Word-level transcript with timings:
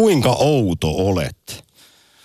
Kuinka 0.00 0.30
outo 0.30 0.90
olet? 0.90 1.64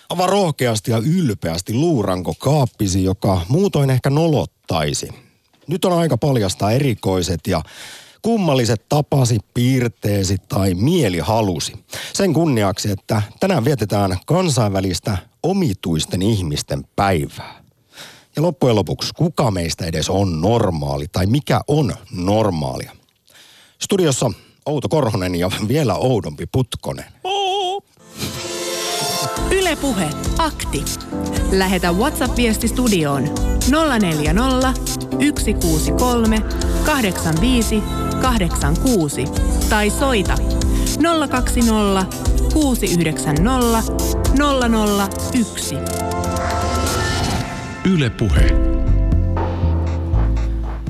Avaa 0.10 0.28
rohkeasti 0.28 0.92
ja 0.92 0.98
ylpeästi 0.98 1.74
luuranko 1.74 2.34
kaappisi, 2.40 3.04
joka 3.04 3.42
muutoin 3.48 3.90
ehkä 3.90 4.10
nolottaisi. 4.10 5.10
Nyt 5.68 5.86
on 5.86 5.94
aika 5.94 6.18
paljastaa 6.18 6.72
erikoiset 6.72 7.40
ja 7.48 7.62
kummalliset 8.22 8.86
tapasi, 8.90 9.38
piirteesi 9.54 10.38
tai 10.50 10.74
mieli 10.74 11.20
halusi. 11.20 11.74
Sen 12.14 12.34
kunniaksi, 12.34 12.92
että 12.92 13.22
tänään 13.40 13.66
vietetään 13.66 14.18
kansainvälistä 14.26 15.18
omituisten 15.44 16.22
ihmisten 16.22 16.84
päivää. 16.96 17.64
Ja 18.36 18.42
loppujen 18.42 18.76
lopuksi, 18.76 19.14
kuka 19.14 19.52
meistä 19.52 19.86
edes 19.86 20.10
on 20.10 20.42
normaali 20.42 21.06
tai 21.12 21.26
mikä 21.26 21.62
on 21.68 21.94
normaalia? 22.12 22.92
Studiossa 23.82 24.32
Outo 24.66 24.90
Korhonen 24.90 25.36
ja 25.36 25.52
vielä 25.68 25.96
oudompi 25.96 26.46
Putkonen. 26.52 27.06
Ylepuhe 29.52 30.10
akti. 30.38 30.86
Lähetä 31.52 31.92
WhatsApp-viesti 31.92 32.68
studioon 32.68 33.24
040 34.00 34.74
163 35.40 36.42
85 36.86 37.84
86 38.22 39.26
tai 39.70 39.90
soita 39.90 40.36
020 41.30 42.18
690 42.54 43.94
001. 45.34 45.76
Ylepuhe. 47.94 48.52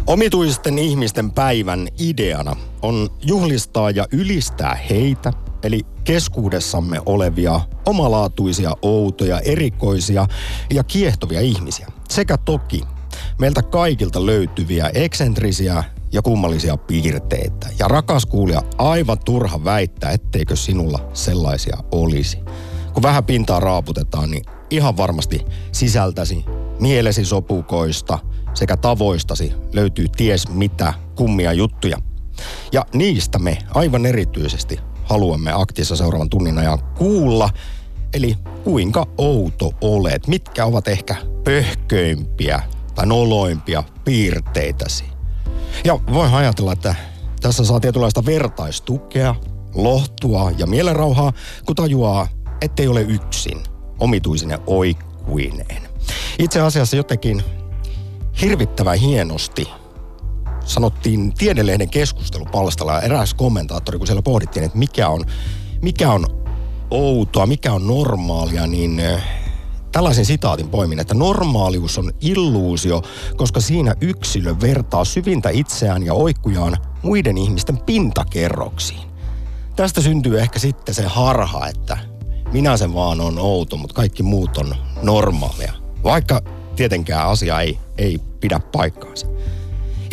Omituisten 0.08 0.80
ihmisten 0.80 1.32
päivän 1.32 1.88
ideana 2.00 2.56
on 2.82 3.10
juhlistaa 3.26 3.92
ja 3.92 4.08
ylistää 4.12 4.76
heitä, 4.90 5.34
eli 5.64 5.82
keskuudessamme 6.04 7.02
olevia 7.06 7.62
omalaatuisia, 7.86 8.72
outoja, 8.82 9.40
erikoisia 9.40 10.28
ja 10.74 10.84
kiehtovia 10.84 11.42
ihmisiä. 11.42 11.88
Sekä 12.10 12.38
toki 12.38 12.82
meiltä 13.40 13.64
kaikilta 13.64 14.26
löytyviä 14.26 14.90
eksentrisiä 14.94 15.84
ja 16.12 16.22
kummallisia 16.22 16.78
piirteitä. 16.78 17.68
Ja 17.80 17.88
rakas 17.88 18.26
kuulija, 18.26 18.62
aivan 18.78 19.18
turha 19.26 19.64
väittää, 19.64 20.12
etteikö 20.12 20.56
sinulla 20.56 21.00
sellaisia 21.14 21.78
olisi. 21.92 22.40
Kun 22.94 23.04
vähän 23.04 23.24
pintaa 23.24 23.60
raaputetaan, 23.60 24.32
niin 24.32 24.44
ihan 24.70 24.98
varmasti 24.98 25.46
sisältäsi, 25.72 26.46
mielesi 26.80 27.26
sopukoista 27.26 28.20
sekä 28.54 28.78
tavoistasi 28.78 29.54
löytyy 29.74 30.08
ties 30.18 30.50
mitä 30.50 30.94
kummia 31.16 31.54
juttuja. 31.54 31.98
Ja 32.72 32.86
niistä 32.94 33.40
me 33.40 33.58
aivan 33.74 34.06
erityisesti 34.06 34.80
haluamme 35.06 35.52
aktissa 35.52 35.96
seuraavan 35.96 36.30
tunnin 36.30 36.58
ajan 36.58 36.80
kuulla. 36.98 37.50
Eli 38.14 38.36
kuinka 38.64 39.08
outo 39.18 39.72
olet, 39.82 40.28
mitkä 40.28 40.66
ovat 40.66 40.88
ehkä 40.88 41.16
pöhköimpiä 41.44 42.62
tai 42.96 43.06
noloimpia 43.06 43.84
piirteitäsi. 44.06 45.04
Ja 45.84 46.00
voi 46.14 46.30
ajatella, 46.32 46.74
että 46.74 46.96
tässä 47.42 47.66
saa 47.66 47.80
tietynlaista 47.80 48.26
vertaistukea, 48.26 49.36
lohtua 49.76 50.52
ja 50.58 50.68
mielenrauhaa, 50.68 51.34
kun 51.66 51.76
tajuaa, 51.76 52.28
ettei 52.62 52.88
ole 52.88 53.02
yksin 53.02 53.64
omituisine 54.00 54.60
oikkuineen. 54.68 55.82
Itse 56.40 56.62
asiassa 56.62 56.98
jotenkin 56.98 57.44
hirvittävän 58.42 58.98
hienosti 58.98 59.68
sanottiin 60.66 61.34
Tiedelehden 61.34 61.90
keskustelupalstalla 61.90 62.94
ja 62.94 63.02
eräs 63.02 63.34
kommentaattori, 63.34 63.98
kun 63.98 64.08
siellä 64.08 64.22
pohdittiin, 64.22 64.66
että 64.66 64.78
mikä 64.78 65.10
on, 65.10 65.26
mikä 65.82 66.12
on 66.12 66.26
outoa, 66.92 67.46
mikä 67.46 67.74
on 67.74 67.88
normaalia, 67.88 68.68
niin 68.68 69.00
eh, 69.00 69.24
tällaisen 69.92 70.26
sitaatin 70.26 70.70
poimin, 70.70 71.00
että 71.00 71.14
normaalius 71.14 71.98
on 71.98 72.12
illuusio, 72.22 73.02
koska 73.38 73.60
siinä 73.60 73.96
yksilö 74.02 74.56
vertaa 74.62 75.06
syvintä 75.06 75.50
itseään 75.50 76.04
ja 76.04 76.14
oikkujaan 76.14 76.78
muiden 77.04 77.38
ihmisten 77.38 77.78
pintakerroksiin. 77.78 79.10
Tästä 79.76 80.02
syntyy 80.02 80.40
ehkä 80.40 80.60
sitten 80.60 80.96
se 80.96 81.04
harha, 81.04 81.68
että 81.68 81.98
minä 82.52 82.78
sen 82.78 82.94
vaan 82.94 83.22
on 83.22 83.40
outo, 83.40 83.78
mutta 83.78 83.96
kaikki 83.96 84.24
muut 84.24 84.58
on 84.58 84.76
normaalia. 85.02 85.74
Vaikka 86.04 86.42
tietenkään 86.76 87.28
asia 87.28 87.62
ei, 87.62 87.80
ei 87.98 88.20
pidä 88.40 88.60
paikkaansa. 88.60 89.28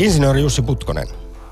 Insinööri 0.03 0.41
Jussi 0.41 0.63
Putkonen, 0.63 1.09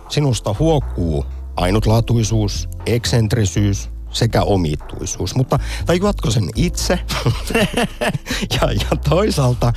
sinusta 0.09 0.55
huokuu 0.59 1.27
ainutlaatuisuus, 1.57 2.69
eksentrisyys 2.87 3.91
sekä 4.11 4.43
omituisuus. 4.43 5.35
Mutta 5.35 5.59
tajuatko 5.87 6.31
sen 6.31 6.51
itse? 6.57 6.99
ja, 8.55 8.73
ja 8.73 8.97
toisaalta, 9.09 9.73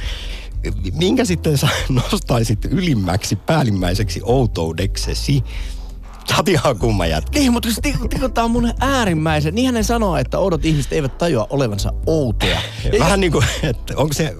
minkä 0.93 1.25
sitten 1.25 1.57
sä 1.57 1.67
nostaisit 1.89 2.65
ylimmäksi 2.65 3.35
päällimmäiseksi 3.35 4.21
outoudeksesi? 4.23 5.43
Sä 6.29 6.35
oot 6.37 6.49
ihan 6.49 6.77
kumma 6.77 7.05
jätkä. 7.05 7.39
Niin, 7.39 7.53
mutta 7.53 8.43
on 8.43 8.51
mun 8.51 8.73
äärimmäisen. 8.79 9.55
Niin 9.55 9.65
hänen 9.65 9.83
sanoo, 9.83 10.17
että 10.17 10.39
oudot 10.39 10.65
ihmiset 10.65 10.93
eivät 10.93 11.17
tajua 11.17 11.47
olevansa 11.49 11.93
outoja. 12.05 12.61
Vähän 12.99 13.19
niin 13.19 13.31
kuin, 13.31 13.45
että 13.63 13.93
onko 13.97 14.13
se 14.13 14.35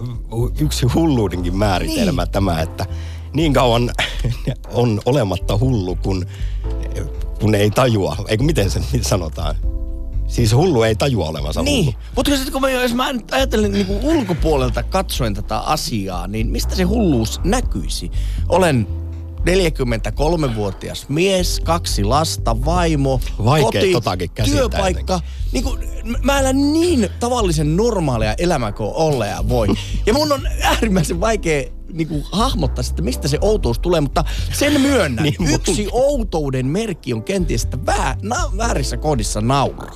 yksi 0.60 0.86
hulluudenkin 0.86 1.56
määritelmä 1.56 2.24
niin. 2.24 2.32
tämä, 2.32 2.60
että 2.60 2.86
niin 3.34 3.52
kauan 3.52 3.90
on 4.72 5.00
olematta 5.06 5.58
hullu, 5.58 5.96
kun, 5.96 6.26
kun 7.40 7.54
ei 7.54 7.70
tajua. 7.70 8.16
Eikö 8.28 8.44
miten 8.44 8.70
se 8.70 8.80
sanotaan? 9.00 9.54
Siis 10.26 10.52
hullu 10.52 10.82
ei 10.82 10.94
tajua 10.94 11.28
olevansa 11.28 11.62
niin. 11.62 11.84
hullu. 11.84 11.98
Mutta 12.16 12.30
sitten 12.30 12.52
kun 12.52 12.60
mä, 12.60 12.70
jos 12.70 12.94
mä 12.94 13.10
ajattelen 13.30 13.72
niin 13.72 13.86
kuin 13.86 14.04
ulkopuolelta 14.04 14.82
katsoen 14.82 15.34
tätä 15.34 15.58
asiaa, 15.58 16.26
niin 16.26 16.46
mistä 16.46 16.74
se 16.74 16.82
hulluus 16.82 17.40
näkyisi? 17.44 18.10
Olen 18.48 18.86
43-vuotias 19.44 21.08
mies, 21.08 21.60
kaksi 21.60 22.04
lasta, 22.04 22.64
vaimo, 22.64 23.20
Vaikea 23.44 23.64
koti, 23.64 23.92
totakin 23.92 24.30
työpaikka. 24.44 25.20
Niin 25.52 25.64
kuin, 25.64 25.80
mä 26.22 26.40
elän 26.40 26.72
niin 26.72 27.08
tavallisen 27.20 27.76
normaalia 27.76 28.34
elämää 28.38 28.72
kuin 28.72 28.94
olla 28.94 29.26
ja 29.26 29.48
voi. 29.48 29.68
Ja 30.06 30.14
mun 30.14 30.32
on 30.32 30.48
äärimmäisen 30.62 31.20
vaikea 31.20 31.64
niin 31.94 32.08
kuin 32.08 32.24
hahmottaa 32.32 32.84
että 32.90 33.02
mistä 33.02 33.28
se 33.28 33.38
outous 33.40 33.78
tulee, 33.78 34.00
mutta 34.00 34.24
sen 34.52 34.80
myönnän. 34.80 35.24
niin, 35.24 35.54
yksi 35.54 35.88
outouden 35.92 36.66
merkki 36.66 37.12
on 37.12 37.22
kenties, 37.22 37.64
että 37.64 37.86
vää, 37.86 38.16
na, 38.22 38.36
väärissä 38.56 38.96
kohdissa 38.96 39.40
nauraa. 39.40 39.94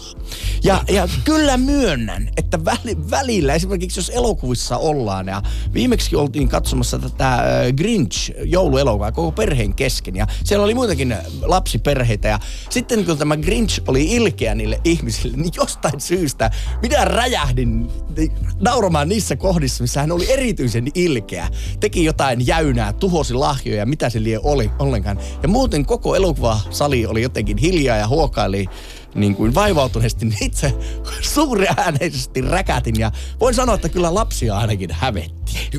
Ja, 0.64 0.84
ja 0.88 1.08
kyllä 1.24 1.56
myönnän, 1.56 2.30
että 2.36 2.64
väli, 2.64 3.10
välillä, 3.10 3.54
esimerkiksi 3.54 4.00
jos 4.00 4.10
elokuvissa 4.14 4.76
ollaan, 4.76 5.26
ja 5.26 5.42
viimeksi 5.74 6.16
oltiin 6.16 6.48
katsomassa 6.48 6.98
tätä 6.98 7.44
Grinch 7.76 8.30
jouluelokuvaa 8.44 9.12
koko 9.12 9.32
perheen 9.32 9.74
kesken, 9.74 10.16
ja 10.16 10.26
siellä 10.44 10.64
oli 10.64 10.74
muitakin 10.74 11.16
lapsiperheitä, 11.42 12.28
ja 12.28 12.38
sitten 12.70 13.04
kun 13.04 13.18
tämä 13.18 13.36
Grinch 13.36 13.82
oli 13.86 14.04
ilkeä 14.04 14.54
niille 14.54 14.80
ihmisille, 14.84 15.36
niin 15.36 15.52
jostain 15.56 16.00
syystä 16.00 16.50
minä 16.82 17.04
räjähdin 17.04 17.90
nauramaan 18.60 19.08
niissä 19.08 19.36
kohdissa, 19.36 19.84
missä 19.84 20.00
hän 20.00 20.12
oli 20.12 20.32
erityisen 20.32 20.86
ilkeä 20.94 21.48
teki 21.88 22.04
jotain 22.04 22.46
jäynää, 22.46 22.92
tuhosi 22.92 23.34
lahjoja, 23.34 23.86
mitä 23.86 24.10
se 24.10 24.22
lie 24.22 24.38
oli 24.42 24.70
ollenkaan. 24.78 25.18
Ja 25.42 25.48
muuten 25.48 25.86
koko 25.86 26.16
elokuvasali 26.16 27.06
oli 27.06 27.22
jotenkin 27.22 27.56
hiljaa 27.56 27.96
ja 27.96 28.08
huokaili 28.08 28.66
niin 29.14 29.34
kuin 29.34 29.54
vaivautuneesti 29.54 30.26
niin 30.26 30.44
itse 30.44 30.74
ääneisesti 31.76 32.40
räkätin 32.40 33.00
ja 33.00 33.12
voin 33.40 33.54
sanoa, 33.54 33.74
että 33.74 33.88
kyllä 33.88 34.14
lapsia 34.14 34.56
ainakin 34.56 34.90
hävetti 34.92 35.70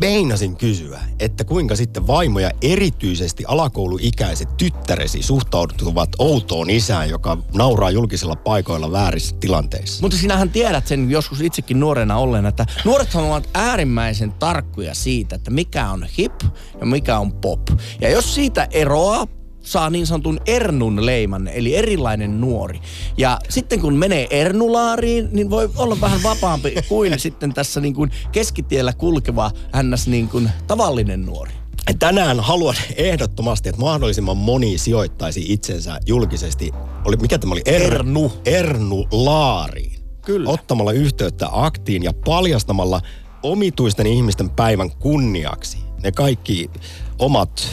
meinasin 0.00 0.56
kysyä, 0.56 1.00
että 1.20 1.44
kuinka 1.44 1.76
sitten 1.76 2.06
vaimo 2.06 2.38
ja 2.38 2.50
erityisesti 2.62 3.44
alakouluikäiset 3.48 4.56
tyttäresi 4.56 5.22
suhtautuvat 5.22 6.08
outoon 6.18 6.70
isään, 6.70 7.10
joka 7.10 7.38
nauraa 7.54 7.90
julkisilla 7.90 8.36
paikoilla 8.36 8.92
väärissä 8.92 9.36
tilanteissa. 9.40 10.02
Mutta 10.02 10.18
sinähän 10.18 10.50
tiedät 10.50 10.86
sen 10.86 11.10
joskus 11.10 11.40
itsekin 11.40 11.80
nuorena 11.80 12.16
ollen, 12.16 12.46
että 12.46 12.66
nuoret 12.84 13.14
ovat 13.14 13.48
äärimmäisen 13.54 14.32
tarkkuja 14.32 14.94
siitä, 14.94 15.36
että 15.36 15.50
mikä 15.50 15.90
on 15.90 16.06
hip 16.18 16.40
ja 16.80 16.86
mikä 16.86 17.18
on 17.18 17.32
pop. 17.32 17.60
Ja 18.00 18.10
jos 18.10 18.34
siitä 18.34 18.68
eroaa 18.70 19.26
saa 19.66 19.90
niin 19.90 20.06
sanotun 20.06 20.40
Ernun 20.46 21.06
leiman, 21.06 21.48
eli 21.48 21.76
erilainen 21.76 22.40
nuori. 22.40 22.80
Ja 23.16 23.38
sitten 23.48 23.80
kun 23.80 23.94
menee 23.94 24.26
Ernulaariin, 24.30 25.28
niin 25.32 25.50
voi 25.50 25.70
olla 25.76 26.00
vähän 26.00 26.22
vapaampi 26.22 26.74
kuin 26.88 27.18
sitten 27.18 27.54
tässä 27.54 27.80
niin 27.80 27.94
kuin 27.94 28.10
keskitiellä 28.32 28.92
kulkeva 28.92 29.50
ns. 29.82 30.08
Niin 30.08 30.28
kuin 30.28 30.50
tavallinen 30.66 31.26
nuori. 31.26 31.52
Tänään 31.98 32.40
haluan 32.40 32.74
ehdottomasti, 32.96 33.68
että 33.68 33.80
mahdollisimman 33.80 34.36
moni 34.36 34.78
sijoittaisi 34.78 35.44
itsensä 35.48 36.00
julkisesti, 36.06 36.72
oli, 37.04 37.16
mikä 37.16 37.38
tämä 37.38 37.52
oli? 37.52 37.62
Er, 37.64 37.82
Ernu. 37.82 38.32
Ernu 38.44 39.06
Laariin. 39.12 39.96
Kyllä. 40.22 40.50
Ottamalla 40.50 40.92
yhteyttä 40.92 41.48
aktiin 41.52 42.02
ja 42.02 42.12
paljastamalla 42.24 43.00
omituisten 43.42 44.06
ihmisten 44.06 44.50
päivän 44.50 44.90
kunniaksi 44.90 45.78
ne 46.02 46.12
kaikki 46.12 46.70
omat 47.18 47.68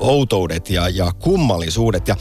outoudet 0.00 0.70
ja, 0.70 0.88
ja 0.88 1.12
kummallisuudet. 1.12 2.08
Ja 2.08 2.16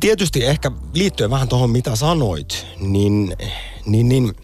tietysti 0.00 0.44
ehkä 0.44 0.70
liittyen 0.94 1.30
vähän 1.30 1.48
tuohon, 1.48 1.70
mitä 1.70 1.96
sanoit, 1.96 2.66
niin, 2.80 3.36
niin, 3.86 4.08
niin 4.08 4.34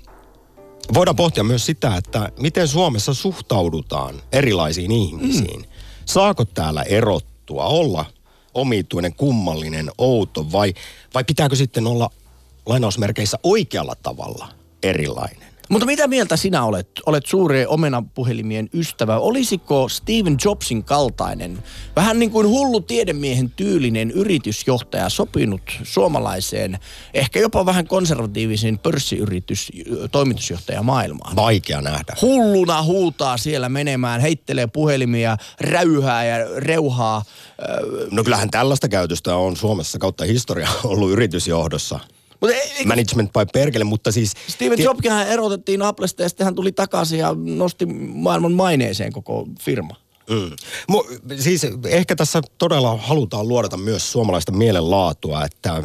voidaan 0.95 1.17
pohtia 1.17 1.45
myös 1.45 1.67
sitä, 1.67 1.97
että 1.97 2.33
miten 2.41 2.69
Suomessa 2.69 3.15
suhtaudutaan 3.15 4.23
erilaisiin 4.33 4.93
ihmisiin. 4.93 5.61
Mm. 5.61 5.69
Saako 6.05 6.45
täällä 6.45 6.83
erottua, 6.83 7.65
olla 7.65 8.05
omituinen, 8.55 9.15
kummallinen, 9.15 9.91
outo 9.99 10.53
vai, 10.53 10.75
vai 11.15 11.25
pitääkö 11.25 11.57
sitten 11.57 11.87
olla 11.87 12.11
lainausmerkeissä 12.67 13.39
oikealla 13.43 13.95
tavalla 14.03 14.49
erilainen? 14.83 15.50
Mutta 15.71 15.87
mitä 15.87 16.09
mieltä 16.09 16.37
sinä 16.37 16.65
olet? 16.65 16.89
Olet 17.07 17.27
suuri 17.27 17.67
omenapuhelimien 17.67 18.69
ystävä. 18.75 19.19
Olisiko 19.19 19.89
Steven 19.89 20.37
Jobsin 20.45 20.85
kaltainen, 20.85 21.59
vähän 21.97 22.19
niin 22.19 22.31
kuin 22.31 22.49
hullu 22.49 22.81
tiedemiehen 22.81 23.51
tyylinen 23.51 24.11
yritysjohtaja 24.11 25.09
sopinut 25.09 25.63
suomalaiseen, 25.83 26.79
ehkä 27.15 27.41
jopa 27.41 27.67
vähän 27.67 27.87
konservatiivisen 27.87 28.79
pörssiyritys, 28.79 29.73
toimitusjohtaja 30.13 30.83
maailmaan? 30.83 31.37
Vaikea 31.37 31.81
nähdä. 31.81 32.17
Hulluna 32.23 32.83
huutaa 32.83 33.37
siellä 33.37 33.69
menemään, 33.69 34.21
heittelee 34.21 34.67
puhelimia, 34.67 35.37
räyhää 35.61 36.25
ja 36.25 36.37
reuhaa. 36.57 37.23
No 38.11 38.25
kyllähän 38.25 38.51
tällaista 38.51 38.89
käytöstä 38.89 39.37
on 39.37 39.57
Suomessa 39.57 39.99
kautta 39.99 40.25
historiaa 40.25 40.73
ollut 40.85 41.11
yritysjohdossa. 41.11 42.01
Mutta 42.41 42.57
ei, 42.57 42.87
Management 42.87 43.33
by 43.33 43.47
perkele, 43.53 43.85
mutta 43.85 44.13
siis... 44.13 44.33
Steven 44.49 44.79
tie- 44.79 44.85
Jobskin 44.85 45.13
erotettiin 45.13 45.83
Applesta 45.83 46.23
ja 46.23 46.29
sitten 46.29 46.45
hän 46.45 46.55
tuli 46.55 46.73
takaisin 46.73 47.19
ja 47.19 47.35
nosti 47.35 47.87
maailman 48.15 48.53
maineeseen 48.53 49.13
koko 49.13 49.47
firma. 49.61 49.97
Mm. 50.31 50.51
Mu, 50.89 51.05
siis 51.39 51.67
ehkä 51.85 52.17
tässä 52.17 52.43
todella 52.59 52.97
halutaan 52.97 53.49
luodata 53.49 53.77
myös 53.77 54.13
suomalaista 54.13 54.53
mielenlaatua, 54.53 55.45
että 55.45 55.83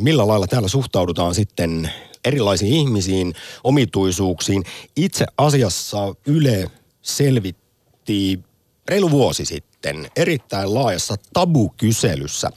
millä 0.00 0.28
lailla 0.28 0.46
täällä 0.46 0.68
suhtaudutaan 0.68 1.34
sitten 1.34 1.90
erilaisiin 2.24 2.72
ihmisiin, 2.72 3.34
omituisuuksiin. 3.64 4.64
Itse 4.96 5.26
asiassa 5.38 6.14
Yle 6.26 6.70
selvitti 7.02 8.40
reilu 8.88 9.10
vuosi 9.10 9.44
sitten 9.44 10.10
erittäin 10.16 10.74
laajassa 10.74 11.14
tabukyselyssä 11.32 12.50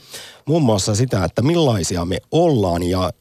muun 0.46 0.62
muassa 0.62 0.94
sitä, 0.94 1.24
että 1.24 1.42
millaisia 1.42 2.04
me 2.04 2.18
ollaan 2.30 2.82
ja 2.82 3.12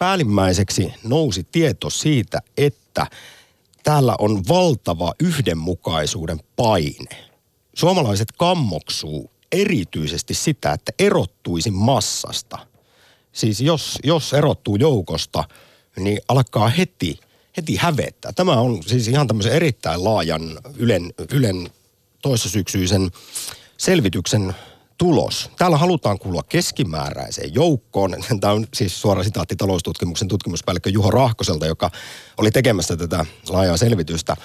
päällimmäiseksi 0.00 0.94
nousi 1.04 1.46
tieto 1.52 1.90
siitä, 1.90 2.38
että 2.56 3.06
täällä 3.82 4.16
on 4.18 4.42
valtava 4.48 5.14
yhdenmukaisuuden 5.20 6.40
paine. 6.56 7.26
Suomalaiset 7.74 8.32
kammoksuu 8.32 9.30
erityisesti 9.52 10.34
sitä, 10.34 10.72
että 10.72 10.92
erottuisi 10.98 11.70
massasta. 11.70 12.58
Siis 13.32 13.60
jos, 13.60 13.98
jos 14.04 14.32
erottuu 14.32 14.76
joukosta, 14.76 15.44
niin 15.96 16.20
alkaa 16.28 16.68
heti, 16.68 17.20
heti 17.56 17.76
hävettää. 17.76 18.32
Tämä 18.32 18.52
on 18.52 18.82
siis 18.82 19.08
ihan 19.08 19.26
tämmöisen 19.26 19.52
erittäin 19.52 20.04
laajan 20.04 20.58
Ylen, 20.76 21.12
Ylen 21.32 21.70
toissasyksyisen 22.22 23.10
selvityksen 23.76 24.54
tulos. 25.00 25.50
Täällä 25.58 25.76
halutaan 25.76 26.18
kuulua 26.18 26.42
keskimääräiseen 26.48 27.54
joukkoon. 27.54 28.16
Tämä 28.40 28.52
on 28.52 28.66
siis 28.74 29.00
suora 29.00 29.22
sitaatti 29.22 29.56
taloustutkimuksen 29.56 30.28
tutkimuspäällikkö 30.28 30.90
Juho 30.90 31.10
Rahkoselta, 31.10 31.66
joka 31.66 31.90
oli 32.36 32.50
tekemässä 32.50 32.96
tätä 32.96 33.26
laajaa 33.48 33.76
selvitystä. 33.76 34.36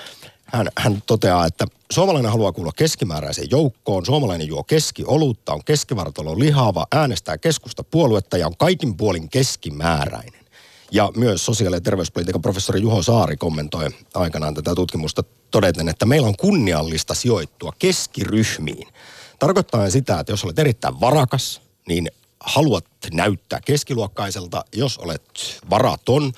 Hän, 0.46 0.70
hän 0.78 1.04
toteaa, 1.06 1.46
että 1.46 1.66
suomalainen 1.92 2.32
haluaa 2.32 2.52
kuulua 2.52 2.72
keskimääräiseen 2.76 3.48
joukkoon, 3.52 4.06
suomalainen 4.06 4.48
juo 4.48 4.64
keskiolutta, 4.64 5.54
on 5.54 5.64
keskivartalo 5.64 6.40
lihava, 6.40 6.88
äänestää 6.96 7.38
keskusta 7.38 7.84
puoluetta 7.84 8.38
ja 8.38 8.48
on 8.48 8.58
kaikin 8.58 8.98
puolin 8.98 9.30
keskimääräinen. 9.30 10.46
Ja 10.92 11.12
myös 11.18 11.46
sosiaali- 11.46 11.76
ja 11.76 11.82
terveyspolitiikan 11.82 12.42
professori 12.42 12.82
Juho 12.82 13.04
Saari 13.04 13.38
kommentoi 13.38 13.90
aikanaan 14.14 14.54
tätä 14.54 14.76
tutkimusta 14.76 15.24
todeten, 15.52 15.90
että 15.90 16.06
meillä 16.06 16.28
on 16.28 16.38
kunniallista 16.38 17.14
sijoittua 17.14 17.74
keskiryhmiin– 17.80 18.88
Tarkoittaa 19.40 19.90
sitä, 19.90 20.20
että 20.20 20.34
jos 20.34 20.44
olet 20.44 20.60
erittäin 20.60 21.00
varakas, 21.00 21.62
niin 21.88 22.12
haluat 22.40 22.86
näyttää 23.14 23.62
keskiluokkaiselta. 23.66 24.66
Jos 24.76 24.98
olet 24.98 25.22
varaton, 25.70 26.34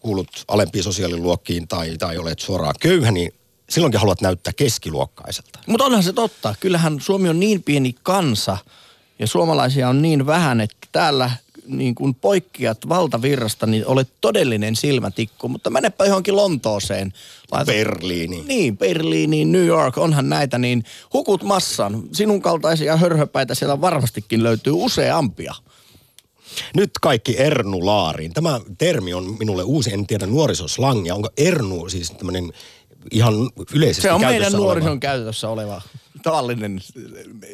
kuulut 0.00 0.44
alempiin 0.48 0.84
sosiaaliluokkiin 0.84 1.68
tai, 1.68 1.98
tai 1.98 2.18
olet 2.18 2.38
suoraan 2.38 2.74
köyhä, 2.80 3.10
niin 3.10 3.34
silloinkin 3.70 4.00
haluat 4.00 4.20
näyttää 4.20 4.52
keskiluokkaiselta. 4.52 5.58
Mutta 5.66 5.84
onhan 5.84 6.02
se 6.02 6.12
totta. 6.12 6.54
Kyllähän 6.60 7.00
Suomi 7.00 7.28
on 7.28 7.40
niin 7.40 7.62
pieni 7.62 7.94
kansa 8.02 8.58
ja 9.18 9.26
suomalaisia 9.26 9.88
on 9.88 10.02
niin 10.02 10.26
vähän, 10.26 10.60
että 10.60 10.76
täällä 10.92 11.30
niin 11.66 11.94
kuin 11.94 12.14
poikkeat 12.14 12.78
valtavirrasta, 12.88 13.66
niin 13.66 13.86
olet 13.86 14.08
todellinen 14.20 14.76
silmätikku. 14.76 15.48
Mutta 15.48 15.70
menepä 15.70 16.04
johonkin 16.04 16.36
Lontooseen. 16.36 17.12
Laita... 17.52 17.72
Berliini. 17.72 18.44
Niin, 18.46 18.78
Berliini, 18.78 19.44
New 19.44 19.66
York, 19.66 19.98
onhan 19.98 20.28
näitä, 20.28 20.58
niin 20.58 20.84
hukut 21.12 21.42
massan. 21.42 22.02
Sinun 22.12 22.42
kaltaisia 22.42 22.96
hörhöpäitä 22.96 23.54
siellä 23.54 23.80
varmastikin 23.80 24.42
löytyy 24.42 24.72
useampia. 24.76 25.54
Nyt 26.74 26.90
kaikki 27.00 27.38
ernulaariin. 27.38 28.32
Tämä 28.32 28.60
termi 28.78 29.14
on 29.14 29.36
minulle 29.38 29.62
uusi, 29.62 29.92
en 29.92 30.06
tiedä 30.06 30.26
nuorisoslangia. 30.26 31.14
Onko 31.14 31.28
ernu 31.36 31.88
siis 31.88 32.10
tämmöinen 32.10 32.52
ihan 33.10 33.34
yleisesti 33.74 34.02
Se 34.02 34.12
on 34.12 34.20
meidän 34.20 34.52
nuorison 34.52 34.90
oleva. 34.90 35.00
käytössä 35.00 35.48
oleva 35.48 35.82
tavallinen 36.24 36.80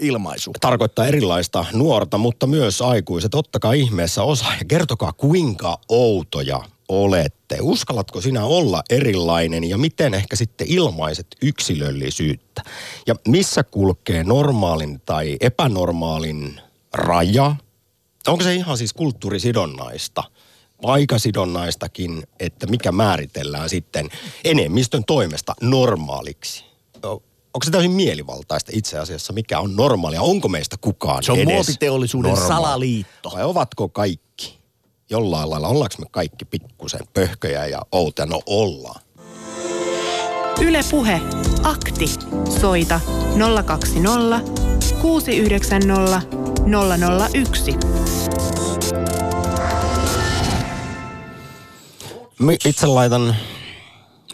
ilmaisu. 0.00 0.52
Tarkoittaa 0.61 1.06
erilaista 1.06 1.64
nuorta, 1.72 2.19
mutta 2.19 2.46
myös 2.46 2.82
aikuiset. 2.82 3.34
Ottakaa 3.34 3.72
ihmeessä 3.72 4.22
osa 4.22 4.46
ja 4.58 4.64
kertokaa 4.69 5.12
kuinka 5.12 5.78
outoja 5.88 6.61
olette. 6.88 7.58
Uskallatko 7.61 8.20
sinä 8.20 8.44
olla 8.44 8.82
erilainen 8.90 9.64
ja 9.64 9.78
miten 9.78 10.14
ehkä 10.14 10.37
sitten 10.37 10.67
ilmaiset 10.70 11.26
yksilöllisyyttä? 11.43 12.62
Ja 13.06 13.14
missä 13.28 13.62
kulkee 13.62 14.25
normaalin 14.25 15.00
tai 15.06 15.37
epänormaalin 15.40 16.61
raja? 16.94 17.56
Onko 18.26 18.44
se 18.44 18.55
ihan 18.55 18.78
siis 18.78 18.93
kulttuurisidonnaista? 18.93 20.25
aikasidonnaistakin, 20.82 22.23
että 22.40 22.66
mikä 22.66 22.93
määritellään 22.93 23.69
sitten 23.69 24.08
enemmistön 24.44 25.05
toimesta 25.05 25.55
normaaliksi. 25.61 26.69
Onko 27.55 27.64
se 27.64 27.70
täysin 27.70 27.91
mielivaltaista 27.91 28.70
itse 28.75 28.99
asiassa, 28.99 29.32
mikä 29.32 29.61
on 29.61 29.76
normaalia? 29.76 30.23
Onko 30.23 30.49
meistä 30.49 30.76
kukaan 30.81 31.23
Se 31.23 31.32
on 31.32 31.38
edes 31.38 31.55
muotiteollisuuden 31.55 32.31
normaali? 32.31 32.55
salaliitto. 32.55 33.31
Vai 33.35 33.44
ovatko 33.44 33.88
kaikki? 33.88 34.58
Jollain 35.11 35.50
lailla, 35.50 35.69
ollaanko 35.69 35.94
me 35.99 36.06
kaikki 36.11 36.44
pikkusen 36.44 37.00
pöhköjä 37.14 37.67
ja 37.67 37.82
outoja? 37.93 38.26
No 38.26 38.40
ollaan. 38.47 39.00
Yle 40.61 40.80
Puhe. 40.90 41.21
Akti. 41.62 42.07
Soita 42.61 43.00
020 43.66 44.40
690 45.02 46.23
001. 47.35 47.75
Itse 52.64 52.87
laitan 52.87 53.37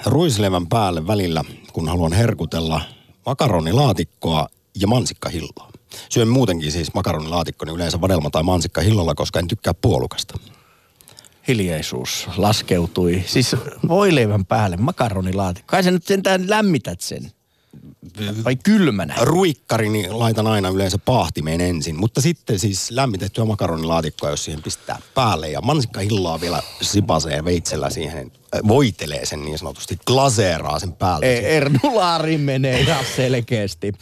ruislevän 0.07 0.67
päälle 0.67 1.07
välillä, 1.07 1.45
kun 1.73 1.89
haluan 1.89 2.13
herkutella 2.13 2.81
makaronilaatikkoa 3.27 4.49
ja 4.81 4.87
mansikkahilloa. 4.87 5.71
Syön 6.09 6.29
muutenkin 6.29 6.73
siis 6.73 6.95
makaronilaatikko, 6.95 7.65
niin 7.65 7.75
yleensä 7.75 8.01
vadelma 8.01 8.31
tai 8.31 8.43
mansikkahillolla, 8.43 9.15
koska 9.15 9.39
en 9.39 9.49
tykkää 9.49 9.75
puolukasta. 9.75 10.39
Hiljaisuus 11.49 12.29
laskeutui. 12.37 13.23
Siis 13.27 13.57
voileivän 13.89 14.47
päälle 14.47 14.77
makaronilaatikko. 14.77 15.71
Kai 15.71 15.83
sä 15.83 15.91
nyt 15.91 16.07
sentään 16.07 16.51
lämmität 16.51 17.01
sen 17.01 17.31
vai 18.45 18.57
kylmänä? 18.57 19.15
Ruikkarini 19.21 20.03
niin 20.03 20.19
laitan 20.19 20.47
aina 20.47 20.69
yleensä 20.69 20.99
paahtimeen 20.99 21.61
ensin, 21.61 22.01
mutta 22.01 22.21
sitten 22.21 22.59
siis 22.59 22.91
lämmitettyä 22.91 23.45
makaronilaatikkoa, 23.45 24.31
jos 24.31 24.45
siihen 24.45 24.63
pistää 24.63 24.99
päälle 25.15 25.51
ja 25.51 25.61
mansikkahilloa 25.61 26.41
vielä 26.41 26.63
sipasee 26.83 27.45
veitsellä 27.45 27.91
siihen, 27.91 28.33
äh, 28.55 28.61
voitelee 28.69 29.27
sen 29.27 29.45
niin 29.45 29.59
sanotusti, 29.59 29.99
glaseeraa 30.07 30.79
sen 30.79 30.93
päälle. 30.93 31.27
E- 31.27 31.57
ernulaari 31.57 32.39
menee 32.39 32.81
ihan 32.81 33.05
selkeästi. 33.17 33.93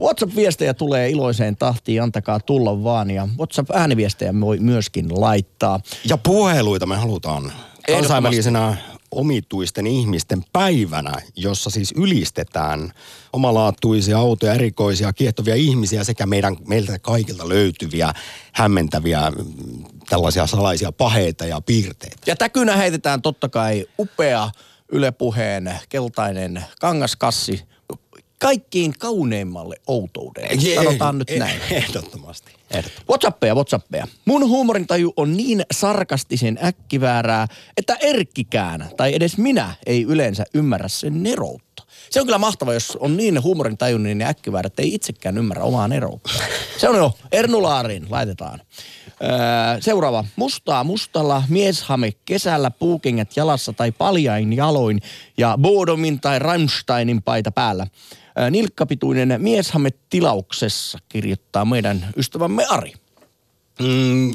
WhatsApp-viestejä 0.00 0.74
tulee 0.74 1.10
iloiseen 1.10 1.56
tahtiin, 1.56 2.02
antakaa 2.02 2.40
tulla 2.40 2.84
vaan 2.84 3.10
ja 3.10 3.28
WhatsApp-ääniviestejä 3.38 4.40
voi 4.40 4.58
myöskin 4.58 5.20
laittaa. 5.20 5.80
Ja 6.08 6.18
puheluita 6.18 6.86
me 6.86 6.96
halutaan 6.96 7.52
kansainvälisenä 7.92 8.76
omituisten 9.14 9.86
ihmisten 9.86 10.44
päivänä, 10.52 11.12
jossa 11.36 11.70
siis 11.70 11.92
ylistetään 11.96 12.92
omalaatuisia, 13.32 14.18
outoja, 14.18 14.54
erikoisia, 14.54 15.12
kiehtovia 15.12 15.54
ihmisiä 15.54 16.04
sekä 16.04 16.26
meidän, 16.26 16.56
meiltä 16.68 16.98
kaikilta 16.98 17.48
löytyviä, 17.48 18.12
hämmentäviä 18.52 19.30
mm, 19.30 19.84
tällaisia 20.08 20.46
salaisia 20.46 20.92
paheita 20.92 21.46
ja 21.46 21.60
piirteitä. 21.60 22.16
Ja 22.26 22.36
täkynä 22.36 22.76
heitetään 22.76 23.22
totta 23.22 23.48
kai 23.48 23.86
upea 23.98 24.50
Yle 24.92 25.10
Puheen 25.10 25.74
keltainen 25.88 26.64
kangaskassi, 26.80 27.62
kaikkiin 28.44 28.94
kauneimmalle 28.98 29.76
outoudelle. 29.86 30.74
Sanotaan 30.74 31.18
nyt 31.18 31.30
näin. 31.38 31.60
Ehdottomasti. 31.70 32.52
ehdottomasti. 32.70 33.04
Whatsappeja, 33.10 33.54
Whatsappeja. 33.54 34.06
Mun 34.24 34.48
huumorintaju 34.48 35.12
on 35.16 35.36
niin 35.36 35.62
sarkastisen 35.72 36.58
äkkiväärää, 36.64 37.46
että 37.76 37.96
Erkkikään 38.00 38.88
tai 38.96 39.14
edes 39.14 39.38
minä 39.38 39.74
ei 39.86 40.02
yleensä 40.02 40.44
ymmärrä 40.54 40.88
sen 40.88 41.22
neroutta. 41.22 41.82
Se 42.10 42.20
on 42.20 42.26
kyllä 42.26 42.38
mahtava, 42.38 42.74
jos 42.74 42.98
on 43.00 43.16
niin 43.16 43.42
huumorintajuinen 43.42 44.20
ja 44.20 44.28
äkkiväärä, 44.28 44.66
että 44.66 44.82
ei 44.82 44.94
itsekään 44.94 45.38
ymmärrä 45.38 45.62
omaa 45.62 45.88
neroutta. 45.88 46.30
Se 46.78 46.88
on 46.88 46.96
jo. 46.96 47.12
Ernulaariin 47.32 48.06
laitetaan. 48.10 48.60
Öö, 49.22 49.30
seuraava. 49.80 50.24
Mustaa 50.36 50.84
mustalla, 50.84 51.42
mieshame 51.48 52.12
kesällä, 52.24 52.70
puukengät 52.70 53.36
jalassa 53.36 53.72
tai 53.72 53.92
paljain 53.92 54.52
jaloin 54.52 55.00
ja 55.38 55.58
Bodomin 55.60 56.20
tai 56.20 56.38
Rammsteinin 56.38 57.22
paita 57.22 57.50
päällä. 57.50 57.86
Nilkkapituinen 58.50 59.42
mieshame 59.42 59.90
tilauksessa 60.10 60.98
kirjoittaa 61.08 61.64
meidän 61.64 62.06
ystävämme 62.16 62.66
Ari. 62.68 62.92
Mm, 63.80 64.32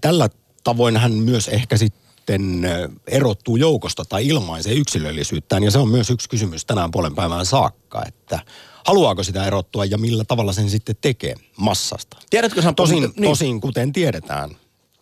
tällä 0.00 0.28
tavoin 0.64 0.96
hän 0.96 1.12
myös 1.12 1.48
ehkä 1.48 1.76
sitten 1.76 2.68
erottuu 3.06 3.56
joukosta 3.56 4.04
tai 4.04 4.26
ilmaisee 4.26 4.74
yksilöllisyyttään. 4.74 5.62
Ja 5.62 5.70
se 5.70 5.78
on 5.78 5.88
myös 5.88 6.10
yksi 6.10 6.28
kysymys 6.28 6.64
tänään 6.64 6.90
puolen 6.90 7.14
päivään 7.14 7.46
saakka, 7.46 8.02
että 8.06 8.40
haluaako 8.84 9.22
sitä 9.22 9.46
erottua 9.46 9.84
ja 9.84 9.98
millä 9.98 10.24
tavalla 10.24 10.52
sen 10.52 10.70
sitten 10.70 10.96
tekee 11.00 11.34
massasta. 11.56 12.16
Tiedätkö 12.30 12.62
sä 12.62 12.72
Tosin, 12.72 13.02
niin. 13.02 13.30
tosin 13.30 13.60
kuten 13.60 13.92
tiedetään, 13.92 14.50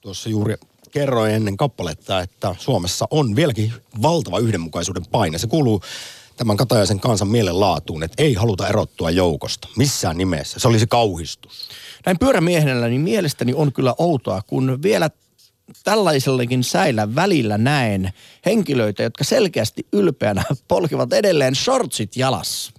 tuossa 0.00 0.29
juuri 0.29 0.55
kerroin 0.91 1.35
ennen 1.35 1.57
kappaletta, 1.57 2.21
että 2.21 2.55
Suomessa 2.59 3.09
on 3.11 3.37
vieläkin 3.37 3.73
valtava 4.03 4.38
yhdenmukaisuuden 4.38 5.07
paine. 5.07 5.38
Se 5.38 5.47
kuuluu 5.47 5.83
tämän 6.37 6.57
katajaisen 6.57 7.00
kansan 7.00 7.29
mielenlaatuun, 7.29 8.03
että 8.03 8.23
ei 8.23 8.35
haluta 8.35 8.69
erottua 8.69 9.11
joukosta 9.11 9.69
missään 9.76 10.19
nimessä. 10.19 10.61
Se 10.61 10.69
olisi 10.69 10.87
kauhistus. 10.87 11.69
Näin 12.07 12.19
pyörämiehenellä 12.19 12.88
niin 12.88 13.00
mielestäni 13.00 13.55
on 13.55 13.73
kyllä 13.73 13.95
outoa, 13.99 14.43
kun 14.47 14.79
vielä 14.83 15.11
tällaisellakin 15.85 16.64
säillä 16.64 17.14
välillä 17.14 17.59
näen 17.59 18.12
henkilöitä, 18.47 19.03
jotka 19.03 19.25
selkeästi 19.25 19.87
ylpeänä 19.93 20.45
polkevat 20.69 21.12
edelleen 21.12 21.55
shortsit 21.55 22.17
jalassa. 22.17 22.73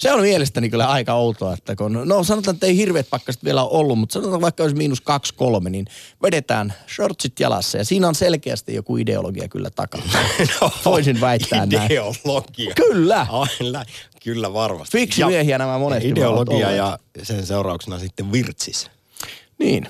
Se 0.00 0.12
on 0.12 0.20
mielestäni 0.20 0.70
kyllä 0.70 0.86
aika 0.86 1.14
outoa, 1.14 1.54
että 1.54 1.76
kun, 1.76 2.02
no 2.04 2.24
sanotaan, 2.24 2.54
että 2.54 2.66
ei 2.66 2.76
hirveät 2.76 3.10
pakkaset 3.10 3.44
vielä 3.44 3.64
ole 3.64 3.78
ollut, 3.78 3.98
mutta 3.98 4.12
sanotaan 4.12 4.40
vaikka 4.40 4.62
olisi 4.62 4.76
miinus 4.76 5.00
kaksi 5.00 5.34
kolme, 5.34 5.70
niin 5.70 5.86
vedetään 6.22 6.74
shortsit 6.94 7.40
jalassa 7.40 7.78
ja 7.78 7.84
siinä 7.84 8.08
on 8.08 8.14
selkeästi 8.14 8.74
joku 8.74 8.96
ideologia 8.96 9.48
kyllä 9.48 9.70
takana. 9.70 10.04
Voisin 10.84 11.20
väittää 11.20 11.66
näin. 11.66 11.92
Ideologia. 11.92 12.74
Kyllä. 12.74 13.26
Aina, 13.30 13.84
kyllä 14.24 14.52
varmasti. 14.52 14.98
Fiksi 14.98 15.24
miehiä 15.24 15.58
nämä 15.58 15.78
monesti 15.78 16.08
Ideologia 16.08 16.70
ja 16.70 16.98
sen 17.22 17.46
seurauksena 17.46 17.98
sitten 17.98 18.32
virtsis. 18.32 18.90
Niin. 19.58 19.88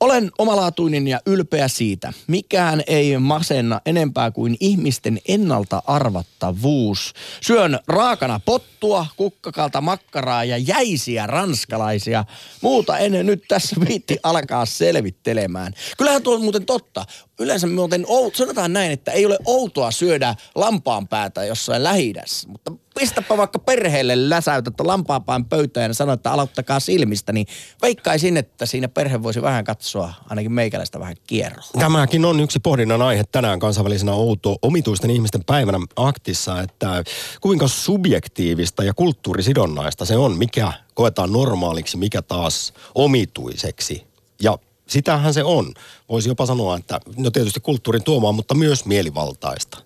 Olen 0.00 0.30
omalaatuinen 0.38 1.08
ja 1.08 1.20
ylpeä 1.26 1.68
siitä. 1.68 2.12
Mikään 2.26 2.82
ei 2.86 3.18
masenna 3.18 3.80
enempää 3.86 4.30
kuin 4.30 4.56
ihmisten 4.60 5.20
ennalta 5.28 5.82
arvattavuus. 5.86 7.12
Syön 7.40 7.78
raakana 7.88 8.40
pottua, 8.44 9.06
kukkakalta 9.16 9.80
makkaraa 9.80 10.44
ja 10.44 10.56
jäisiä 10.56 11.26
ranskalaisia. 11.26 12.24
Muuta 12.62 12.98
en 12.98 13.26
nyt 13.26 13.44
tässä 13.48 13.76
viitti 13.88 14.18
alkaa 14.22 14.66
selvittelemään. 14.66 15.72
Kyllähän 15.98 16.22
tuo 16.22 16.34
on 16.34 16.42
muuten 16.42 16.66
totta. 16.66 17.04
Yleensä 17.38 17.66
muuten, 17.66 18.06
ou- 18.06 18.30
sanotaan 18.34 18.72
näin, 18.72 18.92
että 18.92 19.12
ei 19.12 19.26
ole 19.26 19.38
outoa 19.44 19.90
syödä 19.90 20.34
lampaan 20.54 21.08
päätä 21.08 21.44
jossain 21.44 21.82
lähi 21.82 22.14
mutta 22.46 22.72
pistäpä 22.98 23.36
vaikka 23.36 23.58
perheelle 23.58 24.30
läsäytettä 24.30 24.86
lampaanpään 24.86 25.44
pöytään 25.44 25.90
ja 25.90 25.94
sano, 25.94 26.12
että 26.12 26.32
aloittakaa 26.32 26.80
silmistä, 26.80 27.32
niin 27.32 27.46
veikkaisin, 27.82 28.36
että 28.36 28.66
siinä 28.66 28.88
perhe 28.88 29.22
voisi 29.22 29.42
vähän 29.42 29.64
katsoa 29.64 30.14
ainakin 30.30 30.52
meikäläistä 30.52 31.00
vähän 31.00 31.16
kierroa. 31.26 31.64
Tämäkin 31.78 32.24
on 32.24 32.40
yksi 32.40 32.60
pohdinnan 32.60 33.02
aihe 33.02 33.24
tänään 33.32 33.58
kansainvälisenä 33.58 34.12
outo 34.12 34.56
omituisten 34.62 35.10
ihmisten 35.10 35.44
päivänä 35.44 35.78
aktissa, 35.96 36.60
että 36.60 37.04
kuinka 37.40 37.68
subjektiivista 37.68 38.84
ja 38.84 38.94
kulttuurisidonnaista 38.94 40.04
se 40.04 40.16
on, 40.16 40.38
mikä 40.38 40.72
koetaan 40.94 41.32
normaaliksi, 41.32 41.96
mikä 41.96 42.22
taas 42.22 42.72
omituiseksi. 42.94 44.06
Ja 44.42 44.58
sitähän 44.88 45.34
se 45.34 45.44
on. 45.44 45.74
Voisi 46.08 46.28
jopa 46.28 46.46
sanoa, 46.46 46.76
että 46.76 47.00
no 47.16 47.30
tietysti 47.30 47.60
kulttuurin 47.60 48.04
tuomaa, 48.04 48.32
mutta 48.32 48.54
myös 48.54 48.84
mielivaltaista. 48.84 49.78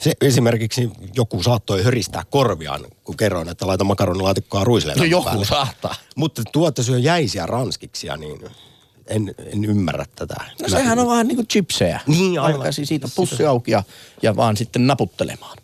Se 0.00 0.12
esimerkiksi 0.20 0.90
joku 1.14 1.42
saattoi 1.42 1.82
höristää 1.82 2.22
korviaan, 2.30 2.84
kun 3.04 3.16
kerroin, 3.16 3.48
että 3.48 3.66
laita 3.66 3.84
makaronilaatikkoa 3.84 4.64
ruisleivän 4.64 4.98
No 4.98 5.04
joku 5.04 5.24
päälle. 5.24 5.44
saattaa. 5.44 5.94
Mutta 6.16 6.42
tuo, 6.52 6.68
että 6.68 6.82
syö 6.82 6.98
jäisiä 6.98 7.46
ranskiksia, 7.46 8.16
niin 8.16 8.40
en, 9.06 9.34
en 9.52 9.64
ymmärrä 9.64 10.06
tätä. 10.16 10.34
No 10.62 10.68
sehän 10.68 10.98
on 10.98 11.08
vähän 11.08 11.28
niin 11.28 11.36
kuin 11.36 11.48
chipsejä. 11.48 12.00
Niin, 12.06 12.40
aivan. 12.40 12.56
Alkaisi 12.56 12.86
siitä 12.86 13.08
pussi 13.16 13.46
auki 13.46 13.70
ja, 13.70 13.82
ja 14.22 14.36
vaan 14.36 14.56
sitten 14.56 14.86
naputtelemaan. 14.86 15.58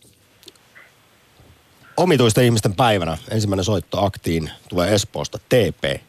Omituisten 1.96 2.44
ihmisten 2.44 2.74
päivänä 2.74 3.18
ensimmäinen 3.30 3.64
soitto 3.64 4.04
aktiin 4.04 4.50
tulee 4.68 4.94
Espoosta. 4.94 5.38
TP. 5.38 6.00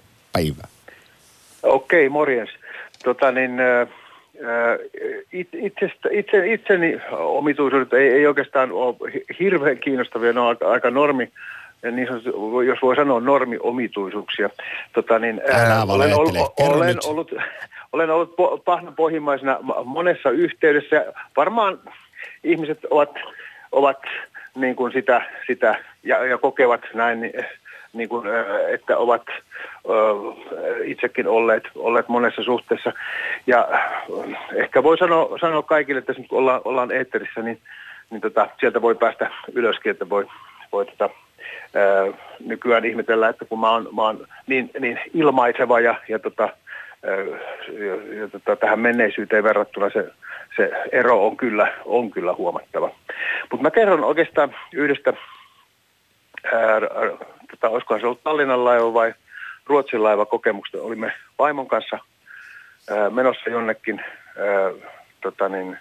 Okei, 1.64 2.10
morjens. 2.10 2.50
Tota 3.04 3.32
niin, 3.32 3.52
itsestä, 5.54 6.10
itse, 6.12 6.54
itseni 6.54 7.02
omituisuudet 7.12 7.94
ei, 7.94 8.08
ei 8.10 8.28
oikeastaan 8.28 8.72
ole 8.72 8.96
hi- 9.14 9.26
hirveän 9.40 9.78
kiinnostavia, 9.78 10.34
ne 10.34 10.40
on 10.40 10.48
aika, 10.48 10.72
aika 10.72 10.92
normi, 10.92 11.32
niin 11.92 12.08
sanottu, 12.08 12.62
jos 12.62 12.80
voi 12.82 12.96
sanoa 12.96 13.20
normi-omituisuuksia. 13.20 14.50
Tota 14.94 15.20
niin, 15.20 15.42
Älä 15.54 15.84
olen, 15.94 16.16
ollut, 16.16 16.54
olen 16.60 16.88
nyt. 16.88 17.04
ollut, 17.06 17.32
olen 17.94 18.10
ollut 18.10 18.36
po, 18.36 18.62
pahnapohjimmaisena 18.66 19.56
mo- 19.56 19.84
monessa 19.84 20.30
yhteydessä. 20.30 21.06
Varmaan 21.38 21.80
ihmiset 22.44 22.86
ovat, 22.90 23.12
ovat 23.72 24.00
niin 24.56 24.76
kuin 24.76 24.92
sitä, 24.94 25.22
sitä 25.48 25.76
ja, 26.04 26.26
ja 26.26 26.38
kokevat 26.38 26.82
näin, 26.94 27.32
niin, 27.94 28.10
kuin, 28.10 28.28
että 28.74 28.98
ovat 28.98 29.24
itsekin 30.84 31.28
olleet, 31.28 31.64
olleet 31.76 32.10
monessa 32.10 32.44
suhteessa. 32.44 32.94
Ja 33.48 33.68
ehkä 34.56 34.84
voi 34.84 34.98
sanoa, 34.98 35.38
sanoa 35.42 35.64
kaikille, 35.64 36.00
että 36.00 36.14
nyt 36.18 36.32
ollaan, 36.32 36.62
ollaan 36.66 36.92
eetterissä, 36.92 37.42
niin, 37.42 37.60
niin 38.10 38.22
tota, 38.22 38.50
sieltä 38.60 38.82
voi 38.82 38.96
päästä 38.96 39.32
ylöskin, 39.54 39.92
että 39.92 40.10
voi, 40.10 40.28
voi 40.72 40.86
tota, 40.86 41.10
nykyään 42.46 42.86
ihmetellä, 42.86 43.30
että 43.30 43.46
kun 43.46 43.60
mä 43.60 43.72
oon, 43.72 43.90
mä 43.96 44.02
oon 44.02 44.28
niin, 44.48 44.72
niin 44.80 45.00
ilmaiseva 45.14 45.80
ja, 45.80 45.96
ja 46.10 46.20
tota, 46.20 46.50
ja, 47.80 48.20
ja 48.20 48.28
tota, 48.28 48.56
tähän 48.56 48.80
menneisyyteen 48.80 49.44
verrattuna 49.44 49.90
se, 49.90 50.12
se 50.56 50.72
ero 50.92 51.28
on 51.28 51.38
kyllä, 51.38 51.74
on 51.86 52.12
kyllä 52.12 52.34
huomattava. 52.34 52.92
Mutta 53.52 53.64
mä 53.64 53.72
kerron 53.72 54.04
oikeastaan 54.04 54.56
yhdestä, 54.74 55.14
tota, 57.52 57.70
olisikohan 57.70 58.02
se 58.02 58.06
ollut 58.06 58.24
Tallinnan 58.24 58.66
laiva 58.66 58.94
vai 58.94 59.14
Ruotsin 59.66 60.04
laiva 60.04 60.26
kokemuksesta. 60.26 60.86
Olimme 60.86 61.14
vaimon 61.40 61.68
kanssa 61.68 62.00
ää, 62.90 63.10
menossa 63.10 63.50
jonnekin 63.50 64.02
ää, 64.38 64.90
tota 65.22 65.50
niin, 65.50 65.78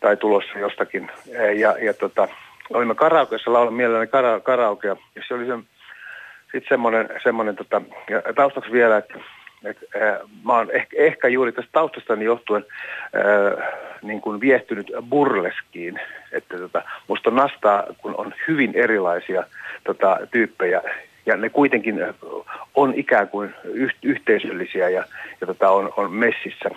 tai 0.00 0.16
tulossa 0.16 0.58
jostakin. 0.58 1.10
Ää, 1.38 1.50
ja, 1.50 1.76
ja 1.78 1.94
tota, 1.94 2.28
olimme 2.74 2.94
karaokeessa, 2.94 3.52
laulan 3.52 3.74
mielelläni 3.74 4.06
kara, 4.06 4.40
karaokea. 4.40 4.96
Ja 5.14 5.22
se 5.28 5.34
oli 5.34 5.46
se, 5.46 5.58
sitten 6.42 6.68
semmoinen, 6.68 7.08
semmoinen 7.22 7.56
tota, 7.56 7.82
ja 8.10 8.32
taustaksi 8.34 8.72
vielä, 8.72 8.96
että 8.96 9.14
mä 10.44 10.52
oon 10.52 10.70
ehkä, 10.70 10.96
ehkä 10.96 11.28
juuri 11.28 11.52
tästä 11.52 11.70
taustastani 11.72 12.24
johtuen 12.24 12.64
ää, 13.12 13.22
niin 14.02 14.20
kuin 14.20 14.40
viehtynyt 14.40 14.92
burleskiin. 15.08 16.00
Että 16.32 16.58
tota, 16.58 16.82
musta 17.08 17.30
nastaa, 17.30 17.84
kun 18.02 18.14
on 18.16 18.34
hyvin 18.48 18.72
erilaisia 18.74 19.44
tota, 19.84 20.18
tyyppejä 20.30 20.82
ja 21.26 21.36
ne 21.36 21.48
kuitenkin 21.48 22.02
ä, 22.02 22.14
on 22.74 22.94
ikään 22.96 23.28
kuin 23.28 23.54
yh, 23.64 23.94
yhteisöllisiä 24.02 24.88
ja, 24.88 25.04
ja 25.40 25.46
tota, 25.46 25.70
on, 25.70 25.92
on 25.96 26.12
messissä. 26.12 26.70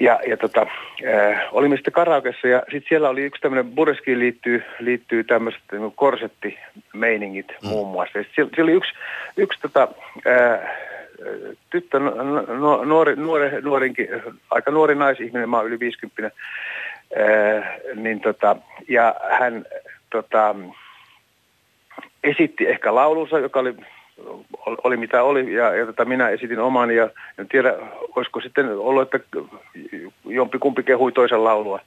Ja, 0.00 0.20
ja 0.28 0.36
tota, 0.36 0.66
äh, 1.06 1.48
olimme 1.52 1.76
sitten 1.76 1.92
karaokessa 1.92 2.48
ja 2.48 2.62
sitten 2.72 2.88
siellä 2.88 3.08
oli 3.08 3.22
yksi 3.22 3.40
tämmöinen 3.42 3.70
burleskiin 3.70 4.18
liittyy, 4.18 4.62
liittyy 4.78 5.24
tämmöiset 5.24 5.62
niin 5.72 5.92
korsettimeiningit 5.92 7.46
mm. 7.62 7.68
muun 7.68 7.88
muassa. 7.88 8.18
Ja 8.18 8.24
siellä, 8.34 8.50
siellä 8.54 8.68
oli 8.68 8.76
yksi, 8.76 8.92
yksi 9.36 9.60
tota, 9.60 9.88
äh, 10.26 10.60
tyttö, 11.70 11.98
no, 11.98 12.10
no, 12.58 12.84
nuori, 12.84 13.16
nuori, 13.16 13.62
nuorinkin, 13.62 14.08
aika 14.50 14.70
nuori 14.70 14.94
naisihminen, 14.94 15.50
mä 15.50 15.56
oon 15.56 15.66
yli 15.66 15.80
50, 15.80 16.36
äh, 17.18 17.76
niin 17.94 18.20
tota, 18.20 18.56
ja 18.88 19.14
hän 19.40 19.64
tota, 20.10 20.54
esitti 22.24 22.68
ehkä 22.68 22.94
laulunsa, 22.94 23.38
joka 23.38 23.60
oli, 23.60 23.74
oli 24.84 24.96
mitä 24.96 25.22
oli, 25.22 25.54
ja, 25.54 25.74
ja 25.74 25.86
tota, 25.86 26.04
minä 26.04 26.28
esitin 26.28 26.58
oman, 26.58 26.90
ja 26.90 27.10
en 27.38 27.48
tiedä, 27.48 27.74
olisiko 28.16 28.40
sitten 28.40 28.78
ollut, 28.78 29.14
että 29.14 29.38
jompi 30.24 30.58
kumpi 30.58 30.82
kehui 30.82 31.12
toisen 31.12 31.44
laulua. 31.44 31.80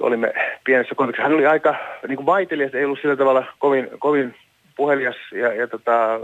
Olimme 0.00 0.32
pienessä 0.64 0.94
kontekstissa. 0.94 1.28
Hän 1.28 1.34
oli 1.34 1.46
aika 1.46 1.74
niin 2.08 2.16
kuin 2.16 2.26
vaitelias, 2.26 2.74
ei 2.74 2.84
ollut 2.84 2.98
sillä 3.02 3.16
tavalla 3.16 3.44
kovin, 3.58 3.88
kovin 3.98 4.34
puhelias 4.76 5.16
ja, 5.32 5.52
ja, 5.52 5.68
tota, 5.68 6.20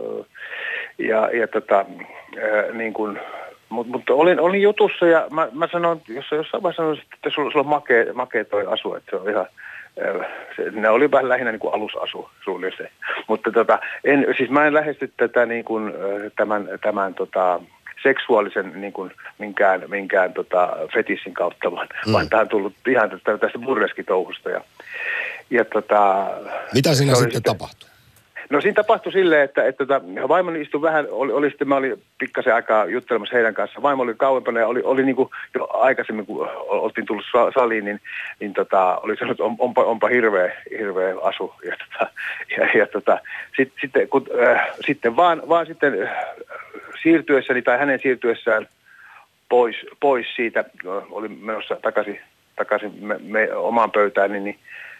ja, 0.99 1.31
ja 1.37 1.49
tota, 1.49 1.77
ää, 1.77 2.73
niin 2.73 2.93
kuin, 2.93 3.21
mutta 3.69 3.93
mut 3.93 4.11
olin, 4.11 4.41
olin 4.41 4.63
jutussa 4.63 5.07
ja 5.07 5.27
mä, 5.31 5.49
mä 5.53 5.69
sanoin, 5.73 6.03
jos 6.09 6.27
jossain 6.31 6.63
vaiheessa 6.63 6.83
sanoin, 6.83 7.03
että 7.15 7.31
sulla, 7.31 7.51
sulla 7.51 7.65
on 7.65 7.71
makea, 7.71 8.15
makea 8.15 8.45
toi 8.45 8.67
asu, 8.67 8.95
että 8.95 9.11
se 9.11 9.17
on 9.17 9.31
ihan, 9.31 9.47
se, 10.57 10.71
ne 10.71 10.89
oli 10.89 11.11
vähän 11.11 11.29
lähinnä 11.29 11.53
niin 11.53 11.61
kuin 11.61 11.75
alusasu 11.75 12.31
suunnilleen. 12.45 12.91
Mutta 13.29 13.53
tota, 13.53 13.79
en, 14.05 14.27
siis 14.37 14.51
mä 14.51 14.67
en 14.67 14.75
lähesty 14.75 15.13
tätä 15.17 15.47
niin 15.47 15.65
kuin, 15.65 15.93
tämän, 16.37 16.69
tämän 16.83 17.15
tota, 17.15 17.61
seksuaalisen 18.03 18.81
niin 18.81 18.93
kuin, 18.93 19.13
minkään, 19.39 19.85
minkään 19.89 20.33
tota, 20.33 20.77
fetissin 20.95 21.35
kautta, 21.35 21.73
vaan, 21.73 21.89
mm. 22.07 22.13
vaan 22.13 22.29
tämä 22.29 22.43
on 22.43 22.49
tullut 22.49 22.75
ihan 22.89 23.11
tästä, 23.11 23.39
tästä 23.39 23.59
burleskitouhusta. 23.59 24.51
Ja, 24.51 24.61
ja 25.51 25.65
tota, 25.65 26.27
Mitä 26.75 26.95
siinä 26.95 27.15
sitten, 27.15 27.33
sitten 27.33 27.53
tapahtui? 27.53 27.89
No 28.51 28.61
siinä 28.61 28.75
tapahtui 28.75 29.13
silleen, 29.13 29.43
että, 29.43 29.65
että, 29.65 29.85
että 29.85 30.29
vaimoni 30.29 30.61
istui 30.61 30.83
vähän, 30.83 31.07
oli, 31.11 31.33
oli 31.33 31.49
sitten, 31.49 31.69
mä 31.69 31.77
olin 31.77 32.03
pikkasen 32.19 32.55
aikaa 32.55 32.85
juttelemassa 32.85 33.37
heidän 33.37 33.55
kanssa. 33.55 33.83
Vaimo 33.83 34.03
oli 34.03 34.15
kauempana 34.15 34.61
ja 34.61 34.67
oli, 34.67 34.83
oli 34.83 35.05
niin 35.05 35.17
kuin 35.17 35.31
jo 35.55 35.69
aikaisemmin, 35.73 36.27
kun 36.27 36.49
oltiin 36.67 37.07
tullut 37.07 37.25
saliin, 37.55 37.85
niin, 37.85 38.01
niin 38.41 38.55
tota, 38.55 38.99
oli 38.99 39.17
sanonut, 39.17 39.35
että 39.35 39.45
on, 39.45 39.57
onpa, 39.59 39.85
onpa 39.85 40.09
hirveä, 40.09 40.53
hirveä 40.79 41.15
asu. 41.23 41.55
Ja, 41.65 41.77
tota, 41.77 42.13
ja, 42.57 42.79
ja 42.79 42.87
tota, 42.87 43.19
sit, 43.57 43.73
sitten, 43.81 44.09
kun, 44.09 44.27
äh, 44.49 44.69
sitten 44.87 45.17
vaan, 45.17 45.43
vaan 45.49 45.67
sitten 45.67 46.03
äh, 46.03 46.27
siirtyessäni 47.03 47.63
tai 47.63 47.79
hänen 47.79 48.01
siirtyessään 48.03 48.67
pois, 49.49 49.77
pois 50.01 50.27
siitä, 50.37 50.65
oli 51.11 51.29
menossa 51.29 51.77
takaisin, 51.83 52.21
takaisin 52.57 52.93
me, 53.01 53.17
me, 53.23 53.55
omaan 53.55 53.91
pöytään, 53.91 54.33
niin, 54.33 54.45
niin, 54.45 54.59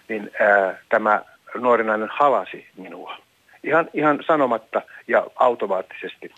niin 0.09 0.31
äh, 0.41 0.75
tämä 0.89 1.23
nuori 1.55 1.85
nainen 1.85 2.09
halasi 2.13 2.67
minua 2.77 3.28
ihan, 3.69 3.89
ihan 3.95 4.25
sanomatta 4.27 4.83
ja 5.09 5.27
automaattisesti. 5.37 6.31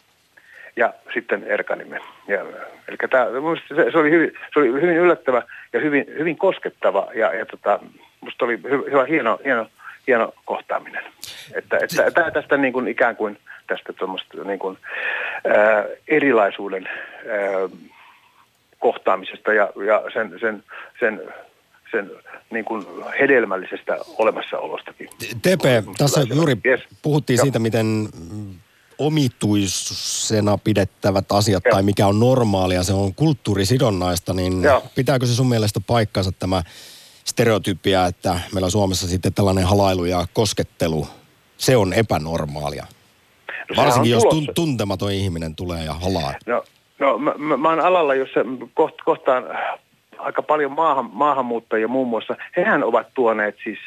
Ja 0.76 0.92
sitten 1.14 1.44
erkanimme. 1.44 2.00
Ja, 2.28 2.40
eli 2.88 2.96
tämä, 3.10 3.26
se, 3.68 3.90
se, 3.90 3.98
oli 3.98 4.10
hyvin, 4.10 4.32
se 4.52 4.58
oli 4.58 4.72
hyvin 4.72 4.96
yllättävä 4.96 5.42
ja 5.72 5.80
hyvin, 5.80 6.04
hyvin 6.18 6.38
koskettava 6.38 7.08
ja, 7.14 7.34
ja 7.34 7.46
tota, 7.46 7.80
musta 8.20 8.44
oli 8.44 8.62
hyvä, 8.62 8.84
hyvä 8.90 9.04
hieno, 9.04 9.38
hieno, 9.44 9.66
hieno 10.06 10.34
kohtaaminen. 10.44 11.04
Että, 11.54 11.78
että, 11.82 12.04
että 12.06 12.30
tästä 12.30 12.56
niin 12.56 12.72
kuin 12.72 12.88
ikään 12.88 13.16
kuin 13.16 13.38
tästä 13.66 13.92
tuommoista 13.92 14.44
niin 14.44 14.58
kuin, 14.58 14.78
ää, 15.44 15.84
erilaisuuden 16.08 16.88
ää, 16.88 17.68
kohtaamisesta 18.78 19.52
ja, 19.52 19.72
ja 19.86 20.02
sen, 20.12 20.38
sen, 20.40 20.64
sen 21.00 21.22
sen 21.90 22.10
niin 22.50 22.64
kuin 22.64 22.86
hedelmällisestä 23.20 23.98
olemassaolostakin. 24.18 25.08
TP, 25.18 25.94
tässä 25.98 26.20
juuri 26.34 26.56
yes. 26.66 26.80
puhuttiin 27.02 27.36
ja. 27.36 27.42
siitä, 27.42 27.58
miten 27.58 28.08
omituisena 28.98 30.58
pidettävät 30.58 31.32
asiat 31.32 31.62
ja. 31.64 31.70
tai 31.70 31.82
mikä 31.82 32.06
on 32.06 32.20
normaalia, 32.20 32.82
se 32.82 32.92
on 32.92 33.14
kulttuurisidonnaista, 33.14 34.34
niin 34.34 34.62
ja. 34.62 34.82
pitääkö 34.94 35.26
se 35.26 35.34
sun 35.34 35.48
mielestä 35.48 35.80
paikkansa 35.86 36.32
tämä 36.32 36.62
stereotypia, 37.24 38.06
että 38.06 38.40
meillä 38.54 38.70
Suomessa 38.70 39.08
sitten 39.08 39.34
tällainen 39.34 39.64
halailu 39.64 40.04
ja 40.04 40.26
koskettelu, 40.32 41.06
se 41.56 41.76
on 41.76 41.92
epänormaalia? 41.92 42.86
No, 43.76 43.82
Varsinkin 43.82 44.12
jos 44.12 44.24
tun, 44.30 44.48
tuntematon 44.54 45.12
ihminen 45.12 45.56
tulee 45.56 45.84
ja 45.84 45.94
halaa. 45.94 46.34
No, 46.46 46.64
no 46.98 47.18
mä, 47.18 47.34
mä, 47.38 47.56
mä 47.56 47.68
oon 47.68 47.80
alalla, 47.80 48.14
jossa 48.14 48.40
koht, 48.74 48.94
kohtaan 49.04 49.44
aika 50.20 50.42
paljon 50.42 50.72
maahan, 50.72 51.10
maahanmuuttajia 51.12 51.88
muun 51.88 52.08
muassa, 52.08 52.36
hehän 52.56 52.84
ovat 52.84 53.06
tuoneet 53.14 53.56
siis 53.64 53.78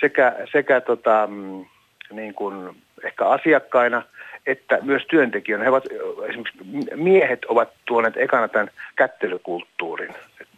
sekä, 0.00 0.36
sekä 0.52 0.80
tota, 0.80 1.28
mm, 1.30 1.64
niin 2.10 2.34
kuin 2.34 2.76
ehkä 3.04 3.26
asiakkaina 3.26 4.02
että 4.46 4.78
myös 4.82 5.02
työntekijöinä. 5.10 5.64
He 5.64 5.70
ovat, 5.70 5.84
esimerkiksi 6.28 6.58
miehet 6.94 7.44
ovat 7.44 7.68
tuoneet 7.84 8.16
ekana 8.16 8.48
tämän 8.48 8.70
kättelykulttuurin. 8.96 10.14
Et, 10.40 10.48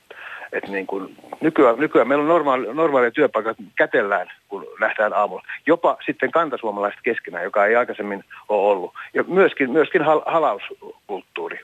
et 0.52 0.68
niin 0.68 0.86
kuin 0.86 1.16
nykyään, 1.40 1.76
nykyään 1.78 2.08
meillä 2.08 2.22
on 2.22 2.28
normaali, 2.28 2.74
normaalia 2.74 3.10
työpaikat 3.10 3.56
kätellään, 3.76 4.32
kun 4.48 4.66
lähdetään 4.80 5.12
aamulla. 5.12 5.42
Jopa 5.66 5.96
sitten 6.06 6.30
kantasuomalaiset 6.30 7.00
keskenään, 7.02 7.44
joka 7.44 7.66
ei 7.66 7.76
aikaisemmin 7.76 8.24
ole 8.48 8.72
ollut. 8.72 8.94
Ja 9.14 9.22
myöskin, 9.22 9.70
myöskin 9.70 10.02
hal, 10.02 10.22
halauskulttuuri. 10.26 11.60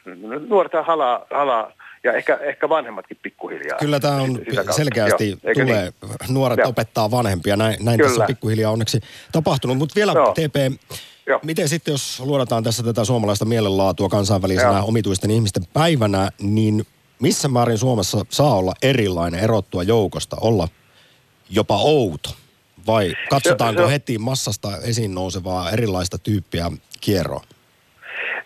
Nuorta 0.49 0.83
halaa, 0.83 1.27
halaa 1.31 1.73
ja 2.05 2.13
ehkä, 2.13 2.37
ehkä 2.37 2.69
vanhemmatkin 2.69 3.19
pikkuhiljaa. 3.23 3.79
Kyllä 3.79 4.01
tämä 4.01 4.17
on 4.17 4.39
selkeästi 4.71 5.29
Joo, 5.29 5.55
tulee, 5.55 5.93
niin? 6.03 6.17
nuoret 6.29 6.59
Joo. 6.59 6.69
opettaa 6.69 7.11
vanhempia, 7.11 7.57
näin, 7.57 7.77
näin 7.81 8.01
tässä 8.01 8.25
pikkuhiljaa 8.27 8.73
onneksi 8.73 9.01
tapahtunut. 9.33 9.79
Mutta 9.79 9.95
vielä 9.95 10.13
Joo. 10.13 10.33
TP, 10.33 10.81
Joo. 11.27 11.41
miten 11.43 11.69
sitten 11.69 11.93
jos 11.93 12.21
luodataan 12.21 12.65
tässä 12.65 12.83
tätä 12.83 13.05
suomalaista 13.05 13.45
mielenlaatua 13.45 14.09
kansainvälisenä 14.09 14.79
Joo. 14.79 14.87
omituisten 14.89 15.31
ihmisten 15.31 15.63
päivänä, 15.73 16.31
niin 16.41 16.87
missä 17.21 17.49
määrin 17.49 17.79
Suomessa 17.79 18.25
saa 18.29 18.57
olla 18.57 18.73
erilainen, 18.83 19.41
erottua 19.41 19.83
joukosta, 19.83 20.37
olla 20.41 20.69
jopa 21.51 21.77
outo? 21.77 22.31
Vai 22.87 23.15
katsotaanko 23.31 23.83
se, 23.83 23.87
se, 23.87 23.93
heti 23.93 24.19
massasta 24.19 24.77
esiin 24.77 25.15
nousevaa 25.15 25.71
erilaista 25.71 26.19
tyyppiä 26.19 26.71
kierroa? 27.01 27.45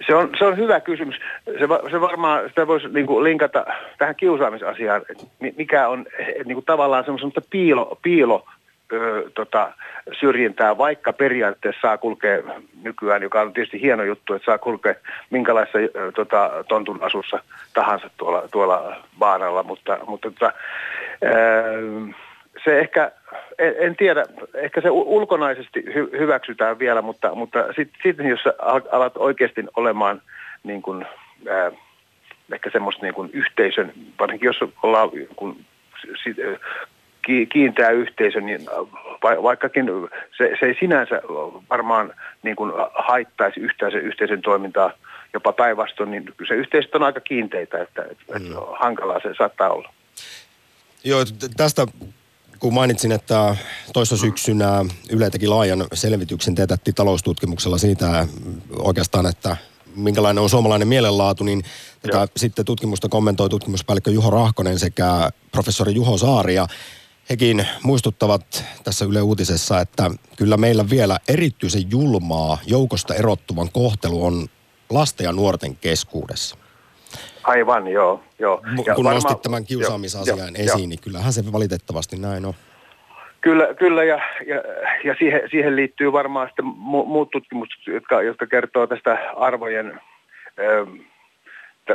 Se 0.07 0.15
on, 0.15 0.31
se 0.39 0.45
on 0.45 0.57
hyvä 0.57 0.81
kysymys. 0.81 1.17
Se, 1.45 1.91
se 1.91 2.01
varmaan, 2.01 2.49
sitä 2.49 2.67
voisi 2.67 2.89
niin 2.89 3.07
kuin 3.07 3.25
linkata 3.25 3.65
tähän 3.99 4.17
kiusaamisasiaan, 4.17 5.03
mikä 5.57 5.89
on 5.89 6.07
niin 6.45 6.55
kuin 6.55 6.65
tavallaan 6.65 7.05
semmoista 7.05 7.41
piilo, 7.51 7.99
piilo 8.03 8.45
ö, 8.93 9.31
tota, 9.35 9.73
syrjintää, 10.21 10.79
vaikka 10.79 11.13
periaatteessa 11.13 11.81
saa 11.81 11.99
kulkea 11.99 12.43
nykyään, 12.83 13.23
joka 13.23 13.41
on 13.41 13.53
tietysti 13.53 13.83
hieno 13.83 14.05
juttu, 14.05 14.35
että 14.35 14.47
saa 14.47 14.59
kulkea 14.59 14.95
minkälaisessa 15.31 15.79
ö, 15.79 16.13
tota, 16.13 16.51
tontun 16.69 17.03
asussa 17.03 17.39
tahansa 17.75 18.11
tuolla, 18.17 18.43
tuolla 18.53 18.97
baanalla, 19.19 19.63
mutta, 19.63 19.99
mutta 20.07 20.31
tota, 20.31 20.53
ö, 21.25 21.31
se 22.65 22.81
ehkä, 22.81 23.13
en, 23.59 23.75
en 23.79 23.97
tiedä, 23.97 24.25
ehkä 24.55 24.81
se 24.81 24.91
ulkonaisesti 24.91 25.85
hy, 25.95 26.11
hyväksytään 26.19 26.79
vielä, 26.79 27.03
mutta, 27.03 27.35
mutta 27.35 27.65
sitten 27.77 28.01
sit, 28.03 28.17
jos 28.29 28.55
alat 28.93 29.17
oikeasti 29.17 29.65
olemaan 29.77 30.23
niin 30.63 30.83
kuin, 30.83 31.07
ää, 31.51 31.73
ehkä 32.53 32.71
semmoista 32.71 33.03
niin 33.03 33.15
kuin 33.15 33.31
yhteisön, 33.33 33.93
varsinkin 34.19 34.47
jos 34.47 34.71
ollaan 34.83 35.11
kun, 35.37 35.57
sit, 36.25 36.37
kiinteä 37.53 37.91
yhteisö, 37.91 38.41
niin 38.41 38.67
va, 39.23 39.43
vaikkakin 39.43 39.87
se, 40.37 40.57
se 40.61 40.67
ei 40.67 40.77
sinänsä 40.81 41.23
varmaan 41.71 42.15
niin 42.43 42.57
kuin 42.57 42.73
haittaisi 42.95 43.61
yhtään 43.61 43.93
sen 43.93 44.03
yhteisön 44.03 44.43
toimintaa, 44.43 44.93
jopa 45.35 45.53
päinvastoin, 45.53 46.11
niin 46.11 46.25
se 46.49 46.55
yhteisöt 46.55 46.95
on 46.95 47.03
aika 47.03 47.21
kiinteitä, 47.21 47.83
että, 47.83 48.03
että, 48.11 48.39
mm. 48.39 48.55
hankalaa 48.81 49.21
se 49.21 49.35
saattaa 49.39 49.71
olla. 49.71 49.93
Joo, 51.05 51.21
tästä 51.57 51.87
kun 52.63 52.75
mainitsin, 52.75 53.13
että 53.13 53.57
toissa 53.93 54.17
syksynä 54.17 54.85
Yle 55.11 55.31
teki 55.31 55.47
laajan 55.47 55.87
selvityksen, 55.95 56.55
teetätti 56.55 56.93
taloustutkimuksella 56.93 57.79
siitä 57.79 58.29
oikeastaan, 58.79 59.27
että 59.27 59.57
minkälainen 59.97 60.43
on 60.43 60.51
suomalainen 60.51 60.89
mielenlaatu, 60.89 61.45
niin 61.45 61.65
tätä 62.03 62.17
Joo. 62.17 62.27
sitten 62.37 62.65
tutkimusta 62.65 63.09
kommentoi 63.09 63.49
tutkimuspäällikkö 63.49 64.11
Juho 64.11 64.31
Rahkonen 64.31 64.79
sekä 64.79 65.31
professori 65.53 65.95
Juho 65.95 66.19
Saari. 66.19 66.55
Ja 66.55 66.67
hekin 67.31 67.67
muistuttavat 67.83 68.65
tässä 68.85 69.05
Yle 69.05 69.23
Uutisessa, 69.23 69.81
että 69.81 70.11
kyllä 70.37 70.57
meillä 70.57 70.91
vielä 70.91 71.19
erityisen 71.29 71.91
julmaa 71.91 72.59
joukosta 72.67 73.15
erottuvan 73.15 73.73
kohtelu 73.73 74.25
on 74.25 74.49
lasten 74.91 75.25
ja 75.25 75.33
nuorten 75.33 75.77
keskuudessa. 75.77 76.62
Aivan, 77.45 77.89
joo. 77.89 78.23
joo. 78.39 78.61
Ja 78.87 78.95
Kun 78.95 79.05
varma, 79.05 79.15
nostit 79.15 79.43
tämän 79.43 79.65
kiusaamisasian 79.65 80.39
jo, 80.39 80.65
esiin, 80.65 80.83
jo. 80.83 80.89
niin 80.89 81.01
kyllähän 81.01 81.33
se 81.33 81.53
valitettavasti 81.53 82.17
näin 82.17 82.45
on. 82.45 82.55
Kyllä, 83.41 83.75
kyllä 83.75 84.05
ja, 84.05 84.21
ja, 84.47 84.63
ja 85.05 85.15
siihen, 85.19 85.41
siihen 85.51 85.77
liittyy 85.77 86.13
varmaan 86.13 86.49
sitten 86.49 86.65
mu, 86.65 87.05
muut 87.05 87.31
tutkimukset, 87.31 87.87
jotka, 87.87 88.23
jotka 88.23 88.47
kertoo 88.47 88.87
tästä 88.87 89.19
arvojen, 89.37 90.01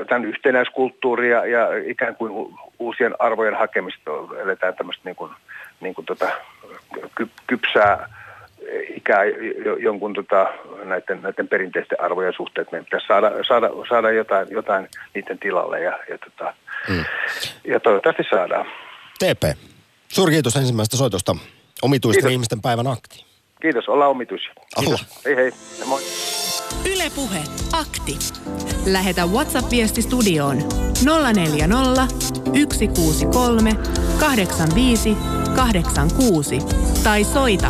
tämän 0.09 0.25
yhtenäiskulttuuria 0.25 1.45
ja 1.45 1.67
ikään 1.85 2.15
kuin 2.15 2.57
uusien 2.79 3.13
arvojen 3.19 3.55
hakemista. 3.55 4.11
Eletään 4.43 4.75
tämmöistä 4.75 5.01
niin 5.05 5.15
kuin, 5.15 5.31
niin 5.81 5.95
kuin 5.95 6.05
tota, 6.05 6.29
kypsää 7.47 8.09
ikää 8.95 9.21
jonkun 9.79 10.13
tota, 10.13 10.47
näiden, 10.83 11.21
näiden 11.21 11.47
perinteisten 11.47 12.01
arvojen 12.01 12.33
suhteen, 12.37 12.61
että 12.61 12.71
meidän 12.71 12.85
pitäisi 12.85 13.07
saada, 13.07 13.31
saada, 13.47 13.69
saada 13.89 14.11
jotain, 14.11 14.47
jotain 14.51 14.87
niiden 15.13 15.39
tilalle 15.39 15.81
ja, 15.81 15.99
ja, 16.09 16.17
tota, 16.17 16.53
mm. 16.89 17.05
ja 17.63 17.79
toivottavasti 17.79 18.23
saadaan. 18.29 18.65
TP, 19.19 19.57
suuri 20.07 20.31
kiitos 20.33 20.55
ensimmäisestä 20.55 20.97
soitosta 20.97 21.35
omituisten 21.81 22.21
kiitos. 22.21 22.31
ihmisten 22.31 22.61
päivän 22.61 22.87
akti. 22.87 23.25
Kiitos, 23.61 23.89
ollaan 23.89 24.11
omituisia. 24.11 24.53
Kiitos. 24.79 25.05
Hei 25.25 25.35
hei, 25.35 25.51
moi. 25.85 26.01
Ylepuhe 26.93 27.39
akti. 27.73 28.17
Lähetä 28.85 29.25
WhatsApp-viesti 29.25 30.01
studioon 30.01 30.57
040 31.33 32.07
163 32.73 33.71
85 34.19 35.17
86 35.55 36.59
tai 37.03 37.23
soita 37.23 37.69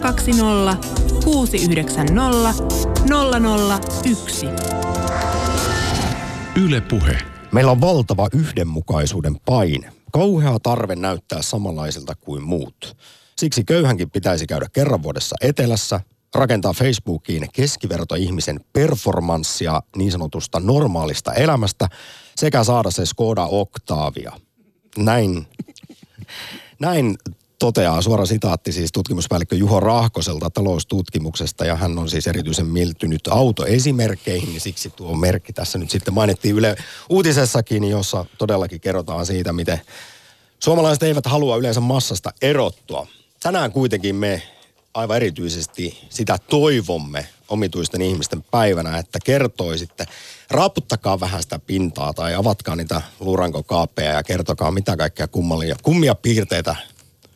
020 0.00 0.76
690 1.24 2.54
001. 4.04 4.46
Yle 6.64 6.80
Puhe. 6.80 7.18
Meillä 7.52 7.70
on 7.70 7.80
valtava 7.80 8.28
yhdenmukaisuuden 8.32 9.36
paine. 9.44 9.92
Kauhea 10.12 10.58
tarve 10.62 10.96
näyttää 10.96 11.42
samanlaisilta 11.42 12.14
kuin 12.14 12.42
muut. 12.42 12.96
Siksi 13.36 13.64
köyhänkin 13.64 14.10
pitäisi 14.10 14.46
käydä 14.46 14.66
kerran 14.72 15.02
vuodessa 15.02 15.36
etelässä, 15.40 16.00
rakentaa 16.34 16.72
Facebookiin 16.72 17.48
keskivertoihmisen 17.52 18.60
performanssia 18.72 19.82
niin 19.96 20.12
sanotusta 20.12 20.60
normaalista 20.60 21.32
elämästä 21.32 21.88
sekä 22.36 22.64
saada 22.64 22.90
se 22.90 23.06
Skoda 23.06 23.44
Octavia. 23.44 24.32
Näin, 24.96 25.46
näin 26.80 27.16
toteaa 27.58 28.02
suora 28.02 28.26
sitaatti 28.26 28.72
siis 28.72 28.92
tutkimuspäällikkö 28.92 29.56
Juho 29.56 29.80
Rahkoselta 29.80 30.50
taloustutkimuksesta 30.50 31.64
ja 31.64 31.76
hän 31.76 31.98
on 31.98 32.08
siis 32.08 32.26
erityisen 32.26 32.66
mieltynyt 32.66 33.28
autoesimerkkeihin, 33.30 34.48
niin 34.48 34.60
siksi 34.60 34.90
tuo 34.90 35.14
merkki 35.16 35.52
tässä 35.52 35.78
nyt 35.78 35.90
sitten 35.90 36.14
mainittiin 36.14 36.56
Yle 36.56 36.76
uutisessakin, 37.08 37.84
jossa 37.84 38.24
todellakin 38.38 38.80
kerrotaan 38.80 39.26
siitä, 39.26 39.52
miten 39.52 39.80
suomalaiset 40.58 41.02
eivät 41.02 41.26
halua 41.26 41.56
yleensä 41.56 41.80
massasta 41.80 42.30
erottua. 42.42 43.06
Tänään 43.42 43.72
kuitenkin 43.72 44.16
me 44.16 44.42
aivan 44.94 45.16
erityisesti 45.16 45.98
sitä 46.10 46.38
toivomme 46.50 47.28
omituisten 47.48 48.02
ihmisten 48.02 48.42
päivänä, 48.42 48.98
että 48.98 49.18
kertoisitte, 49.24 50.06
raaputtakaa 50.50 51.20
vähän 51.20 51.42
sitä 51.42 51.58
pintaa 51.58 52.12
tai 52.14 52.34
avatkaa 52.34 52.76
niitä 52.76 53.02
luurankokaapeja 53.20 54.12
ja 54.12 54.22
kertokaa 54.22 54.70
mitä 54.70 54.96
kaikkea 54.96 55.28
kummalia, 55.28 55.76
kummia 55.82 56.14
piirteitä 56.14 56.76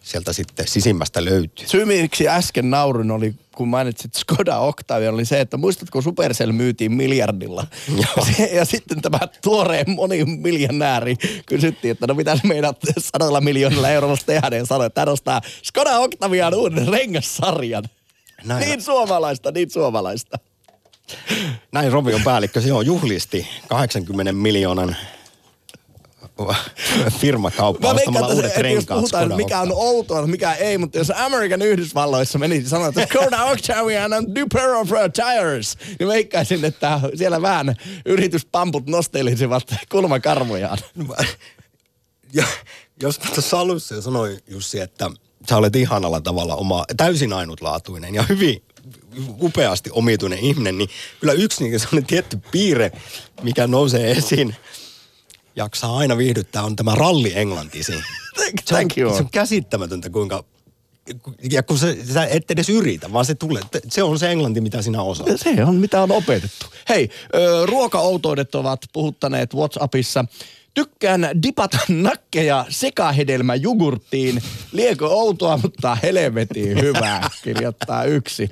sieltä 0.09 0.33
sitten 0.33 0.69
sisimmästä 0.69 1.25
löytyy. 1.25 1.67
Syy, 1.67 1.85
miksi 1.85 2.29
äsken 2.29 2.71
naurun 2.71 3.11
oli, 3.11 3.35
kun 3.57 3.69
mainitsit 3.69 4.15
Skoda 4.15 4.59
Octavia, 4.59 5.11
oli 5.11 5.25
se, 5.25 5.41
että 5.41 5.57
muistatko 5.57 6.03
Supercell 6.03 6.53
myytiin 6.53 6.93
miljardilla. 6.93 7.67
Ja, 7.97 8.25
se, 8.25 8.45
ja 8.45 8.65
sitten 8.65 9.03
tämä 9.03 9.19
tuoreen 9.43 9.91
monimiljonääri 9.91 11.17
kysyttiin, 11.47 11.93
että 11.93 12.07
no 12.07 12.15
mitä 12.15 12.39
meidät 12.45 12.77
sadalla 12.99 13.41
miljoonilla 13.41 13.89
eurolla 13.89 14.17
tehdä, 14.27 14.57
ja 14.57 14.67
sanoi, 14.67 14.87
että 14.87 15.01
hän 15.01 15.09
ostaa 15.09 15.41
Skoda 15.63 15.99
Octavian 15.99 16.55
uuden 16.55 16.89
rengassarjan. 16.89 17.85
Näin. 18.45 18.61
Niin 18.61 18.83
suomalaista, 18.83 19.51
niin 19.51 19.71
suomalaista. 19.71 20.39
Näin 21.73 21.93
Rovion 21.93 22.23
päällikkö, 22.25 22.61
se 22.61 22.73
on 22.73 22.87
juhlisti 22.87 23.49
80 23.69 24.33
miljoonan 24.33 24.97
firmakauppa 27.21 27.91
ostamalla 27.91 28.29
uudet 28.29 28.53
jos 28.53 28.63
renkaat. 28.63 29.01
puhutaan, 29.01 29.37
mikä 29.37 29.61
on 29.61 29.73
outoa, 29.73 30.27
mikä 30.27 30.53
ei, 30.53 30.79
mutta 30.79 30.99
jos 30.99 31.13
Amerikan 31.17 31.63
Yhdysvalloissa 31.63 32.39
meni 32.39 32.65
sanoa, 32.65 32.89
että 32.89 33.07
Skoda 33.07 33.45
Octavian 33.45 34.13
and 34.13 34.29
new 34.35 34.47
pair 34.53 34.71
of 34.71 34.93
uh, 34.93 34.99
tires, 35.13 35.77
niin 35.99 36.09
veikkaisin, 36.09 36.65
että 36.65 37.01
siellä 37.15 37.43
vähän 37.43 37.77
yrityspamput 38.07 38.87
nostelisivat 38.87 39.75
kulmakarvojaan. 39.91 40.79
Ja, 42.33 42.45
jos 43.03 43.21
mä 43.25 43.31
tuossa 43.35 43.61
alussa 43.61 43.95
jo 43.95 44.03
sanoin 44.03 44.39
Jussi, 44.49 44.81
että 44.81 45.11
sä 45.49 45.57
olet 45.57 45.77
ihanalla 45.77 46.21
tavalla 46.21 46.57
oma, 46.57 46.85
täysin 46.97 47.33
ainutlaatuinen 47.33 48.15
ja 48.15 48.23
hyvin 48.23 48.63
upeasti 49.43 49.91
omituinen 49.93 50.39
ihminen, 50.39 50.79
niin 50.79 50.91
kyllä 51.21 51.33
yksi 51.33 51.65
niin 51.65 51.81
sellainen 51.81 52.07
tietty 52.07 52.39
piirre, 52.51 52.93
mikä 53.43 53.67
nousee 53.67 54.11
esiin, 54.11 54.57
jaksaa 55.59 55.97
aina 55.97 56.17
viihdyttää, 56.17 56.63
on 56.63 56.77
tämä 56.77 56.95
ralli 56.95 57.33
englantisi. 57.35 57.93
Se 58.65 58.75
on, 58.75 58.79
Thank 58.79 58.99
you. 58.99 59.15
se 59.17 59.23
on 59.23 59.31
käsittämätöntä, 59.31 60.11
kuinka 60.11 60.45
ja 61.51 61.63
kun 61.63 61.79
se, 61.79 61.99
sä 62.13 62.27
et 62.27 62.51
edes 62.51 62.69
yritä, 62.69 63.13
vaan 63.13 63.25
se 63.25 63.35
tulee, 63.35 63.63
se 63.89 64.03
on 64.03 64.19
se 64.19 64.31
englanti, 64.31 64.61
mitä 64.61 64.83
sinä 64.83 65.03
osaat. 65.03 65.31
Se 65.37 65.65
on, 65.65 65.75
mitä 65.75 66.03
on 66.03 66.13
opetettu. 66.13 66.67
Hei, 66.89 67.11
ruokaoutoudet 67.65 68.55
ovat 68.55 68.81
puhuttaneet 68.93 69.55
WhatsAppissa. 69.55 70.25
Tykkään 70.79 71.31
dipata 71.43 71.79
nakkeja 71.89 72.65
sekahedelmäjugurttiin. 72.69 74.43
Liekö 74.73 75.07
outoa, 75.07 75.59
mutta 75.63 75.95
helvetin 76.03 76.83
hyvää, 76.83 77.31
kirjoittaa 77.45 78.05
yksi, 78.05 78.49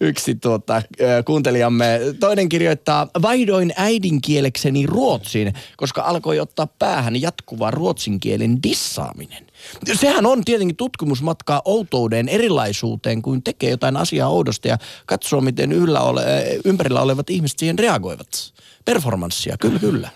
yksi 0.00 0.34
tuota, 0.34 0.82
kuuntelijamme. 1.24 2.00
Toinen 2.20 2.48
kirjoittaa, 2.48 3.08
vaihdoin 3.22 3.72
äidinkielekseni 3.76 4.86
ruotsin, 4.86 5.52
koska 5.76 6.02
alkoi 6.02 6.40
ottaa 6.40 6.66
päähän 6.66 7.22
jatkuva 7.22 7.70
ruotsin 7.70 8.20
kielen 8.20 8.62
dissaaminen. 8.62 9.46
Sehän 9.94 10.26
on 10.26 10.44
tietenkin 10.44 10.76
tutkimusmatkaa 10.76 11.62
outouden 11.64 12.28
erilaisuuteen, 12.28 13.22
kuin 13.22 13.42
tekee 13.42 13.70
jotain 13.70 13.96
asiaa 13.96 14.28
oudosta 14.28 14.68
ja 14.68 14.78
katsoo, 15.06 15.40
miten 15.40 15.72
yllä 15.72 16.00
ole, 16.00 16.24
ympärillä 16.64 17.00
olevat 17.00 17.30
ihmiset 17.30 17.58
siihen 17.58 17.78
reagoivat. 17.78 18.54
Performanssia, 18.84 19.56
kyllä, 19.60 19.78
kyllä. 19.78 20.08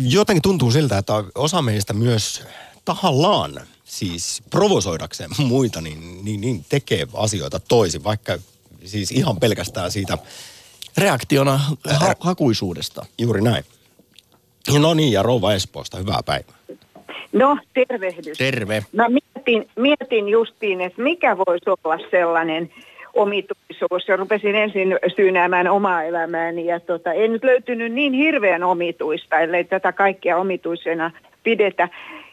Jotenkin 0.00 0.42
tuntuu 0.42 0.70
siltä, 0.70 0.98
että 0.98 1.12
osa 1.34 1.62
meistä 1.62 1.92
myös 1.92 2.42
tahallaan, 2.84 3.60
siis 3.84 4.42
provosoidakseen 4.50 5.30
muita, 5.38 5.80
niin, 5.80 6.24
niin, 6.24 6.40
niin 6.40 6.64
tekee 6.68 7.06
asioita 7.14 7.60
toisin, 7.60 8.04
vaikka 8.04 8.38
siis 8.84 9.10
ihan 9.10 9.36
pelkästään 9.40 9.90
siitä 9.90 10.18
Reaktiona 10.98 11.56
ha- 11.94 12.14
hakuisuudesta. 12.20 13.06
juuri 13.18 13.40
näin. 13.40 13.64
No 14.78 14.94
niin, 14.94 15.12
ja 15.12 15.22
Rouva 15.22 15.54
Espoosta, 15.54 15.98
hyvää 15.98 16.20
päivää. 16.26 16.56
No, 17.32 17.58
tervehdys. 17.74 18.38
Terve. 18.38 18.84
Mä 18.92 19.06
mietin, 19.08 19.70
mietin 19.76 20.28
justiin, 20.28 20.80
että 20.80 21.02
mikä 21.02 21.36
voisi 21.38 21.70
olla 21.70 21.98
sellainen 22.10 22.70
omituisuus. 23.16 24.08
Ja 24.08 24.16
rupesin 24.16 24.54
ensin 24.54 24.98
syynäämään 25.16 25.68
omaa 25.68 26.02
elämääni 26.02 26.66
ja 26.66 26.80
tota, 26.80 27.12
ei 27.12 27.28
nyt 27.28 27.44
löytynyt 27.44 27.92
niin 27.92 28.12
hirveän 28.12 28.64
omituista, 28.64 29.38
ellei 29.38 29.64
tätä 29.64 29.92
kaikkea 29.92 30.36
omituisena 30.36 31.10
pidetä 31.42 31.88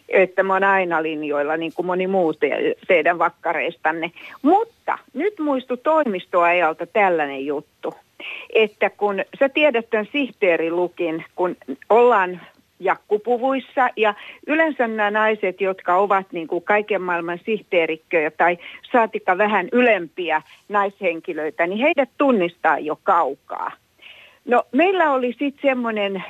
että 0.09 0.43
mä 0.43 0.53
oon 0.53 0.63
aina 0.63 1.03
linjoilla, 1.03 1.57
niin 1.57 1.71
kuin 1.75 1.85
moni 1.85 2.07
muu 2.07 2.33
te- 2.33 2.75
teidän 2.87 3.19
vakkareistanne. 3.19 4.11
Mutta 4.41 4.97
nyt 5.13 5.39
muistu 5.39 5.77
toimistoajalta 5.77 6.85
tällainen 6.85 7.45
juttu, 7.45 7.93
että 8.53 8.89
kun 8.89 9.23
sä 9.39 9.49
tiedät 9.49 9.89
tämän 9.89 10.07
sihteerilukin, 10.11 11.25
kun 11.35 11.55
ollaan 11.89 12.41
jakkupuvuissa 12.83 13.89
ja 13.95 14.13
yleensä 14.47 14.87
nämä 14.87 15.11
naiset, 15.11 15.61
jotka 15.61 15.95
ovat 15.95 16.31
niin 16.31 16.47
kuin 16.47 16.63
kaiken 16.63 17.01
maailman 17.01 17.39
sihteerikköjä 17.45 18.31
tai 18.31 18.57
saatika 18.91 19.37
vähän 19.37 19.69
ylempiä 19.71 20.41
naishenkilöitä, 20.69 21.67
niin 21.67 21.79
heidät 21.79 22.09
tunnistaa 22.17 22.79
jo 22.79 22.99
kaukaa. 23.03 23.71
No 24.45 24.63
meillä 24.71 25.11
oli 25.11 25.35
sitten 25.39 25.69
semmoinen 25.69 26.23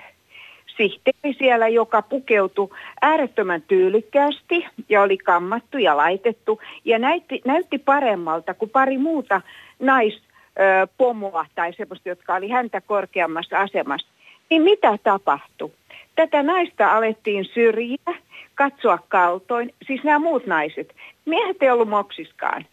sihteeri 0.78 1.36
siellä, 1.38 1.68
joka 1.68 2.02
pukeutui 2.02 2.70
äärettömän 3.02 3.62
tyylikkäästi 3.62 4.66
ja 4.89 5.02
oli 5.02 5.18
kammattu 5.18 5.78
ja 5.78 5.98
laitettu 5.98 6.62
ja 6.86 7.00
näytti, 7.00 7.42
näytti 7.46 7.78
paremmalta 7.78 8.54
kuin 8.54 8.72
pari 8.72 8.98
muuta 8.98 9.42
naispomoa 9.80 11.46
tai 11.56 11.74
semmoista, 11.74 12.10
jotka 12.10 12.36
oli 12.36 12.50
häntä 12.50 12.82
korkeammassa 12.82 13.60
asemassa. 13.60 14.08
Niin 14.50 14.62
mitä 14.62 14.98
tapahtui? 15.04 15.72
Tätä 16.15 16.43
naista 16.43 16.91
alettiin 16.91 17.45
syrjiä, 17.54 18.15
katsoa 18.56 18.99
kaltoin, 19.08 19.73
siis 19.88 20.04
nämä 20.04 20.19
muut 20.19 20.45
naiset. 20.45 20.95
Miehet 21.26 21.63
ei 21.63 21.69
ollut 21.69 21.89
moksiskaan, 21.89 22.65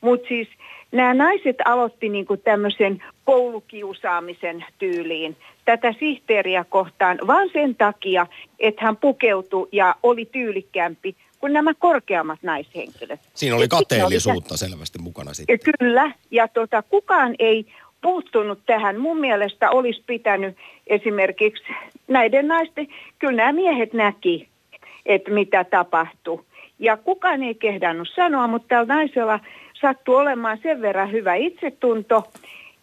mutta 0.00 0.28
siis 0.28 0.48
nämä 0.92 1.14
naiset 1.14 1.56
aloitti 1.64 2.08
niinku 2.08 2.36
tämmöisen 2.36 3.02
koulukiusaamisen 3.24 4.64
tyyliin 4.78 5.36
tätä 5.64 5.94
sihteeriä 5.98 6.64
kohtaan 6.64 7.18
vaan 7.26 7.48
sen 7.52 7.74
takia, 7.74 8.26
että 8.58 8.84
hän 8.84 8.96
pukeutui 8.96 9.68
ja 9.72 9.94
oli 10.02 10.24
tyylikkäämpi 10.24 11.16
kuin 11.38 11.52
nämä 11.52 11.74
korkeammat 11.74 12.38
naishenkilöt. 12.42 13.20
Siinä 13.34 13.56
oli 13.56 13.68
kateellisuutta 13.68 14.56
selvästi 14.56 14.98
mukana 14.98 15.34
sitten. 15.34 15.58
Kyllä, 15.78 16.12
ja 16.30 16.48
tota, 16.48 16.82
kukaan 16.82 17.34
ei 17.38 17.66
puuttunut 18.00 18.58
tähän. 18.66 19.00
Mun 19.00 19.20
mielestä 19.20 19.70
olisi 19.70 20.02
pitänyt 20.06 20.56
esimerkiksi 20.86 21.64
näiden 22.08 22.48
naisten, 22.48 22.88
kyllä 23.18 23.36
nämä 23.36 23.52
miehet 23.52 23.92
näki, 23.92 24.48
että 25.06 25.30
mitä 25.30 25.64
tapahtui. 25.64 26.44
Ja 26.78 26.96
kukaan 26.96 27.42
ei 27.42 27.54
kehdannut 27.54 28.08
sanoa, 28.14 28.46
mutta 28.46 28.68
tällä 28.68 28.94
naisella 28.94 29.40
sattui 29.80 30.16
olemaan 30.16 30.58
sen 30.62 30.80
verran 30.80 31.12
hyvä 31.12 31.34
itsetunto, 31.34 32.22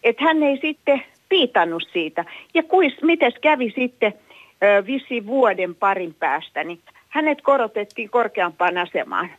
että 0.03 0.23
hän 0.23 0.43
ei 0.43 0.57
sitten 0.61 1.03
piitannut 1.29 1.83
siitä. 1.93 2.25
Ja 2.53 2.63
kuis, 2.63 2.93
mites 3.01 3.33
kävi 3.41 3.73
sitten 3.75 4.13
ö, 4.63 4.85
visi 4.85 5.25
vuoden 5.25 5.75
parin 5.75 6.13
päästä, 6.13 6.63
niin 6.63 6.79
hänet 7.09 7.41
korotettiin 7.41 8.09
korkeampaan 8.09 8.77
asemaan. 8.77 9.29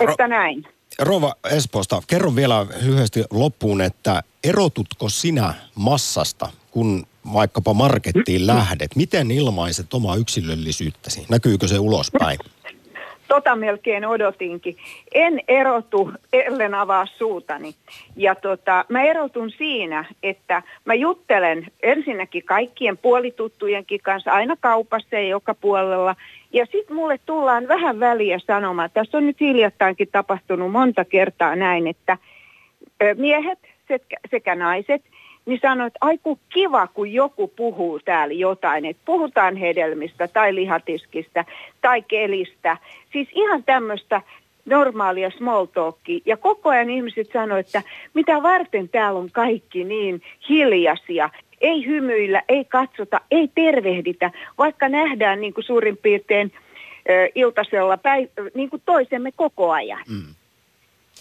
Että 0.00 0.28
näin. 0.28 0.64
Rova 0.98 1.34
Espoosta, 1.50 2.02
kerro 2.06 2.36
vielä 2.36 2.66
lyhyesti 2.82 3.24
loppuun, 3.30 3.80
että 3.80 4.22
erotutko 4.44 5.08
sinä 5.08 5.54
massasta, 5.74 6.48
kun 6.70 7.06
vaikkapa 7.32 7.74
markettiin 7.74 8.46
lähdet? 8.46 8.96
Miten 8.96 9.30
ilmaiset 9.30 9.94
omaa 9.94 10.16
yksilöllisyyttäsi? 10.16 11.26
Näkyykö 11.28 11.68
se 11.68 11.78
ulospäin? 11.78 12.38
tota 13.34 13.56
melkein 13.56 14.06
odotinkin. 14.06 14.76
En 15.14 15.40
erotu, 15.48 16.12
ellen 16.32 16.74
avaa 16.74 17.06
suutani. 17.06 17.74
Ja 18.16 18.34
tota, 18.34 18.84
mä 18.88 19.02
erotun 19.02 19.50
siinä, 19.50 20.04
että 20.22 20.62
mä 20.84 20.94
juttelen 20.94 21.66
ensinnäkin 21.82 22.42
kaikkien 22.42 22.96
puolituttujenkin 22.96 24.00
kanssa 24.02 24.30
aina 24.30 24.56
kaupassa 24.60 25.16
ja 25.16 25.28
joka 25.28 25.54
puolella. 25.54 26.16
Ja 26.54 26.66
sitten 26.66 26.96
mulle 26.96 27.18
tullaan 27.26 27.68
vähän 27.68 28.00
väliä 28.00 28.38
sanomaan, 28.38 28.90
tässä 28.94 29.18
on 29.18 29.26
nyt 29.26 29.40
hiljattainkin 29.40 30.08
tapahtunut 30.12 30.72
monta 30.72 31.04
kertaa 31.04 31.56
näin, 31.56 31.86
että 31.86 32.18
miehet 33.16 33.58
sekä, 34.30 34.54
naiset 34.54 35.02
niin 35.46 35.58
sanoi, 35.62 35.86
että 35.86 35.98
aiku 36.00 36.38
kiva, 36.48 36.86
kun 36.86 37.12
joku 37.12 37.48
puhuu 37.48 38.00
täällä 38.00 38.34
jotain, 38.34 38.84
että 38.84 39.02
puhutaan 39.04 39.56
hedelmistä 39.56 40.28
tai 40.28 40.54
lihatiskistä 40.54 41.44
tai 41.80 42.02
kelistä. 42.02 42.76
Siis 43.12 43.28
ihan 43.32 43.64
tämmöistä 43.64 44.20
normaalia 44.64 45.30
small 45.30 45.64
talkia. 45.64 46.20
Ja 46.26 46.36
koko 46.36 46.68
ajan 46.68 46.90
ihmiset 46.90 47.32
sanoivat, 47.32 47.66
että 47.66 47.82
mitä 48.14 48.42
varten 48.42 48.88
täällä 48.88 49.20
on 49.20 49.30
kaikki 49.32 49.84
niin 49.84 50.22
hiljaisia. 50.48 51.30
Ei 51.60 51.86
hymyillä, 51.86 52.42
ei 52.48 52.64
katsota, 52.64 53.20
ei 53.30 53.50
tervehditä, 53.54 54.30
vaikka 54.58 54.88
nähdään 54.88 55.40
niin 55.40 55.54
kuin 55.54 55.64
suurin 55.64 55.96
piirtein 55.96 56.52
ö, 57.10 57.28
iltasella 57.34 57.96
päiv- 57.96 58.50
niin 58.54 58.70
kuin 58.70 58.82
toisemme 58.86 59.32
koko 59.36 59.72
ajan. 59.72 60.04
Mm. 60.08 60.34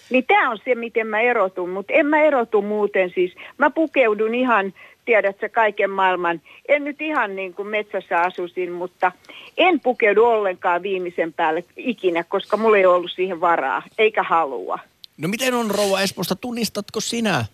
Niin 0.10 0.26
tämä 0.28 0.50
on 0.50 0.58
se, 0.66 0.76
miten 0.76 1.08
mä 1.08 1.22
erotun, 1.22 1.70
mutta 1.70 1.94
en 1.94 2.06
mä 2.06 2.22
erotu 2.22 2.62
muuten 2.62 3.12
siis. 3.16 3.36
Mä 3.58 3.70
pukeudun 3.70 4.36
ihan, 4.36 4.74
tiedätkö, 5.06 5.50
kaiken 5.50 5.90
maailman. 5.90 6.42
En 6.68 6.84
nyt 6.84 7.02
ihan 7.02 7.36
niin 7.36 7.54
kuin 7.54 7.68
metsässä 7.68 8.22
asusin, 8.22 8.72
mutta 8.72 9.12
en 9.58 9.80
pukeudu 9.80 10.26
ollenkaan 10.26 10.84
viimeisen 10.84 11.34
päälle 11.34 11.64
ikinä, 11.78 12.24
koska 12.24 12.58
mulla 12.58 12.78
ei 12.78 12.86
ollut 12.86 13.12
siihen 13.12 13.42
varaa, 13.42 13.84
eikä 13.98 14.24
halua. 14.24 14.80
No 15.18 15.28
miten 15.28 15.54
on 15.54 15.72
Rouva 15.72 16.02
Esposta, 16.02 16.36
tunnistatko 16.36 17.00
sinä 17.00 17.46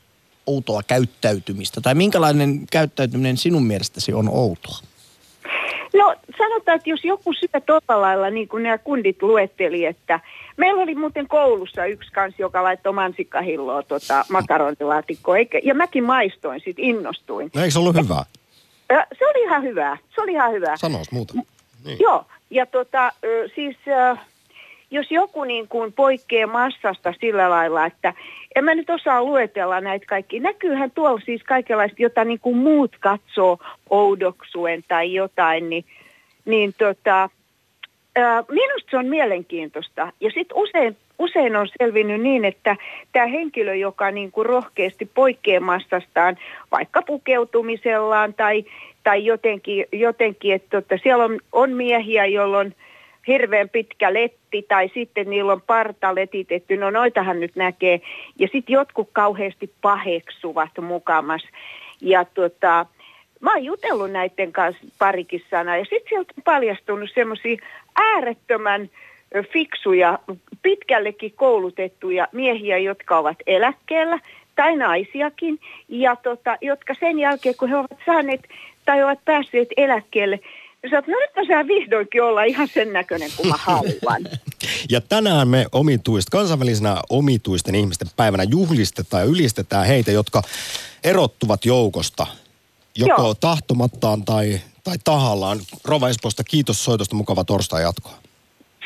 outoa 0.49 0.81
käyttäytymistä? 0.87 1.81
Tai 1.81 1.95
minkälainen 1.95 2.67
käyttäytyminen 2.71 3.37
sinun 3.37 3.63
mielestäsi 3.63 4.13
on 4.13 4.29
outoa? 4.29 4.77
No 5.93 6.15
sanotaan, 6.37 6.75
että 6.75 6.89
jos 6.89 7.03
joku 7.03 7.33
syö 7.33 7.61
tuolla 7.65 8.01
lailla, 8.01 8.29
niin 8.29 8.47
kuin 8.47 8.63
nämä 8.63 8.77
kundit 8.77 9.21
luetteli, 9.21 9.85
että 9.85 10.19
meillä 10.57 10.83
oli 10.83 10.95
muuten 10.95 11.27
koulussa 11.27 11.85
yksi 11.85 12.11
kans, 12.11 12.33
joka 12.37 12.63
laittoi 12.63 12.93
mansikkahilloa 12.93 13.83
tota, 13.83 14.25
makaronilaatikkoa, 14.29 15.37
eikä, 15.37 15.59
ja 15.63 15.75
mäkin 15.75 16.03
maistoin, 16.03 16.61
sit 16.65 16.79
innostuin. 16.79 17.51
No, 17.55 17.61
eikö 17.61 17.71
se 17.71 17.79
ollut 17.79 17.95
hyvää? 17.95 18.25
Ja, 18.89 19.07
se 19.19 19.25
oli 19.25 19.43
ihan 19.43 19.63
hyvää, 19.63 19.97
se 20.15 20.21
oli 20.21 20.31
ihan 20.31 20.51
hyvää. 20.51 20.77
Sanois 20.77 21.11
muuta. 21.11 21.33
Niin. 21.85 21.97
Joo, 21.99 22.25
ja 22.49 22.65
tota, 22.65 23.11
siis 23.55 23.77
jos 24.91 25.11
joku 25.11 25.43
niin 25.43 25.67
kuin 25.67 25.93
poikkeaa 25.93 26.47
massasta 26.47 27.13
sillä 27.19 27.49
lailla, 27.49 27.85
että 27.85 28.13
en 28.55 28.63
mä 28.63 28.75
nyt 28.75 28.89
osaa 28.89 29.23
luetella 29.23 29.81
näitä 29.81 30.05
kaikki. 30.05 30.39
Näkyyhän 30.39 30.91
tuolla 30.91 31.21
siis 31.25 31.43
kaikenlaista, 31.43 32.01
jota 32.01 32.23
niin 32.23 32.39
kuin 32.39 32.57
muut 32.57 32.95
katsoo 32.99 33.57
oudoksuen 33.89 34.83
tai 34.87 35.13
jotain, 35.13 35.69
niin, 35.69 35.85
niin 36.45 36.73
tota, 36.77 37.29
minusta 38.51 38.91
se 38.91 38.97
on 38.97 39.05
mielenkiintoista. 39.05 40.11
Ja 40.19 40.31
sitten 40.31 40.57
usein, 40.57 40.97
usein 41.19 41.55
on 41.55 41.67
selvinnyt 41.81 42.21
niin, 42.21 42.45
että 42.45 42.75
tämä 43.11 43.25
henkilö, 43.25 43.75
joka 43.75 44.11
niin 44.11 44.31
kuin 44.31 44.45
rohkeasti 44.45 45.05
poikkeaa 45.05 45.61
massastaan, 45.61 46.37
vaikka 46.71 47.01
pukeutumisellaan 47.01 48.33
tai, 48.33 48.65
tai 49.03 49.25
jotenkin, 49.25 49.85
jotenkin 49.91 50.53
että 50.53 50.81
tota, 50.81 50.97
siellä 51.03 51.23
on, 51.23 51.39
on 51.51 51.71
miehiä, 51.71 52.25
jolloin– 52.25 52.75
hirveän 53.29 53.69
pitkä 53.69 54.13
letti 54.13 54.65
tai 54.67 54.91
sitten 54.93 55.29
niillä 55.29 55.53
on 55.53 55.61
parta 55.61 56.15
letitetty, 56.15 56.77
no 56.77 56.89
noitahan 56.89 57.39
nyt 57.39 57.55
näkee. 57.55 58.01
Ja 58.39 58.47
sitten 58.51 58.73
jotkut 58.73 59.09
kauheasti 59.13 59.73
paheksuvat 59.81 60.77
mukamas. 60.81 61.41
Ja 62.01 62.25
tota, 62.25 62.85
mä 63.39 63.53
oon 63.53 63.63
jutellut 63.63 64.11
näiden 64.11 64.51
kanssa 64.51 64.83
parikin 64.99 65.43
sanaa 65.49 65.77
ja 65.77 65.85
sitten 65.85 66.09
sieltä 66.09 66.33
on 66.37 66.43
paljastunut 66.43 67.09
semmoisia 67.13 67.57
äärettömän 67.95 68.89
fiksuja, 69.53 70.19
pitkällekin 70.61 71.33
koulutettuja 71.35 72.27
miehiä, 72.31 72.77
jotka 72.77 73.17
ovat 73.17 73.37
eläkkeellä 73.47 74.19
tai 74.55 74.75
naisiakin, 74.77 75.59
ja 75.89 76.15
tota, 76.15 76.57
jotka 76.61 76.93
sen 76.99 77.19
jälkeen, 77.19 77.55
kun 77.57 77.69
he 77.69 77.77
ovat 77.77 77.99
saaneet 78.05 78.41
tai 78.85 79.03
ovat 79.03 79.19
päässeet 79.25 79.67
eläkkeelle, 79.77 80.39
ja 80.83 80.89
sä 80.89 80.95
no 80.95 81.19
nyt 81.19 81.35
mä 81.35 81.53
saan 81.53 81.67
vihdoinkin 81.67 82.23
olla 82.23 82.43
ihan 82.43 82.67
sen 82.73 82.93
näköinen 82.93 83.31
kuin 83.37 83.47
mä 83.47 83.55
haluan. 83.57 84.21
ja 84.91 85.01
tänään 85.01 85.47
me 85.47 85.65
omituista, 85.71 86.37
kansainvälisenä 86.37 86.97
omituisten 87.09 87.75
ihmisten 87.75 88.07
päivänä 88.15 88.43
juhlistetaan 88.43 89.23
ja 89.23 89.29
ylistetään 89.29 89.85
heitä, 89.85 90.11
jotka 90.11 90.41
erottuvat 91.03 91.65
joukosta. 91.65 92.27
Joko 92.95 93.21
Joo. 93.21 93.33
tahtomattaan 93.33 94.25
tai, 94.25 94.61
tai 94.83 94.95
tahallaan. 95.03 95.59
Rova 95.85 96.09
Espoosta, 96.09 96.43
kiitos 96.43 96.83
soitosta, 96.83 97.15
mukava 97.15 97.43
torstai 97.43 97.81
jatkoa. 97.81 98.13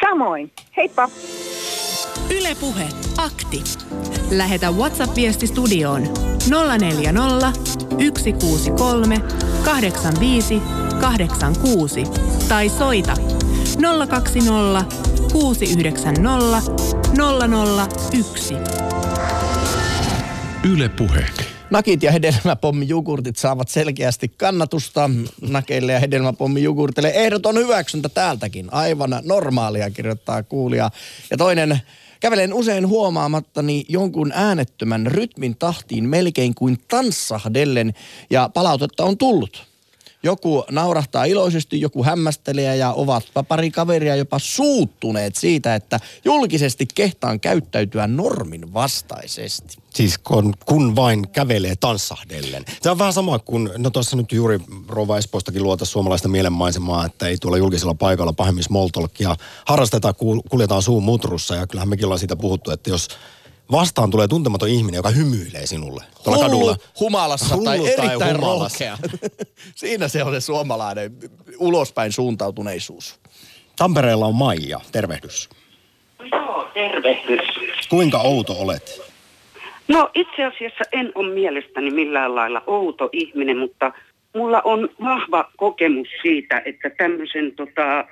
Samoin. 0.02 0.52
Heippa. 0.78 1.10
Ylepuhe 2.30 2.84
akti. 3.18 3.64
Lähetä 4.32 4.72
WhatsApp-viesti 4.72 5.48
studioon 5.48 6.04
040 6.80 7.54
163 8.18 9.22
85 9.66 10.62
86 11.04 12.04
tai 12.50 12.70
soita 12.70 13.14
020 14.10 14.86
690 15.32 16.62
001. 18.22 18.54
Yle 20.74 20.90
Puhe. 20.90 21.26
Nakit 21.70 22.04
ja 22.04 22.12
hedelmäpommijugurtit 22.12 23.38
saavat 23.38 23.70
selkeästi 23.70 24.30
kannatusta. 24.38 25.10
Nakeille 25.42 25.92
ja 25.92 26.00
hedelmäpommijugurtille 26.00 27.12
ehdoton 27.16 27.58
hyväksyntä 27.58 28.10
täältäkin. 28.10 28.74
Aivan 28.74 29.20
normaalia, 29.24 29.90
kirjoittaa 29.90 30.44
kuulija. 30.44 30.90
Ja 31.32 31.38
toinen 31.38 31.82
Kävelen 32.20 32.54
usein 32.54 32.88
huomaamattani 32.88 33.86
jonkun 33.90 34.32
äänettömän 34.36 35.08
rytmin 35.08 35.56
tahtiin 35.56 36.10
melkein 36.10 36.56
kuin 36.56 36.78
tanssahdellen 36.88 37.94
ja 38.30 38.50
palautetta 38.54 39.06
on 39.06 39.18
tullut. 39.18 39.73
Joku 40.26 40.64
naurahtaa 40.72 41.26
iloisesti, 41.26 41.82
joku 41.82 42.04
hämmästelee 42.04 42.76
ja 42.78 42.94
ovat 42.94 43.24
pari 43.48 43.72
kaveria 43.72 44.16
jopa 44.16 44.40
suuttuneet 44.40 45.36
siitä, 45.36 45.76
että 45.76 46.00
julkisesti 46.26 46.88
kehtaan 46.96 47.40
käyttäytyä 47.40 48.08
normin 48.08 48.74
vastaisesti. 48.74 49.78
Siis 49.94 50.18
kun, 50.18 50.54
kun 50.66 50.96
vain 50.96 51.30
kävelee 51.30 51.76
tanssahdellen. 51.76 52.66
Se 52.82 52.90
on 52.90 53.00
vähän 53.00 53.14
sama 53.14 53.40
kuin, 53.40 53.70
no 53.78 53.90
tuossa 53.90 54.18
nyt 54.18 54.32
juuri 54.32 54.60
Rova 54.88 55.18
Espoostakin 55.18 55.64
luota 55.64 55.86
suomalaista 55.86 56.28
mielenmaisemaa, 56.28 57.06
että 57.06 57.28
ei 57.28 57.38
tuolla 57.38 57.58
julkisella 57.58 57.94
paikalla 57.94 58.34
pahemmin 58.34 58.64
small 58.64 58.90
harrastetaan, 59.66 60.16
kuljetaan 60.50 60.82
suun 60.82 61.04
mutrussa 61.04 61.56
ja 61.56 61.68
kyllähän 61.68 61.90
mekin 61.90 62.06
ollaan 62.06 62.20
siitä 62.20 62.36
puhuttu, 62.36 62.72
että 62.72 62.90
jos 62.90 63.08
vastaan 63.72 64.12
tulee 64.12 64.28
tuntematon 64.28 64.70
ihminen, 64.70 64.98
joka 64.98 65.10
hymyilee 65.10 65.66
sinulle 65.66 66.04
tuolla 66.24 66.48
Hullu, 66.48 66.50
kadulla. 66.50 66.76
humalassa 67.00 67.56
Hullu 67.56 67.66
tai, 67.66 67.80
tai 67.80 67.88
erittäin 67.88 68.38
humalassa. 68.38 68.86
rohkea. 68.86 68.98
Siinä 69.76 70.08
se 70.08 70.24
on 70.24 70.34
se 70.34 70.40
suomalainen 70.42 71.12
ulospäin 71.58 72.12
suuntautuneisuus. 72.12 73.20
Tampereella 73.76 74.26
on 74.26 74.36
Maija, 74.36 74.80
tervehdys. 74.92 75.50
Joo, 76.32 76.68
tervehdys. 76.74 77.48
Kuinka 77.90 78.18
outo 78.22 78.54
olet? 78.54 79.02
No 79.88 80.10
itse 80.14 80.44
asiassa 80.44 80.84
en 80.92 81.12
ole 81.16 81.34
mielestäni 81.34 81.92
millään 81.92 82.36
lailla 82.36 82.64
outo 82.68 83.10
ihminen, 83.12 83.58
mutta 83.58 83.92
mulla 84.36 84.62
on 84.64 84.90
vahva 85.04 85.52
kokemus 85.58 86.08
siitä, 86.22 86.62
että 86.66 86.90
tämmöisen 86.90 87.56
tota, 87.56 88.06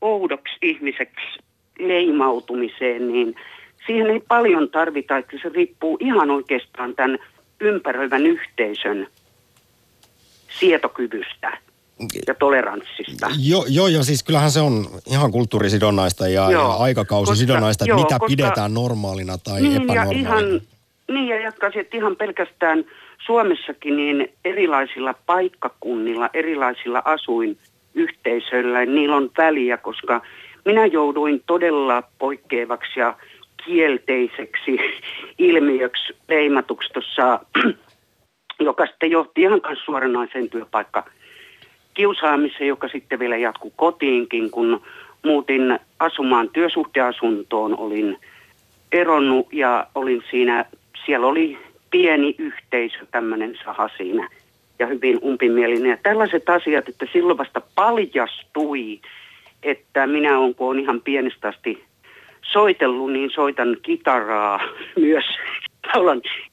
oudoksi 0.00 0.56
ihmiseksi 0.62 1.38
leimautumiseen, 1.78 3.12
niin– 3.12 3.34
siihen 3.86 4.10
ei 4.10 4.20
paljon 4.28 4.70
tarvita, 4.70 5.16
että 5.16 5.36
se 5.42 5.48
riippuu 5.48 5.96
ihan 6.00 6.30
oikeastaan 6.30 6.94
tämän 6.94 7.18
ympäröivän 7.60 8.26
yhteisön 8.26 9.06
sietokyvystä 10.60 11.58
ja 12.26 12.34
toleranssista. 12.34 13.30
Joo, 13.38 13.64
jo, 13.68 13.86
jo, 13.86 14.02
siis 14.02 14.22
kyllähän 14.22 14.50
se 14.50 14.60
on 14.60 14.86
ihan 15.06 15.32
kulttuurisidonnaista 15.32 16.28
ja, 16.28 16.50
joo, 16.50 16.62
ja 16.62 16.68
aikakausisidonnaista, 16.68 17.84
että 17.84 17.90
joo, 17.90 17.98
mitä 18.02 18.18
koska, 18.18 18.26
pidetään 18.26 18.74
normaalina 18.74 19.38
tai 19.38 19.60
niin 19.60 19.82
epänormaalina. 19.82 20.12
Ja 20.12 20.38
ihan, 20.38 20.60
niin 21.10 21.28
ja 21.28 21.40
jatkaisin, 21.40 21.80
että 21.80 21.96
ihan 21.96 22.16
pelkästään 22.16 22.84
Suomessakin 23.26 23.96
niin 23.96 24.32
erilaisilla 24.44 25.14
paikkakunnilla, 25.26 26.30
erilaisilla 26.34 27.02
asuinyhteisöillä, 27.04 28.86
niillä 28.86 29.16
on 29.16 29.30
väliä, 29.38 29.76
koska 29.76 30.22
minä 30.64 30.86
jouduin 30.86 31.42
todella 31.46 32.02
poikkeavaksi 32.18 33.00
ja 33.00 33.16
kielteiseksi 33.64 34.78
ilmiöksi 35.38 36.16
leimatuksi 36.28 36.92
tuossa, 36.92 37.40
joka 38.60 38.86
sitten 38.86 39.10
johti 39.10 39.42
ihan 39.42 39.60
kanssa 39.60 39.84
suoranaiseen 39.84 40.50
työpaikka 40.50 41.04
kiusaamiseen, 41.94 42.68
joka 42.68 42.88
sitten 42.88 43.18
vielä 43.18 43.36
jatkuu 43.36 43.72
kotiinkin, 43.76 44.50
kun 44.50 44.82
muutin 45.24 45.78
asumaan 45.98 46.50
työsuhdeasuntoon, 46.50 47.78
olin 47.78 48.18
eronnut 48.92 49.52
ja 49.52 49.86
olin 49.94 50.22
siinä, 50.30 50.64
siellä 51.06 51.26
oli 51.26 51.58
pieni 51.90 52.34
yhteisö, 52.38 53.06
tämmöinen 53.10 53.58
saha 53.64 53.90
siinä 53.96 54.28
ja 54.78 54.86
hyvin 54.86 55.18
umpimielinen. 55.22 55.90
Ja 55.90 55.96
tällaiset 56.02 56.48
asiat, 56.48 56.88
että 56.88 57.06
silloin 57.12 57.38
vasta 57.38 57.62
paljastui, 57.74 59.00
että 59.62 60.06
minä 60.06 60.38
olen, 60.38 60.54
kun 60.54 60.68
olen 60.68 60.80
ihan 60.80 61.00
pienestä 61.00 61.48
asti 61.48 61.84
soitellut, 62.52 63.12
niin 63.12 63.30
soitan 63.30 63.76
kitaraa 63.82 64.60
myös. 65.06 65.24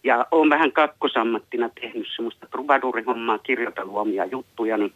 Ja 0.04 0.26
olen 0.32 0.50
vähän 0.50 0.72
kakkosammattina 0.72 1.70
tehnyt 1.82 2.08
semmoista 2.16 2.48
trubadurihommaa, 2.52 3.38
kirjoitellut 3.38 3.98
omia 3.98 4.26
juttuja, 4.26 4.78
niin, 4.78 4.94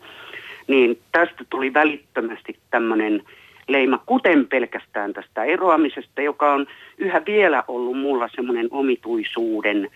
niin 0.68 1.00
tästä 1.12 1.44
tuli 1.50 1.74
välittömästi 1.74 2.60
tämmöinen 2.72 3.24
leima, 3.68 4.04
kuten 4.06 4.48
pelkästään 4.48 5.14
tästä 5.14 5.44
eroamisesta, 5.44 6.22
joka 6.22 6.54
on 6.54 6.68
yhä 6.98 7.22
vielä 7.26 7.64
ollut 7.68 7.98
mulla 7.98 8.30
semmoinen 8.36 8.68
omituisuuden, 8.72 9.90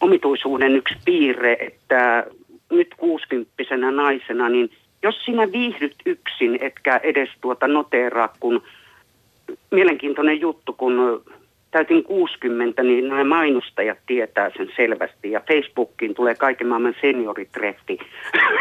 omituisuuden 0.00 0.76
yksi 0.76 0.94
piirre, 1.04 1.56
että 1.60 2.26
nyt 2.70 2.94
kuusikymppisenä 2.96 3.90
naisena, 3.90 4.48
niin 4.48 4.70
jos 5.02 5.24
sinä 5.24 5.52
viihdyt 5.52 5.94
yksin, 6.06 6.58
etkä 6.60 7.00
edes 7.02 7.28
tuota 7.40 7.68
noteeraa, 7.68 8.28
kun 8.40 8.62
mielenkiintoinen 9.70 10.40
juttu, 10.40 10.72
kun 10.72 11.22
täytin 11.70 12.04
60, 12.04 12.82
niin 12.82 13.08
nämä 13.08 13.24
mainostajat 13.24 13.98
tietää 14.06 14.50
sen 14.56 14.68
selvästi. 14.76 15.30
Ja 15.30 15.40
Facebookiin 15.48 16.14
tulee 16.14 16.34
kaiken 16.34 16.66
maailman 16.66 16.94
senioritreffi 17.00 17.98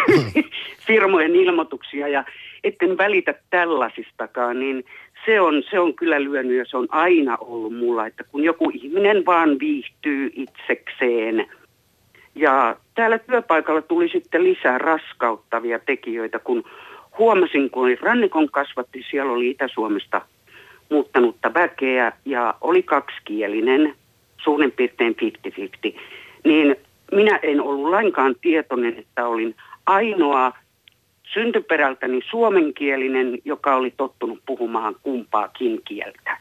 firmojen 0.87 1.35
ilmoituksia 1.35 2.07
ja 2.07 2.23
etten 2.63 2.97
välitä 2.97 3.33
tällaisistakaan, 3.49 4.59
niin 4.59 4.85
se 5.25 5.41
on, 5.41 5.63
se 5.69 5.79
on 5.79 5.93
kyllä 5.93 6.23
lyönyt 6.23 6.57
ja 6.57 6.65
se 6.65 6.77
on 6.77 6.87
aina 6.89 7.37
ollut 7.41 7.77
mulla, 7.77 8.07
että 8.07 8.23
kun 8.23 8.43
joku 8.43 8.71
ihminen 8.73 9.25
vaan 9.25 9.59
viihtyy 9.59 10.31
itsekseen. 10.33 11.47
Ja 12.35 12.75
täällä 12.95 13.17
työpaikalla 13.17 13.81
tuli 13.81 14.09
sitten 14.09 14.43
lisää 14.43 14.77
raskauttavia 14.77 15.79
tekijöitä, 15.79 16.39
kun 16.39 16.63
huomasin, 17.17 17.69
kun 17.69 17.83
oli 17.83 17.95
rannikon 17.95 18.49
kasvatti, 18.49 19.05
siellä 19.09 19.31
oli 19.31 19.49
Itä-Suomesta 19.49 20.21
muuttanutta 20.89 21.53
väkeä 21.53 22.11
ja 22.25 22.53
oli 22.61 22.83
kaksikielinen, 22.83 23.95
suurin 24.43 24.71
piirtein 24.71 25.15
50-50, 25.93 25.99
niin 26.45 26.75
minä 27.11 27.39
en 27.43 27.61
ollut 27.61 27.89
lainkaan 27.89 28.35
tietoinen, 28.41 28.99
että 28.99 29.27
olin 29.27 29.55
ainoa 29.85 30.51
syntyperältäni 31.33 32.19
suomenkielinen, 32.29 33.37
joka 33.45 33.75
oli 33.75 33.93
tottunut 33.97 34.39
puhumaan 34.45 34.95
kumpaakin 35.03 35.81
kieltä. 35.85 36.37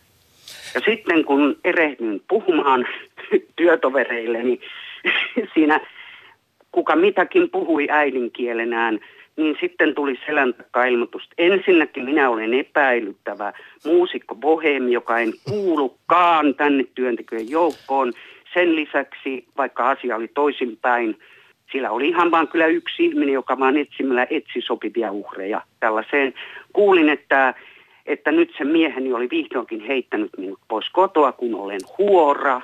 Ja 0.74 0.80
sitten 0.84 1.24
kun 1.24 1.56
erehdyin 1.64 2.22
puhumaan 2.28 2.86
työtovereilleni, 3.56 4.44
niin 4.44 5.48
siinä 5.54 5.80
kuka 6.72 6.96
mitäkin 6.96 7.50
puhui 7.50 7.86
äidinkielenään, 7.90 9.00
niin 9.36 9.56
sitten 9.60 9.94
tuli 9.94 10.18
selän 10.26 10.54
ilmoitus. 10.90 11.28
Ensinnäkin 11.38 12.04
minä 12.04 12.30
olen 12.30 12.54
epäilyttävä 12.54 13.52
muusikko 13.84 14.34
bohemi, 14.34 14.92
joka 14.92 15.18
en 15.18 15.32
kuulukaan 15.48 16.54
tänne 16.54 16.84
työntekijöiden 16.94 17.50
joukkoon. 17.50 18.12
Sen 18.54 18.76
lisäksi, 18.76 19.46
vaikka 19.56 19.90
asia 19.90 20.16
oli 20.16 20.28
toisinpäin, 20.28 21.18
sillä 21.72 21.90
oli 21.90 22.08
ihan 22.08 22.30
vaan 22.30 22.48
kyllä 22.48 22.66
yksi 22.66 23.04
ihminen, 23.04 23.34
joka 23.34 23.58
vaan 23.58 23.76
etsimällä 23.76 24.26
etsi 24.30 24.60
sopivia 24.60 25.12
uhreja 25.12 25.62
tällaiseen. 25.80 26.34
Kuulin, 26.72 27.08
että, 27.08 27.54
että 28.06 28.32
nyt 28.32 28.54
se 28.58 28.64
mieheni 28.64 29.12
oli 29.12 29.30
vihdoinkin 29.30 29.80
heittänyt 29.80 30.30
minut 30.36 30.60
pois 30.68 30.90
kotoa, 30.90 31.32
kun 31.32 31.54
olen 31.54 31.80
huora. 31.98 32.60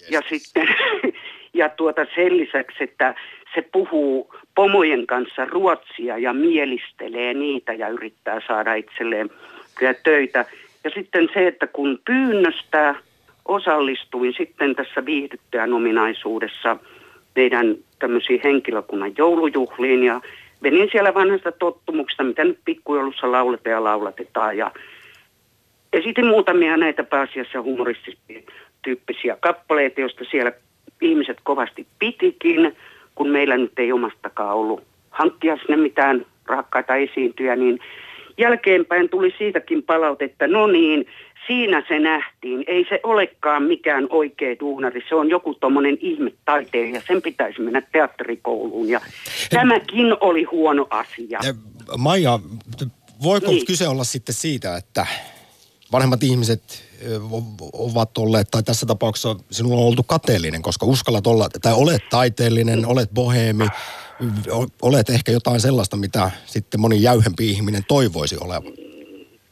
Yes. 0.00 0.10
Ja 0.10 0.20
sitten, 0.28 0.68
ja 1.54 1.68
tuota 1.68 2.06
sen 2.14 2.36
lisäksi, 2.36 2.84
että 2.84 3.14
se 3.54 3.68
puhuu 3.72 4.34
pomojen 4.54 5.06
kanssa 5.06 5.44
ruotsia 5.44 6.18
ja 6.18 6.32
mielistelee 6.32 7.34
niitä 7.34 7.72
ja 7.72 7.88
yrittää 7.88 8.40
saada 8.46 8.74
itselleen 8.74 9.30
töitä. 10.02 10.44
Ja 10.84 10.90
sitten 10.90 11.28
se, 11.34 11.46
että 11.46 11.66
kun 11.66 12.00
pyynnöstä 12.04 12.94
osallistuin 13.44 14.34
sitten 14.36 14.74
tässä 14.74 15.04
viihdyttäjän 15.04 15.72
ominaisuudessa 15.72 16.76
meidän 17.34 17.76
tämmöisiin 17.98 18.40
henkilökunnan 18.44 19.12
joulujuhliin 19.18 20.04
ja 20.04 20.20
venin 20.62 20.88
siellä 20.92 21.14
vanhasta 21.14 21.52
tottumuksesta, 21.52 22.24
mitä 22.24 22.44
nyt 22.44 22.58
pikkujoulussa 22.64 23.32
lauletaan 23.32 23.72
ja 23.72 23.84
laulatetaan 23.84 24.56
ja 24.56 24.70
esitin 25.92 26.26
muutamia 26.26 26.76
näitä 26.76 27.04
pääasiassa 27.04 27.62
humoristisia 27.62 29.36
kappaleita, 29.40 30.00
joista 30.00 30.24
siellä 30.30 30.52
ihmiset 31.00 31.38
kovasti 31.42 31.86
pitikin, 31.98 32.76
kun 33.14 33.28
meillä 33.28 33.56
nyt 33.56 33.72
ei 33.76 33.92
omastakaan 33.92 34.56
ollut 34.56 34.82
hankkia 35.10 35.56
sinne 35.56 35.76
mitään 35.76 36.26
rakkaita 36.46 36.96
esiintyjä, 36.96 37.56
niin 37.56 37.78
jälkeenpäin 38.38 39.08
tuli 39.08 39.34
siitäkin 39.38 39.82
palautetta, 39.82 40.46
no 40.46 40.66
niin, 40.66 41.06
siinä 41.46 41.82
se 41.88 41.98
nähtiin. 41.98 42.64
Ei 42.66 42.86
se 42.88 43.00
olekaan 43.02 43.62
mikään 43.62 44.06
oikea 44.10 44.56
duunari, 44.60 45.04
se 45.08 45.14
on 45.14 45.30
joku 45.30 45.54
tuommoinen 45.54 45.98
ihmetaiteilija, 46.00 47.02
sen 47.06 47.22
pitäisi 47.22 47.60
mennä 47.60 47.82
teatterikouluun 47.92 48.88
ja 48.88 49.00
tämäkin 49.50 50.16
oli 50.20 50.44
huono 50.44 50.86
asia. 50.90 51.40
Maija, 51.98 52.38
voiko 53.22 53.50
niin. 53.50 53.66
kyse 53.66 53.88
olla 53.88 54.04
sitten 54.04 54.34
siitä, 54.34 54.76
että 54.76 55.06
vanhemmat 55.92 56.22
ihmiset 56.22 56.91
ovat 57.72 58.18
olleet, 58.18 58.48
tai 58.50 58.62
tässä 58.62 58.86
tapauksessa 58.86 59.36
sinulla 59.50 59.80
on 59.80 59.86
oltu 59.86 60.02
kateellinen, 60.02 60.62
koska 60.62 60.86
uskallat 60.86 61.26
olla, 61.26 61.48
tai 61.62 61.72
olet 61.76 62.02
taiteellinen, 62.10 62.86
olet 62.86 63.10
boheemi, 63.14 63.66
olet 64.82 65.10
ehkä 65.10 65.32
jotain 65.32 65.60
sellaista, 65.60 65.96
mitä 65.96 66.30
sitten 66.44 66.80
moni 66.80 67.02
jäyhempi 67.02 67.50
ihminen 67.50 67.82
toivoisi 67.88 68.36
olevan. 68.40 68.72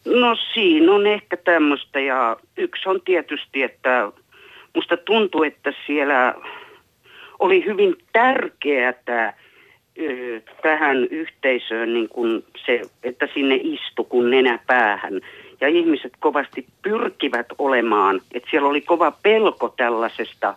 No 0.04 0.36
siinä 0.54 0.92
on 0.92 1.06
ehkä 1.06 1.36
tämmöistä 1.36 2.00
ja 2.00 2.36
yksi 2.56 2.88
on 2.88 3.00
tietysti, 3.04 3.62
että 3.62 4.12
musta 4.74 4.96
tuntuu, 4.96 5.42
että 5.42 5.72
siellä 5.86 6.34
oli 7.38 7.64
hyvin 7.64 7.96
tärkeää 8.12 8.94
tähän 10.62 11.04
yhteisöön 11.04 11.94
niin 11.94 12.08
kuin 12.08 12.44
se, 12.66 12.80
että 13.02 13.28
sinne 13.34 13.54
istu 13.62 14.04
kun 14.04 14.30
nenä 14.30 14.58
päähän. 14.66 15.20
Ja 15.60 15.68
ihmiset 15.68 16.12
kovasti 16.20 16.66
pyrkivät 16.82 17.46
olemaan, 17.58 18.20
että 18.34 18.50
siellä 18.50 18.68
oli 18.68 18.80
kova 18.80 19.12
pelko 19.22 19.68
tällaisesta, 19.76 20.54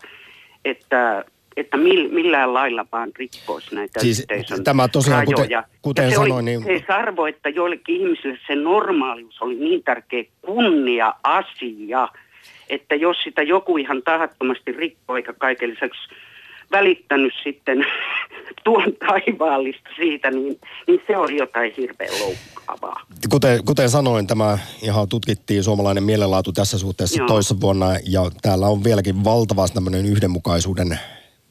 että 0.66 1.26
että 1.58 1.78
millään 1.78 2.54
lailla 2.54 2.86
vaan 2.92 3.12
rikkoisi 3.16 3.76
näitä 3.76 4.00
siis 4.00 4.20
yhteisön 4.20 4.64
Tämä 4.64 4.88
tosiaan, 4.88 5.28
rajoja. 5.28 5.64
kuten, 5.64 5.80
kuten 5.82 6.10
se 6.10 6.16
sanoin, 6.16 6.34
oli, 6.34 6.44
niin... 6.44 6.84
Se 6.88 6.94
arvo, 6.94 7.26
että 7.26 7.50
joillekin 7.50 7.96
ihmisille 7.96 8.40
se 8.48 8.56
normaalius 8.56 9.42
oli 9.42 9.56
niin 9.56 9.84
tärkeä 9.84 10.24
kunnia-asia, 10.42 12.08
että 12.70 12.96
jos 12.96 13.18
sitä 13.24 13.42
joku 13.42 13.78
ihan 13.78 14.02
tahattomasti 14.04 14.72
rikkoi, 14.72 15.20
eikä 15.20 15.34
kaiken 15.34 15.70
lisäksi 15.70 16.00
välittänyt 16.72 17.34
sitten 17.44 17.86
tuon 18.64 18.94
taivaallista 19.08 19.90
siitä, 19.96 20.32
niin, 20.32 20.60
niin 20.88 21.02
se 21.08 21.18
oli 21.18 21.38
jotain 21.38 21.74
hirveän 21.78 22.20
loukkaavaa. 22.20 23.02
Kuten, 23.30 23.66
kuten 23.66 23.90
sanoin, 23.90 24.28
tämä 24.28 24.58
ihan 24.82 25.10
tutkittiin 25.10 25.64
suomalainen 25.64 26.04
mielenlaatu 26.04 26.52
tässä 26.52 26.78
suhteessa 26.78 27.18
Joo. 27.18 27.28
toissa 27.28 27.62
vuonna, 27.62 27.88
ja 28.06 28.32
täällä 28.42 28.68
on 28.68 28.84
vieläkin 28.84 29.24
valtava 29.24 29.68
tämmöinen 29.68 30.06
yhdenmukaisuuden 30.06 31.00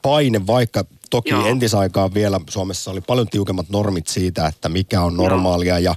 paine, 0.01 0.47
vaikka 0.47 0.83
toki 1.09 1.29
Joo. 1.29 1.47
entisaikaan 1.47 2.13
vielä 2.13 2.39
Suomessa 2.49 2.91
oli 2.91 3.01
paljon 3.01 3.27
tiukemmat 3.27 3.69
normit 3.69 4.07
siitä, 4.07 4.47
että 4.47 4.69
mikä 4.69 5.01
on 5.01 5.17
normaalia 5.17 5.79
ja 5.79 5.95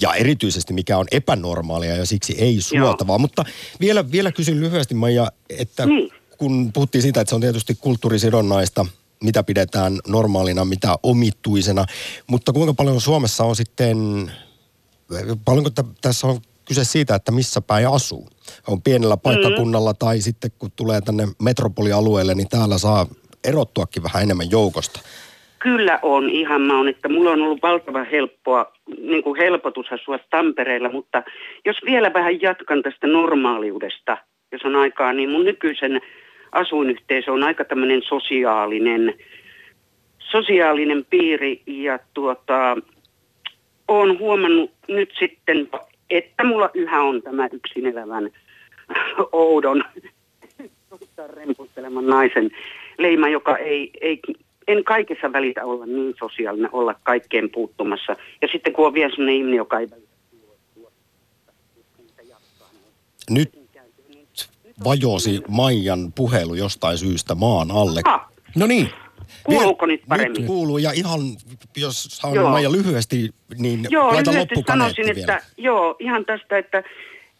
ja 0.00 0.14
erityisesti 0.14 0.72
mikä 0.72 0.98
on 0.98 1.06
epänormaalia 1.10 1.96
ja 1.96 2.06
siksi 2.06 2.34
ei 2.38 2.60
suotavaa. 2.60 3.14
Joo. 3.14 3.18
Mutta 3.18 3.44
vielä, 3.80 4.10
vielä 4.10 4.32
kysyn 4.32 4.60
lyhyesti 4.60 4.94
Maija, 4.94 5.32
että 5.58 5.86
niin. 5.86 6.10
Kun 6.44 6.72
puhuttiin 6.72 7.02
siitä, 7.02 7.20
että 7.20 7.28
se 7.28 7.34
on 7.34 7.40
tietysti 7.40 7.74
kulttuurisidonnaista, 7.80 8.86
mitä 9.22 9.42
pidetään 9.42 9.92
normaalina, 10.08 10.64
mitä 10.64 10.96
omituisena, 11.02 11.84
mutta 12.26 12.52
kuinka 12.52 12.74
paljon 12.74 13.00
Suomessa 13.00 13.44
on 13.44 13.56
sitten, 13.56 13.96
paljonko 15.44 15.70
t- 15.70 16.00
tässä 16.00 16.26
on 16.26 16.38
kyse 16.68 16.84
siitä, 16.84 17.14
että 17.14 17.32
missä 17.32 17.60
päin 17.60 17.88
asuu? 17.88 18.28
On 18.68 18.82
pienellä 18.82 19.16
paikkakunnalla 19.16 19.92
mm. 19.92 19.96
tai 19.98 20.20
sitten 20.20 20.50
kun 20.58 20.70
tulee 20.76 21.00
tänne 21.00 21.28
metropolialueelle, 21.42 22.34
niin 22.34 22.48
täällä 22.48 22.78
saa 22.78 23.06
erottuakin 23.44 24.02
vähän 24.02 24.22
enemmän 24.22 24.50
joukosta? 24.50 25.00
Kyllä 25.58 25.98
on 26.02 26.30
ihan 26.30 26.60
mä 26.60 26.80
on, 26.80 26.88
että 26.88 27.08
mulla 27.08 27.30
on 27.30 27.42
ollut 27.42 27.62
valtava 27.62 28.04
helppoa, 28.04 28.72
niin 28.98 29.22
kuin 29.22 29.40
helpotus 29.40 29.86
asua 29.92 30.18
Tampereella, 30.30 30.92
mutta 30.92 31.22
jos 31.64 31.76
vielä 31.84 32.12
vähän 32.12 32.40
jatkan 32.42 32.82
tästä 32.82 33.06
normaaliudesta, 33.06 34.16
jos 34.52 34.62
on 34.64 34.76
aikaa, 34.76 35.12
niin 35.12 35.30
mun 35.30 35.44
nykyisen 35.44 36.00
asuinyhteisö 36.54 37.32
on 37.32 37.42
aika 37.42 37.64
tämmöinen 37.64 38.02
sosiaalinen, 38.02 39.14
sosiaalinen 40.18 41.06
piiri 41.10 41.62
ja 41.66 41.98
tuota, 42.14 42.76
olen 43.88 44.18
huomannut 44.18 44.70
nyt 44.88 45.12
sitten 45.18 45.68
että 46.10 46.44
mulla 46.44 46.70
yhä 46.74 47.02
on 47.02 47.22
tämä 47.22 47.48
yksin 47.52 47.86
elävän 47.86 48.30
oudon 49.32 49.84
rempusteleman 51.26 52.06
naisen 52.06 52.50
leima, 52.98 53.28
joka 53.28 53.56
ei, 53.56 53.90
ei, 54.00 54.20
en 54.68 54.84
kaikessa 54.84 55.32
välitä 55.32 55.64
olla 55.64 55.86
niin 55.86 56.14
sosiaalinen, 56.18 56.70
olla 56.72 56.94
kaikkeen 57.02 57.50
puuttumassa. 57.50 58.16
Ja 58.42 58.48
sitten 58.52 58.72
kun 58.72 58.86
on 58.86 58.94
vielä 58.94 59.10
sellainen 59.10 59.34
ihminen, 59.34 59.56
joka 59.56 59.80
ei 59.80 59.90
välitä 59.90 60.14
Nyt 63.30 63.63
vajosi 64.84 65.40
Maijan 65.48 66.12
puhelu 66.12 66.54
jostain 66.54 66.98
syystä 66.98 67.34
maan 67.34 67.70
alle. 67.70 68.00
Ah, 68.04 68.20
No 68.56 68.66
niin. 68.66 68.90
kuuluuko 69.44 69.86
nyt 69.86 70.02
paremmin? 70.08 70.40
Nyt 70.40 70.46
kuuluu 70.46 70.78
ja 70.78 70.92
ihan, 70.92 71.20
jos 71.76 72.02
saan 72.04 72.34
Joo. 72.34 72.50
Maija 72.50 72.72
lyhyesti, 72.72 73.30
niin 73.58 73.86
Joo, 73.90 74.08
laita 74.14 74.30
lyhyesti 74.30 74.54
sanoisin, 74.66 75.04
vielä. 75.04 75.18
että 75.20 75.40
joo, 75.58 75.96
ihan 75.98 76.24
tästä, 76.24 76.58
että 76.58 76.82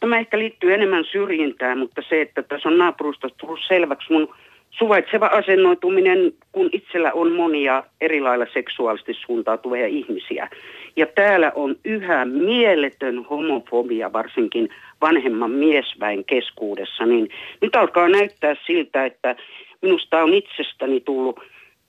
tämä 0.00 0.18
ehkä 0.18 0.38
liittyy 0.38 0.74
enemmän 0.74 1.04
syrjintään, 1.12 1.78
mutta 1.78 2.02
se, 2.08 2.22
että 2.22 2.42
tässä 2.42 2.68
on 2.68 2.78
naapurustossa 2.78 3.36
tullut 3.38 3.60
selväksi 3.68 4.12
mun 4.12 4.34
suvaitseva 4.78 5.26
asennoituminen, 5.26 6.32
kun 6.52 6.68
itsellä 6.72 7.12
on 7.12 7.32
monia 7.32 7.84
eri 8.00 8.20
lailla 8.20 8.46
seksuaalisesti 8.52 9.14
suuntautuvia 9.26 9.86
ihmisiä. 9.86 10.50
Ja 10.96 11.06
täällä 11.06 11.52
on 11.54 11.76
yhä 11.84 12.24
mieletön 12.24 13.24
homofobia, 13.24 14.12
varsinkin 14.12 14.68
vanhemman 15.00 15.50
miesväen 15.50 16.24
keskuudessa, 16.24 17.06
niin 17.06 17.28
nyt 17.60 17.76
alkaa 17.76 18.08
näyttää 18.08 18.54
siltä, 18.66 19.06
että 19.06 19.36
minusta 19.82 20.22
on 20.22 20.34
itsestäni 20.34 21.00
tullut 21.00 21.40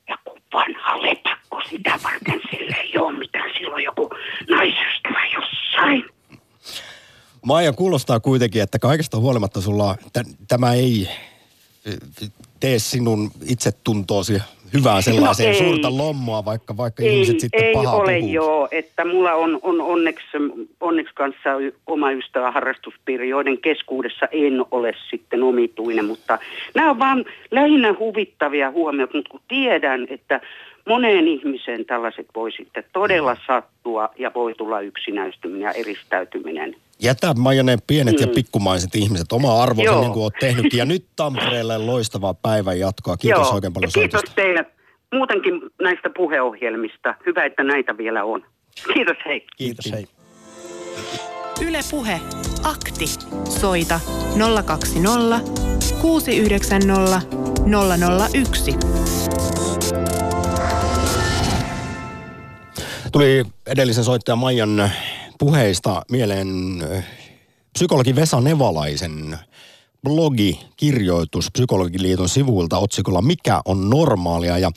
joku 0.10 0.38
vanha 0.54 1.02
lepakko 1.02 1.62
sitä 1.70 2.00
varten 2.04 2.42
sille 2.52 2.76
ei 2.84 2.98
ole 2.98 3.18
mitään. 3.18 3.52
Silloin 3.58 3.84
joku 3.84 4.10
naisystävä 4.50 5.22
jossain. 5.34 6.06
Maija 7.46 7.74
kuulostaa 7.74 8.20
kuitenkin, 8.20 8.62
että 8.62 8.80
kaikesta 8.80 9.18
huolimatta 9.18 9.62
sulla 9.62 9.96
t- 10.14 10.48
tämä 10.48 10.74
ei 10.74 11.08
tee 12.66 12.80
sinun 12.80 13.32
itsetuntoosi 13.48 14.34
hyvää 14.74 15.02
sellaiseen 15.02 15.50
No 15.52 15.56
ei. 15.56 15.64
suurta 15.64 15.98
lommoa, 15.98 16.46
vaikka, 16.46 16.78
vaikka 16.78 17.04
Ei, 17.04 17.14
ihmiset 17.14 17.40
sitten 17.40 17.64
ei 17.64 17.74
pahaa 17.74 17.96
ole 17.96 18.16
puhuu. 18.20 18.34
joo, 18.34 18.68
että 18.72 19.06
mulla 19.06 19.34
on, 19.34 19.60
on 19.62 19.82
onneksi, 19.82 20.28
onneksi 20.80 21.14
kanssa 21.16 21.50
oma 21.88 22.12
ystävä 22.12 22.52
harrastuspiiri, 22.52 23.30
joiden 23.30 23.58
keskuudessa 23.58 24.26
en 24.32 24.66
ole 24.72 24.94
sitten 25.10 25.44
omituinen, 25.44 26.06
mutta 26.06 26.40
nämä 26.76 26.90
on 26.90 27.00
vaan 27.00 27.26
lähinnä 27.52 27.96
huvittavia 28.00 28.72
huomioita, 28.72 29.18
mutta 29.18 29.32
kun 29.32 29.42
tiedän, 29.48 30.08
että 30.10 30.42
moneen 30.88 31.28
ihmiseen 31.28 31.86
tällaiset 31.86 32.28
voi 32.36 32.52
sitten 32.52 32.84
todella 32.94 33.38
sattua 33.48 34.10
ja 34.20 34.32
voi 34.36 34.54
tulla 34.54 34.80
yksinäistyminen 34.82 35.62
ja 35.62 35.72
eristäytyminen. 35.72 36.76
Jätä 37.00 37.34
Maija 37.34 37.64
ne 37.64 37.78
pienet 37.88 38.20
ja 38.20 38.28
Mm. 38.28 38.34
pikkumaiset 38.34 38.96
ihmiset 38.96 39.32
oma 39.32 39.64
arvonsa 39.64 39.92
Joo. 39.92 40.02
niin 40.02 40.12
kuin 40.14 40.24
oot 40.24 40.34
tehnytkin. 40.40 40.78
Ja 40.78 40.86
nyt 40.86 41.06
Tampereelle 41.16 41.78
loistavaa 41.78 42.34
päivän 42.34 42.80
jatkoa. 42.80 43.18
Kiitos 43.18 43.52
oikein 43.52 43.74
paljon 43.74 43.90
ja 43.96 44.02
kiitos 44.02 44.20
soitosta. 44.20 44.36
teille 44.42 44.66
muutenkin 45.14 45.54
näistä 45.82 46.10
puheohjelmista. 46.10 47.16
Hyvä, 47.26 47.44
että 47.46 47.64
näitä 47.64 47.98
vielä 47.98 48.24
on. 48.24 48.46
Kiitos, 48.94 49.18
hei. 49.26 49.46
Kiitos, 49.58 49.92
hei. 49.92 50.06
Yle 51.68 51.80
Puhe. 51.92 52.20
Akti. 52.64 53.06
Soita 53.50 54.00
020 54.66 55.40
690 56.02 57.22
001. 58.34 58.72
Tuli 63.16 63.46
edellisen 63.66 64.04
soittajan 64.04 64.38
Maijan 64.38 64.92
puheista 65.40 66.02
mieleen 66.12 66.48
äh, 66.92 67.06
psykologi 67.74 68.16
Vesa 68.16 68.42
Nevalaisen 68.42 69.40
blogi, 70.04 70.60
kirjoitus 70.78 71.52
Psykologiliiton 71.52 72.30
sivuilta 72.30 72.78
otsikolla 72.78 73.22
Mikä 73.22 73.62
on 73.66 73.90
normaalia? 73.90 74.58
Ja 74.58 74.72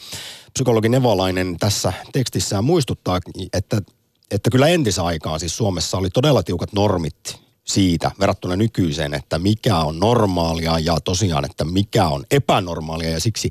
psykologi 0.53 0.89
Nevalainen 0.89 1.57
tässä 1.61 1.93
tekstissään 2.13 2.65
muistuttaa, 2.65 3.21
että, 3.53 3.83
että 4.31 4.51
kyllä 4.51 4.69
entisaikaan 4.69 5.41
siis 5.41 5.57
Suomessa 5.57 5.99
oli 5.99 6.11
todella 6.11 6.43
tiukat 6.43 6.73
normit 6.73 7.41
siitä 7.65 8.11
verrattuna 8.21 8.57
nykyiseen, 8.57 9.15
että 9.15 9.39
mikä 9.39 9.77
on 9.77 9.99
normaalia 10.01 10.79
ja 10.79 11.01
tosiaan, 11.01 11.45
että 11.45 11.65
mikä 11.65 12.09
on 12.09 12.25
epänormaalia 12.31 13.11
ja 13.11 13.21
siksi 13.21 13.51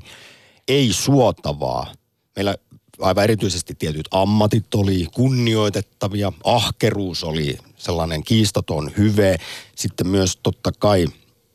ei 0.68 0.92
suotavaa. 0.92 1.92
Meillä 2.36 2.54
aivan 3.00 3.24
erityisesti 3.24 3.74
tietyt 3.74 4.08
ammatit 4.10 4.74
oli 4.74 5.06
kunnioitettavia, 5.14 6.32
ahkeruus 6.44 7.24
oli 7.24 7.58
sellainen 7.76 8.24
kiistaton 8.24 8.90
hyve. 8.96 9.36
Sitten 9.74 10.08
myös 10.08 10.38
totta 10.42 10.72
kai 10.72 11.06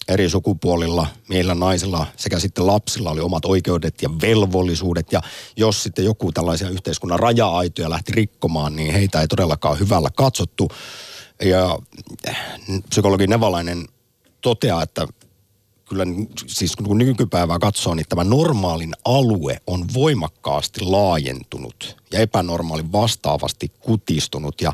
eri 0.08 0.30
sukupuolilla, 0.30 1.08
meillä 1.30 1.56
naisilla 1.56 2.06
sekä 2.18 2.40
sitten 2.40 2.68
lapsilla 2.68 3.12
oli 3.12 3.22
omat 3.22 3.46
oikeudet 3.46 4.02
ja 4.02 4.10
velvollisuudet. 4.22 5.12
Ja 5.12 5.22
jos 5.58 5.84
sitten 5.84 6.06
joku 6.06 6.32
tällaisia 6.32 6.70
yhteiskunnan 6.70 7.20
raja-aitoja 7.20 7.90
lähti 7.90 8.12
rikkomaan, 8.12 8.76
niin 8.76 8.94
heitä 8.94 9.22
ei 9.22 9.28
todellakaan 9.28 9.80
hyvällä 9.80 10.10
katsottu. 10.16 10.72
Ja 11.46 11.80
psykologi 12.90 13.28
Nevalainen 13.28 13.88
toteaa, 14.42 14.84
että 14.84 15.08
kyllä 15.94 16.06
siis 16.48 16.76
kun 16.76 16.98
nykypäivää 16.98 17.60
katsoo, 17.60 17.94
niin 17.94 18.06
tämä 18.10 18.24
normaalin 18.24 18.94
alue 19.06 19.58
on 19.68 19.86
voimakkaasti 19.94 20.82
laajentunut 20.82 21.98
ja 22.12 22.20
epänormaalin 22.20 22.92
vastaavasti 22.92 23.72
kutistunut. 23.80 24.62
Ja 24.62 24.74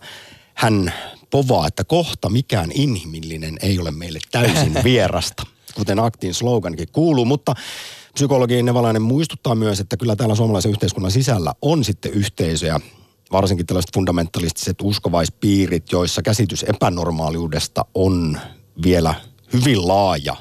hän 0.54 0.94
povaa, 1.30 1.68
että 1.68 1.84
kohta 1.84 2.30
mikään 2.30 2.72
inhimillinen 2.74 3.58
ei 3.62 3.80
ole 3.80 3.92
meille 3.92 4.20
täysin 4.32 4.76
vierasta, 4.84 5.44
kuten 5.76 6.00
aktin 6.00 6.34
slogankin 6.34 6.88
kuuluu. 6.92 7.26
Mutta 7.26 7.56
psykologi 8.14 8.64
Nevalainen 8.64 9.02
muistuttaa 9.02 9.56
myös, 9.56 9.80
että 9.80 9.98
kyllä 9.98 10.16
täällä 10.16 10.36
suomalaisen 10.36 10.72
yhteiskunnan 10.72 11.12
sisällä 11.12 11.54
on 11.62 11.84
sitten 11.84 12.12
yhteisöjä, 12.14 12.80
varsinkin 13.32 13.66
tällaiset 13.66 13.94
fundamentalistiset 13.94 14.78
uskovaispiirit, 14.84 15.92
joissa 15.92 16.22
käsitys 16.22 16.64
epänormaaliudesta 16.64 17.86
on 17.96 18.40
vielä 18.84 19.16
hyvin 19.54 19.88
laaja. 19.88 20.36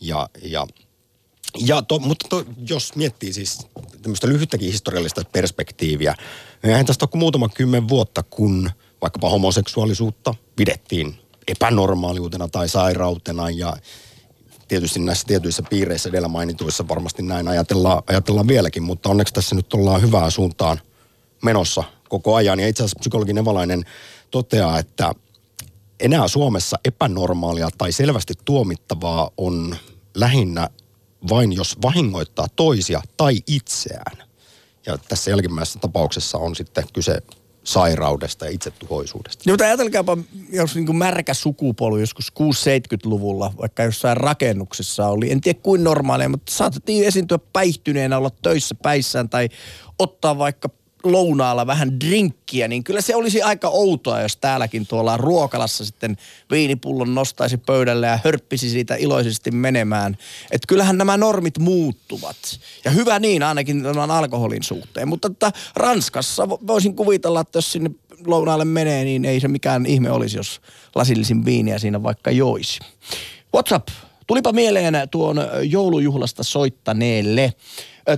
Ja, 0.00 0.28
ja, 0.42 0.66
ja 1.58 1.82
to, 1.82 1.98
mutta 1.98 2.26
to, 2.28 2.44
jos 2.68 2.96
miettii 2.96 3.32
siis 3.32 3.66
tämmöistä 4.02 4.28
lyhyttäkin 4.28 4.72
historiallista 4.72 5.22
perspektiiviä, 5.32 6.14
niin 6.62 6.70
eihän 6.70 6.86
tästä 6.86 7.04
ole 7.04 7.18
muutama 7.18 7.48
kymmen 7.48 7.88
vuotta, 7.88 8.22
kun 8.22 8.70
vaikkapa 9.02 9.30
homoseksuaalisuutta 9.30 10.34
pidettiin 10.56 11.14
epänormaaliutena 11.48 12.48
tai 12.48 12.68
sairautena 12.68 13.50
ja 13.50 13.76
tietysti 14.68 15.00
näissä 15.00 15.26
tietyissä 15.26 15.62
piireissä 15.70 16.08
edellä 16.08 16.28
mainituissa 16.28 16.88
varmasti 16.88 17.22
näin 17.22 17.48
ajatellaan, 17.48 18.02
ajatellaan 18.06 18.48
vieläkin, 18.48 18.82
mutta 18.82 19.08
onneksi 19.08 19.34
tässä 19.34 19.54
nyt 19.54 19.74
ollaan 19.74 20.02
hyvään 20.02 20.30
suuntaan 20.30 20.80
menossa 21.42 21.84
koko 22.08 22.34
ajan. 22.34 22.60
Ja 22.60 22.68
itse 22.68 22.82
asiassa 22.82 22.98
psykologi 23.00 23.32
Nevalainen 23.32 23.84
toteaa, 24.30 24.78
että 24.78 25.12
enää 26.00 26.28
Suomessa 26.28 26.78
epänormaalia 26.84 27.68
tai 27.78 27.92
selvästi 27.92 28.34
tuomittavaa 28.44 29.30
on 29.36 29.76
lähinnä 30.14 30.70
vain 31.28 31.52
jos 31.52 31.76
vahingoittaa 31.82 32.46
toisia 32.56 33.02
tai 33.16 33.40
itseään. 33.46 34.16
Ja 34.86 34.98
tässä 34.98 35.30
jälkimmäisessä 35.30 35.78
tapauksessa 35.78 36.38
on 36.38 36.56
sitten 36.56 36.84
kyse 36.92 37.22
sairaudesta 37.64 38.44
ja 38.44 38.50
itsetuhoisuudesta. 38.50 39.42
Joo, 39.46 39.52
mutta 39.52 39.64
ajatelkaapa, 39.64 40.18
jos 40.52 40.74
niin 40.74 40.86
kuin 40.86 40.96
märkä 40.96 41.34
sukupolvi 41.34 42.00
joskus 42.00 42.32
6-70-luvulla, 42.40 43.52
vaikka 43.60 43.82
jossain 43.82 44.16
rakennuksessa 44.16 45.08
oli, 45.08 45.32
en 45.32 45.40
tiedä 45.40 45.60
kuin 45.62 45.84
normaalia, 45.84 46.28
mutta 46.28 46.52
saatettiin 46.52 47.04
esiintyä 47.04 47.38
päihtyneenä, 47.52 48.18
olla 48.18 48.30
töissä 48.42 48.74
päissään 48.82 49.28
tai 49.28 49.48
ottaa 49.98 50.38
vaikka 50.38 50.68
lounaalla 51.12 51.66
vähän 51.66 52.00
drinkkiä, 52.00 52.68
niin 52.68 52.84
kyllä 52.84 53.00
se 53.00 53.16
olisi 53.16 53.42
aika 53.42 53.68
outoa, 53.68 54.20
jos 54.20 54.36
täälläkin 54.36 54.86
tuolla 54.86 55.16
ruokalassa 55.16 55.84
sitten 55.84 56.16
viinipullon 56.50 57.14
nostaisi 57.14 57.56
pöydälle 57.56 58.06
ja 58.06 58.18
hörppisi 58.24 58.70
siitä 58.70 58.94
iloisesti 58.94 59.50
menemään. 59.50 60.16
Että 60.50 60.66
kyllähän 60.68 60.98
nämä 60.98 61.16
normit 61.16 61.58
muuttuvat. 61.58 62.36
Ja 62.84 62.90
hyvä 62.90 63.18
niin 63.18 63.42
ainakin 63.42 63.82
tämän 63.82 64.10
alkoholin 64.10 64.62
suhteen. 64.62 65.08
Mutta 65.08 65.28
että 65.28 65.52
Ranskassa 65.76 66.44
vo- 66.44 66.66
voisin 66.66 66.96
kuvitella, 66.96 67.40
että 67.40 67.58
jos 67.58 67.72
sinne 67.72 67.90
lounaalle 68.26 68.64
menee, 68.64 69.04
niin 69.04 69.24
ei 69.24 69.40
se 69.40 69.48
mikään 69.48 69.86
ihme 69.86 70.10
olisi, 70.10 70.36
jos 70.36 70.60
lasillisin 70.94 71.44
viiniä 71.44 71.78
siinä 71.78 72.02
vaikka 72.02 72.30
joisi. 72.30 72.80
WhatsApp. 73.54 73.88
Tulipa 74.26 74.52
mieleen 74.52 74.94
tuon 75.10 75.36
joulujuhlasta 75.62 76.42
soittaneelle. 76.42 77.54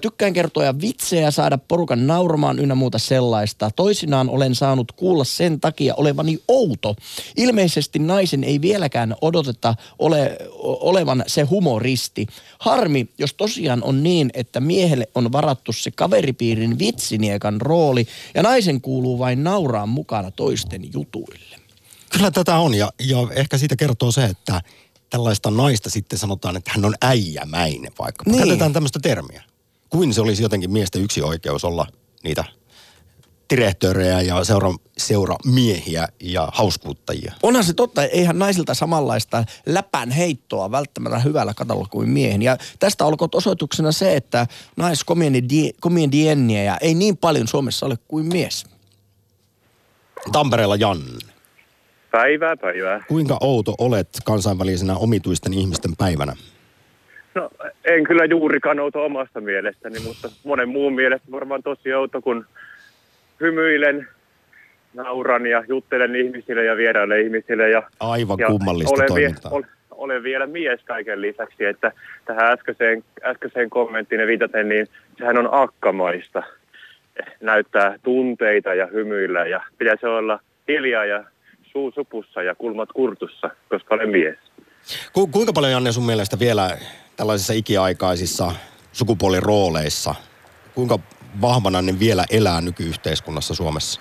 Tykkään 0.01 0.33
kertoa 0.33 0.81
vitsejä 0.81 1.31
saada 1.31 1.59
porukan 1.59 2.07
nauramaan 2.07 2.59
ynnä 2.59 2.75
muuta 2.75 2.99
sellaista. 2.99 3.71
Toisinaan 3.77 4.31
olen 4.31 4.55
saanut 4.55 4.93
kuulla 4.93 5.25
sen 5.25 5.61
takia 5.61 5.95
olevani 5.95 6.39
outo. 6.49 6.97
Ilmeisesti 7.37 7.99
naisen 7.99 8.45
ei 8.45 8.61
vieläkään 8.61 9.15
odoteta 9.21 9.75
ole, 9.99 10.39
olevan 10.63 11.25
se 11.27 11.43
humoristi. 11.43 12.27
Harmi, 12.59 13.09
jos 13.19 13.35
tosiaan 13.35 13.83
on 13.83 14.03
niin, 14.03 14.31
että 14.35 14.61
miehelle 14.61 15.09
on 15.15 15.33
varattu 15.33 15.73
se 15.73 15.91
kaveripiirin 15.91 16.79
vitsiniekan 16.79 17.61
rooli 17.61 18.07
ja 18.35 18.43
naisen 18.43 18.81
kuuluu 18.81 19.19
vain 19.19 19.45
nauraa 19.45 19.87
mukana 19.87 20.31
toisten 20.31 20.93
jutuille. 20.93 21.57
Kyllä 22.11 22.31
tätä 22.31 22.59
on 22.59 22.75
ja, 22.75 22.93
ja 23.01 23.19
ehkä 23.35 23.59
siitä 23.59 23.77
kertoo 23.77 24.13
se, 24.13 24.25
että 24.25 24.63
tällaista 25.11 25.51
naista 25.51 25.91
sitten 25.91 26.19
sanotaan, 26.19 26.57
että 26.57 26.71
hän 26.75 26.85
on 26.85 26.95
äijämäinen 27.03 27.93
vaikka. 27.99 28.25
Niin. 28.27 28.39
Käytetään 28.39 28.73
tämmöistä 28.73 28.99
termiä. 29.03 29.43
Kuin 29.91 30.15
se 30.15 30.21
olisi 30.21 30.43
jotenkin 30.43 30.71
miesten 30.71 31.03
yksi 31.03 31.23
oikeus 31.23 31.65
olla 31.65 31.87
niitä 32.25 32.45
direktöörejä 33.51 34.21
ja 34.21 34.45
seura, 34.45 34.75
seuramiehiä 34.99 36.09
ja 36.21 36.49
hauskuuttajia. 36.53 37.33
Onhan 37.43 37.65
se 37.65 37.75
totta, 37.75 38.05
eihän 38.05 38.39
naisilta 38.39 38.75
samanlaista 38.75 39.45
läpän 39.67 40.11
heittoa 40.11 40.71
välttämättä 40.71 41.19
hyvällä 41.19 41.55
katolla 41.55 41.87
kuin 41.91 42.09
miehen. 42.09 42.43
Ja 42.43 42.59
tästä 42.79 43.05
olkoon 43.05 43.29
osoituksena 43.35 43.93
se, 43.93 44.17
että 44.17 44.47
naiskomedienniä 44.77 46.79
ei 46.81 46.95
niin 46.95 47.17
paljon 47.17 47.49
Suomessa 47.49 47.87
ole 47.87 47.99
kuin 48.09 48.27
mies. 48.27 48.67
Tampereella 50.33 50.77
Janne. 50.77 51.38
Päivää, 52.11 52.57
päivää. 52.57 53.05
Kuinka 53.09 53.37
outo 53.41 53.75
olet 53.79 54.09
kansainvälisenä 54.25 54.97
omituisten 54.97 55.55
ihmisten 55.55 55.91
päivänä? 55.99 56.33
No 57.35 57.51
en 57.85 58.05
kyllä 58.05 58.25
juurikaan 58.25 58.81
outo 58.81 59.05
omasta 59.05 59.41
mielestäni, 59.41 60.01
mutta 60.01 60.29
monen 60.45 60.69
muun 60.69 60.95
mielestä 60.95 61.31
varmaan 61.31 61.63
tosi 61.63 61.95
outo, 61.95 62.21
kun 62.21 62.47
hymyilen, 63.41 64.09
nauran 64.95 65.47
ja 65.47 65.65
juttelen 65.69 66.17
ihmisille 66.17 66.65
ja 66.65 66.77
vieraille 66.77 67.21
ihmisille. 67.21 67.71
Ja, 67.71 67.83
Aivan 68.01 68.39
ja 68.39 68.47
kummallista 68.47 68.95
olen, 68.95 69.15
vie, 69.15 69.29
toimintaa. 69.29 69.53
ol, 69.53 69.63
olen 69.91 70.23
vielä 70.23 70.47
mies 70.47 70.81
kaiken 70.85 71.21
lisäksi, 71.21 71.65
että 71.65 71.93
tähän 72.25 72.53
äskeiseen, 72.53 73.05
äskeiseen 73.25 73.71
kommenttiin 73.71 74.27
viitaten, 74.27 74.69
niin 74.69 74.89
sehän 75.19 75.39
on 75.39 75.49
akkamaista. 75.53 76.43
Näyttää 77.41 77.99
tunteita 78.03 78.75
ja 78.75 78.87
hymyillä 78.87 79.47
ja 79.47 79.61
pitäisi 79.79 80.07
olla 80.07 80.41
hiljaa 80.69 81.05
ja 81.05 81.25
suu 81.73 81.93
supussa 81.95 82.43
ja 82.43 82.55
kulmat 82.55 82.89
kurtussa, 82.93 83.51
koska 83.69 83.95
olen 83.95 84.09
mies. 84.09 84.39
Ku, 85.13 85.27
kuinka 85.27 85.53
paljon 85.53 85.73
Janne 85.73 85.93
sun 85.93 86.07
mielestä 86.07 86.39
vielä 86.39 86.79
tällaisissa 87.17 87.53
ikiaikaisissa 87.53 88.53
sukupuolirooleissa, 88.93 90.15
kuinka 90.75 90.99
vahvana 91.41 91.83
ne 91.83 91.99
vielä 91.99 92.25
elää 92.31 92.61
nykyyhteiskunnassa 92.61 93.55
Suomessa? 93.55 94.01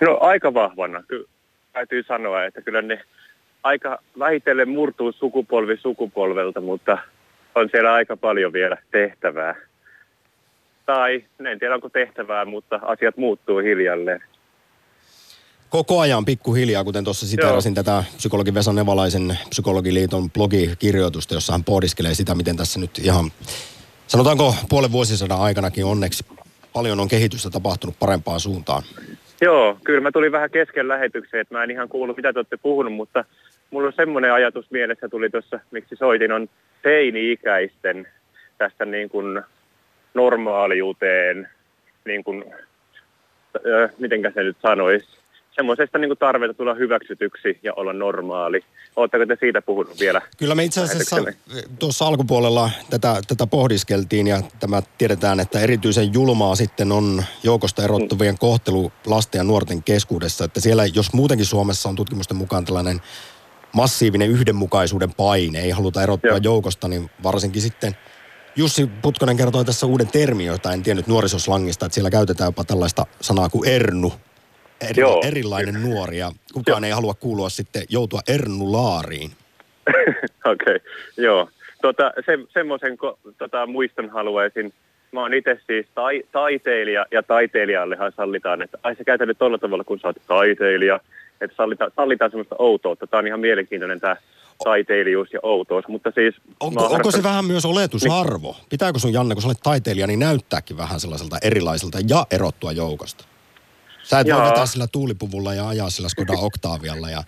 No 0.00 0.18
aika 0.20 0.54
vahvana, 0.54 1.02
kyllä 1.02 1.28
täytyy 1.72 2.02
sanoa, 2.02 2.44
että 2.44 2.62
kyllä 2.62 2.82
ne 2.82 3.02
aika 3.62 3.98
vähitellen 4.18 4.68
murtuu 4.68 5.12
sukupolvi 5.12 5.76
sukupolvelta, 5.76 6.60
mutta 6.60 6.98
on 7.54 7.68
siellä 7.70 7.92
aika 7.92 8.16
paljon 8.16 8.52
vielä 8.52 8.76
tehtävää. 8.90 9.54
Tai 10.86 11.24
en 11.46 11.58
tiedä 11.58 11.74
onko 11.74 11.88
tehtävää, 11.88 12.44
mutta 12.44 12.80
asiat 12.82 13.16
muuttuu 13.16 13.58
hiljalleen. 13.58 14.22
Koko 15.70 16.00
ajan 16.00 16.24
pikkuhiljaa, 16.24 16.84
kuten 16.84 17.04
tuossa 17.04 17.26
siteerasin 17.26 17.74
tätä 17.74 18.04
psykologi 18.16 18.54
Vesa 18.54 18.72
Nevalaisen 18.72 19.38
psykologiliiton 19.48 20.30
blogikirjoitusta, 20.30 21.34
jossa 21.34 21.52
hän 21.52 21.64
pohdiskelee 21.64 22.14
sitä, 22.14 22.34
miten 22.34 22.56
tässä 22.56 22.80
nyt 22.80 22.98
ihan, 22.98 23.30
sanotaanko 24.06 24.54
puolen 24.68 24.92
vuosisadan 24.92 25.40
aikanakin 25.40 25.84
onneksi 25.84 26.24
paljon 26.72 27.00
on 27.00 27.08
kehitystä 27.08 27.50
tapahtunut 27.50 27.96
parempaan 27.98 28.40
suuntaan. 28.40 28.82
Joo, 29.40 29.78
kyllä 29.84 30.00
mä 30.00 30.12
tulin 30.12 30.32
vähän 30.32 30.50
kesken 30.50 30.88
lähetykseen, 30.88 31.40
että 31.40 31.54
mä 31.54 31.64
en 31.64 31.70
ihan 31.70 31.88
kuullut 31.88 32.16
mitä 32.16 32.32
te 32.32 32.38
olette 32.38 32.56
puhunut, 32.56 32.92
mutta 32.92 33.24
mulla 33.70 33.86
on 33.86 33.92
semmoinen 33.96 34.32
ajatus 34.32 34.70
mielessä 34.70 35.08
tuli 35.08 35.30
tuossa, 35.30 35.60
miksi 35.70 35.96
soitin, 35.96 36.32
on 36.32 36.48
teini-ikäisten 36.82 38.08
tästä 38.58 38.84
niin 38.84 39.08
kuin 39.08 39.42
normaaliuteen, 40.14 41.48
niin 42.04 42.24
kuin, 42.24 42.44
ö, 43.66 43.88
mitenkä 43.98 44.30
se 44.34 44.42
nyt 44.42 44.56
sanoisi, 44.62 45.15
semmoisesta 45.56 45.98
niin 45.98 46.18
tarvetta 46.18 46.54
tulla 46.54 46.74
hyväksytyksi 46.74 47.58
ja 47.62 47.72
olla 47.74 47.92
normaali. 47.92 48.60
Oletteko 48.96 49.26
te 49.26 49.36
siitä 49.40 49.62
puhunut 49.62 50.00
vielä? 50.00 50.22
Kyllä 50.36 50.54
me 50.54 50.64
itse 50.64 50.80
asiassa 50.80 51.16
tuossa 51.78 52.06
alkupuolella 52.06 52.70
tätä, 52.90 53.20
tätä 53.28 53.46
pohdiskeltiin 53.46 54.26
ja 54.26 54.42
tämä 54.60 54.82
tiedetään, 54.98 55.40
että 55.40 55.60
erityisen 55.60 56.14
julmaa 56.14 56.56
sitten 56.56 56.92
on 56.92 57.24
joukosta 57.42 57.84
erottuvien 57.84 58.38
kohtelu 58.38 58.92
lasten 59.06 59.38
ja 59.38 59.44
nuorten 59.44 59.82
keskuudessa. 59.82 60.44
Että 60.44 60.60
siellä, 60.60 60.86
jos 60.86 61.12
muutenkin 61.12 61.46
Suomessa 61.46 61.88
on 61.88 61.96
tutkimusten 61.96 62.36
mukaan 62.36 62.64
tällainen 62.64 63.00
massiivinen 63.72 64.30
yhdenmukaisuuden 64.30 65.14
paine, 65.14 65.60
ei 65.60 65.70
haluta 65.70 66.02
erottua 66.02 66.30
Joo. 66.30 66.40
joukosta, 66.42 66.88
niin 66.88 67.10
varsinkin 67.22 67.62
sitten 67.62 67.96
Jussi 68.56 68.90
Putkonen 69.02 69.36
kertoi 69.36 69.64
tässä 69.64 69.86
uuden 69.86 70.08
termin, 70.08 70.46
jota 70.46 70.72
en 70.72 70.82
tiennyt 70.82 71.06
nuorisoslangista, 71.06 71.86
että 71.86 71.94
siellä 71.94 72.10
käytetään 72.10 72.48
jopa 72.48 72.64
tällaista 72.64 73.06
sanaa 73.20 73.48
kuin 73.48 73.68
ernu. 73.68 74.12
Eri, 74.80 75.00
Joo. 75.00 75.22
erilainen 75.26 75.82
nuori 75.82 76.18
ja 76.18 76.32
kukaan 76.54 76.84
ei 76.84 76.90
halua 76.90 77.14
kuulua 77.14 77.48
sitten 77.48 77.82
joutua 77.88 78.20
ernulaariin. 78.28 79.30
Okei, 80.52 80.76
okay, 80.76 80.78
joo. 81.16 81.48
Tota, 81.82 82.12
se, 82.26 82.38
semmoisen 82.54 82.98
tota, 83.38 83.66
muiston 83.66 84.10
haluaisin. 84.10 84.72
Mä 85.12 85.20
oon 85.20 85.34
itse 85.34 85.60
siis 85.66 85.86
tai, 85.94 86.22
taiteilija 86.32 87.06
ja 87.10 87.22
taiteilijallehan 87.22 88.12
sallitaan, 88.16 88.62
että 88.62 88.78
ai 88.82 88.96
se 88.96 89.04
käytä 89.04 89.26
nyt 89.26 89.38
tolla 89.38 89.58
tavalla, 89.58 89.84
kun 89.84 90.00
sä 90.00 90.08
oot 90.08 90.16
taiteilija. 90.26 91.00
Että 91.40 91.56
sallitaan, 91.56 91.90
sallitaan 91.96 92.30
semmoista 92.30 92.56
outoutta. 92.58 93.06
Tämä 93.06 93.18
on 93.18 93.26
ihan 93.26 93.40
mielenkiintoinen 93.40 94.00
tämä 94.00 94.16
taiteilijuus 94.64 95.32
ja 95.32 95.40
outous. 95.42 95.88
Mutta 95.88 96.10
siis... 96.14 96.34
Onko, 96.60 96.82
oon 96.82 96.92
onko 96.92 97.10
se 97.10 97.22
vähän 97.22 97.44
myös 97.44 97.64
oletusarvo? 97.64 98.56
Pitääkö 98.70 98.98
sun 98.98 99.12
Janne, 99.12 99.34
kun 99.34 99.42
sä 99.42 99.48
olet 99.48 99.60
taiteilija, 99.62 100.06
niin 100.06 100.18
näyttääkin 100.18 100.76
vähän 100.76 101.00
sellaiselta 101.00 101.38
erilaiselta 101.42 101.98
ja 102.08 102.26
erottua 102.30 102.72
joukosta? 102.72 103.24
Sä 104.06 104.20
et 104.20 104.26
voi 104.26 104.38
Jaa. 104.38 104.48
vetää 104.48 104.66
sillä 104.66 104.86
tuulipuvulla 104.92 105.54
ja 105.54 105.68
ajaa 105.68 105.90
sillä 105.90 106.08
Skoda 106.08 106.32
Octavialla. 106.48 107.10
Ja... 107.10 107.22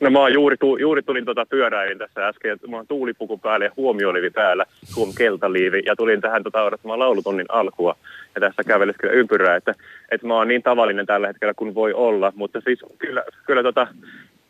No 0.00 0.10
mä 0.10 0.28
juuri, 0.28 0.56
tu, 0.56 0.76
juuri 0.76 1.02
tulin 1.02 1.24
tota 1.24 1.46
pyöräilin 1.46 1.98
tässä 1.98 2.28
äsken, 2.28 2.58
mä 2.68 2.76
oon 2.76 2.86
tuulipuku 2.86 3.38
päällä 3.38 3.64
ja 3.64 3.72
huomioliivi 3.76 4.30
päällä, 4.30 4.64
huom 4.96 5.12
keltaliivi, 5.18 5.82
ja 5.86 5.96
tulin 5.96 6.20
tähän 6.20 6.42
tota 6.42 6.62
odottamaan 6.62 6.98
laulutunnin 6.98 7.46
alkua, 7.48 7.96
ja 8.34 8.40
tässä 8.40 8.64
käveleskellä 8.64 9.14
ympyrää, 9.14 9.56
että, 9.56 9.74
että 10.10 10.26
mä 10.26 10.34
oon 10.34 10.48
niin 10.48 10.62
tavallinen 10.62 11.06
tällä 11.06 11.26
hetkellä 11.26 11.54
kuin 11.54 11.74
voi 11.74 11.92
olla, 11.92 12.32
mutta 12.34 12.60
siis 12.60 12.78
kyllä, 12.98 13.24
kyllä 13.46 13.62
tota, 13.62 13.86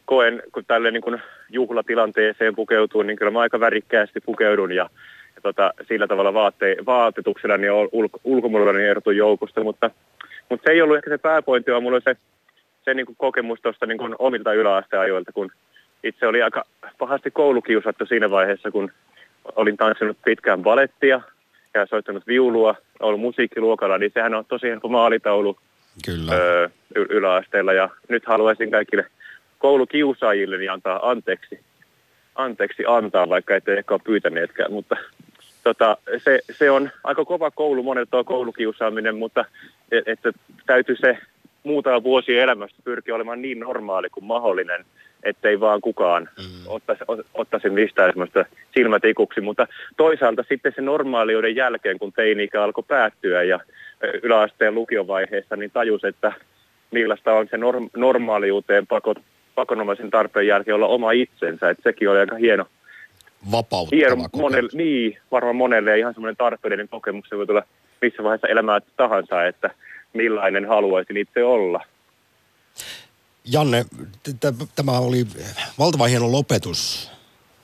koen, 0.04 0.42
kun 0.52 0.64
tälle 0.66 0.90
niin 0.90 1.02
kuin 1.02 1.22
juhlatilanteeseen 1.50 2.54
pukeutuu, 2.54 3.02
niin 3.02 3.16
kyllä 3.16 3.32
mä 3.32 3.40
aika 3.40 3.60
värikkäästi 3.60 4.20
pukeudun, 4.20 4.72
ja, 4.72 4.90
ja 5.36 5.42
tota, 5.42 5.72
sillä 5.88 6.06
tavalla 6.06 6.34
vaatte, 6.34 6.76
vaatetuksella 6.86 7.56
niin 7.56 7.72
ulko, 7.92 8.20
ulkomuodollani 8.24 8.84
erotun 8.84 9.16
joukosta, 9.16 9.64
mutta, 9.64 9.90
mutta 10.48 10.64
se 10.66 10.72
ei 10.72 10.82
ollut 10.82 10.96
ehkä 10.96 11.10
se 11.10 11.18
pääpointti, 11.18 11.70
vaan 11.70 11.82
mulla 11.82 11.94
oli 11.94 12.14
se 12.14 12.16
se 12.84 12.94
niin 12.94 13.06
kuin 13.06 13.16
kokemus 13.16 13.60
tuosta 13.60 13.86
niin 13.86 13.98
kuin 13.98 14.14
omilta 14.18 14.52
yläasteajoilta, 14.52 15.32
kun 15.32 15.52
itse 16.04 16.26
oli 16.26 16.42
aika 16.42 16.64
pahasti 16.98 17.30
koulukiusattu 17.30 18.06
siinä 18.06 18.30
vaiheessa, 18.30 18.70
kun 18.70 18.92
olin 19.56 19.76
tanssinut 19.76 20.16
pitkään 20.24 20.62
balettia 20.62 21.20
ja 21.74 21.86
soittanut 21.86 22.26
viulua, 22.26 22.74
ollut 23.00 23.20
musiikkiluokalla, 23.20 23.98
niin 23.98 24.10
sehän 24.14 24.34
on 24.34 24.44
tosi 24.44 24.68
helppo 24.68 24.88
maalitaulu 24.88 25.58
Kyllä. 26.04 26.32
öö, 26.32 26.68
y- 26.94 27.06
yläasteella. 27.10 27.72
Ja 27.72 27.88
nyt 28.08 28.26
haluaisin 28.26 28.70
kaikille 28.70 29.06
koulukiusaajille 29.58 30.58
niin 30.58 30.70
antaa 30.70 31.10
anteeksi, 31.10 31.60
anteeksi 32.34 32.84
antaa, 32.86 33.28
vaikka 33.28 33.56
ette 33.56 33.74
ehkä 33.74 33.94
ole 33.94 34.00
pyytäneetkään, 34.04 34.72
mutta 34.72 34.96
tota, 35.62 35.96
se, 36.24 36.40
se 36.50 36.70
on 36.70 36.90
aika 37.04 37.24
kova 37.24 37.50
koulu 37.50 37.82
monelta 37.82 38.10
tuo 38.10 38.24
koulukiusaaminen, 38.24 39.16
mutta 39.16 39.44
et, 39.92 40.08
että 40.08 40.32
täytyy 40.66 40.96
se 40.96 41.18
muutama 41.62 42.02
vuosi 42.02 42.38
elämästä 42.38 42.76
pyrkiä 42.84 43.14
olemaan 43.14 43.42
niin 43.42 43.60
normaali 43.60 44.10
kuin 44.10 44.24
mahdollinen, 44.24 44.84
ettei 45.22 45.60
vaan 45.60 45.80
kukaan 45.80 46.28
mm. 46.38 46.66
ottaisi, 46.66 47.04
ot- 47.04 47.26
ottaisi 47.34 47.70
mistään 47.70 48.10
semmoista 48.10 48.44
silmätikuksi. 48.74 49.40
Mutta 49.40 49.66
toisaalta 49.96 50.44
sitten 50.48 50.72
se 50.76 50.82
normaaliuden 50.82 51.56
jälkeen, 51.56 51.98
kun 51.98 52.12
teini-ikä 52.12 52.62
alkoi 52.62 52.84
päättyä 52.88 53.42
ja 53.42 53.60
yläasteen 54.22 54.74
lukiovaiheessa, 54.74 55.56
niin 55.56 55.70
tajus, 55.70 56.04
että 56.04 56.32
millaista 56.90 57.32
on 57.32 57.48
se 57.50 57.56
norm- 57.56 57.90
normaaliuteen 57.96 58.86
pakot, 58.86 59.18
pakonomaisen 59.54 60.10
tarpeen 60.10 60.46
jälkeen 60.46 60.74
olla 60.74 60.86
oma 60.86 61.12
itsensä. 61.12 61.70
Että 61.70 61.82
sekin 61.82 62.10
oli 62.10 62.18
aika 62.18 62.36
hieno, 62.36 62.66
Vapauttava 63.50 63.96
hieno 63.96 64.16
kokemus. 64.16 64.40
monelle, 64.40 64.70
niin, 64.72 65.18
varmaan 65.30 65.56
monelle 65.56 65.90
ja 65.90 65.96
ihan 65.96 66.14
semmoinen 66.14 66.36
tarpeellinen 66.36 66.88
kokemus, 66.88 67.28
se 67.28 67.36
voi 67.36 67.46
tulla 67.46 67.62
missä 68.02 68.22
vaiheessa 68.22 68.48
elämää 68.48 68.80
tahansa, 68.96 69.44
että 69.44 69.70
millainen 70.12 70.68
haluaisin 70.68 71.16
itse 71.16 71.44
olla. 71.44 71.80
Janne, 73.44 73.84
tämä 74.76 74.92
oli 74.92 75.26
valtavan 75.78 76.10
hieno 76.10 76.32
lopetus 76.32 77.10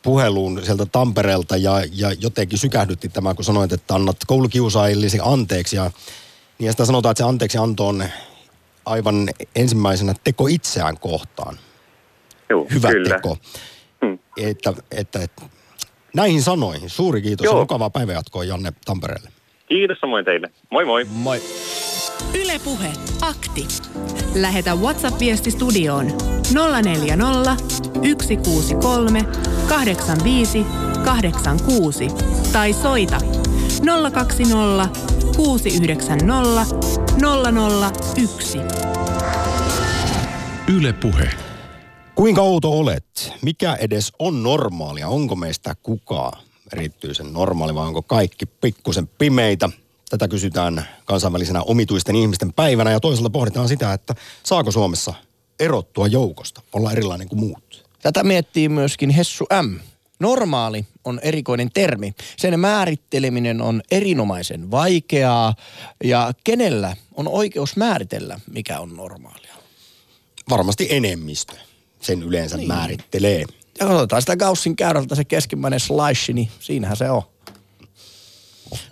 puheluun 0.02 0.60
sieltä 0.64 0.86
Tampereelta 0.86 1.56
ja, 1.56 1.72
ja 1.92 2.12
jotenkin 2.20 2.58
sykähdytti 2.58 3.08
tämä, 3.08 3.34
kun 3.34 3.44
sanoit, 3.44 3.72
että 3.72 3.94
annat 3.94 4.16
koulukiusaajillisi 4.26 5.18
anteeksi. 5.22 5.76
Ja, 5.76 5.90
niin 6.58 6.70
sitä 6.70 6.84
sanotaan, 6.84 7.10
että 7.10 7.22
se 7.22 7.28
anteeksi 7.28 7.58
anto 7.58 7.88
on 7.88 8.04
aivan 8.84 9.28
ensimmäisenä 9.56 10.14
teko 10.24 10.46
itseään 10.46 10.98
kohtaan. 10.98 11.58
Joo, 12.50 12.66
Hyvä 12.74 12.88
kyllä. 12.88 13.14
teko. 13.14 13.38
Hmm. 14.06 14.18
Että, 14.36 14.74
että, 14.90 15.22
että, 15.22 15.42
näihin 16.14 16.42
sanoihin 16.42 16.90
suuri 16.90 17.22
kiitos 17.22 17.44
Joo. 17.44 17.54
ja 17.54 17.60
mukavaa 17.60 17.90
päivänjatkoa 17.90 18.44
Janne 18.44 18.72
Tampereelle. 18.84 19.30
Kiitos 19.68 19.98
samoin 20.00 20.24
teille. 20.24 20.50
Moi 20.70 20.84
moi. 20.84 21.04
Moi. 21.10 21.40
Ylepuhe 22.34 22.92
akti. 23.20 23.66
Lähetä 24.34 24.74
WhatsApp-viesti 24.74 25.50
studioon 25.50 26.06
040 26.82 27.56
163 28.22 29.24
85 29.68 30.66
86 31.04 32.08
tai 32.52 32.72
soita 32.72 33.18
020 34.12 34.88
690 35.36 36.64
001. 38.16 38.58
Yle 40.76 40.92
Puhe. 40.92 41.47
Kuinka 42.18 42.42
outo 42.42 42.78
olet? 42.78 43.32
Mikä 43.42 43.74
edes 43.74 44.12
on 44.18 44.42
normaalia? 44.42 45.08
Onko 45.08 45.36
meistä 45.36 45.74
kukaan 45.82 46.42
erityisen 46.72 47.32
normaali 47.32 47.74
vai 47.74 47.86
onko 47.86 48.02
kaikki 48.02 48.46
pikkusen 48.46 49.08
pimeitä? 49.08 49.70
Tätä 50.10 50.28
kysytään 50.28 50.88
kansainvälisenä 51.04 51.62
omituisten 51.62 52.16
ihmisten 52.16 52.52
päivänä 52.52 52.90
ja 52.90 53.00
toisaalta 53.00 53.30
pohditaan 53.30 53.68
sitä, 53.68 53.92
että 53.92 54.14
saako 54.44 54.70
Suomessa 54.70 55.14
erottua 55.60 56.06
joukosta, 56.06 56.62
olla 56.72 56.92
erilainen 56.92 57.28
kuin 57.28 57.40
muut. 57.40 57.84
Tätä 58.02 58.24
miettii 58.24 58.68
myöskin 58.68 59.10
Hessu 59.10 59.46
M. 59.62 59.76
Normaali 60.20 60.86
on 61.04 61.20
erikoinen 61.22 61.70
termi. 61.74 62.14
Sen 62.36 62.60
määritteleminen 62.60 63.60
on 63.60 63.82
erinomaisen 63.90 64.70
vaikeaa 64.70 65.54
ja 66.04 66.32
kenellä 66.44 66.96
on 67.14 67.28
oikeus 67.28 67.76
määritellä, 67.76 68.40
mikä 68.50 68.80
on 68.80 68.96
normaalia. 68.96 69.54
Varmasti 70.50 70.86
enemmistö 70.90 71.67
sen 72.00 72.22
yleensä 72.22 72.56
niin. 72.56 72.68
määrittelee. 72.68 73.44
Ja 73.80 73.86
katsotaan 73.86 74.22
sitä 74.22 74.36
Gaussin 74.36 74.76
käyrältä 74.76 75.14
se 75.14 75.24
keskimmäinen 75.24 75.80
slice, 75.80 76.32
niin 76.32 76.48
siinähän 76.60 76.96
se 76.96 77.10
on. 77.10 77.22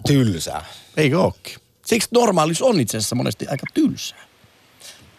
Tylsää. 0.07 0.65
Eikö 0.97 1.21
ookin? 1.21 1.55
Siksi 1.85 2.09
normaalis 2.13 2.63
on 2.63 2.81
itse 2.81 2.99
asiassa 2.99 3.17
monesti 3.17 3.47
aika 3.51 3.67
tylsää. 3.75 4.19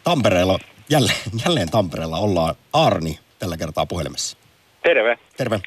Tampereella, 0.03 0.59
jälleen, 0.89 1.17
jälleen 1.45 1.69
Tampereella 1.69 2.17
ollaan 2.17 2.55
Arni 2.73 3.19
tällä 3.39 3.57
kertaa 3.57 3.85
puhelimessa. 3.85 4.37
Terve. 4.83 5.19
Terve. 5.37 5.61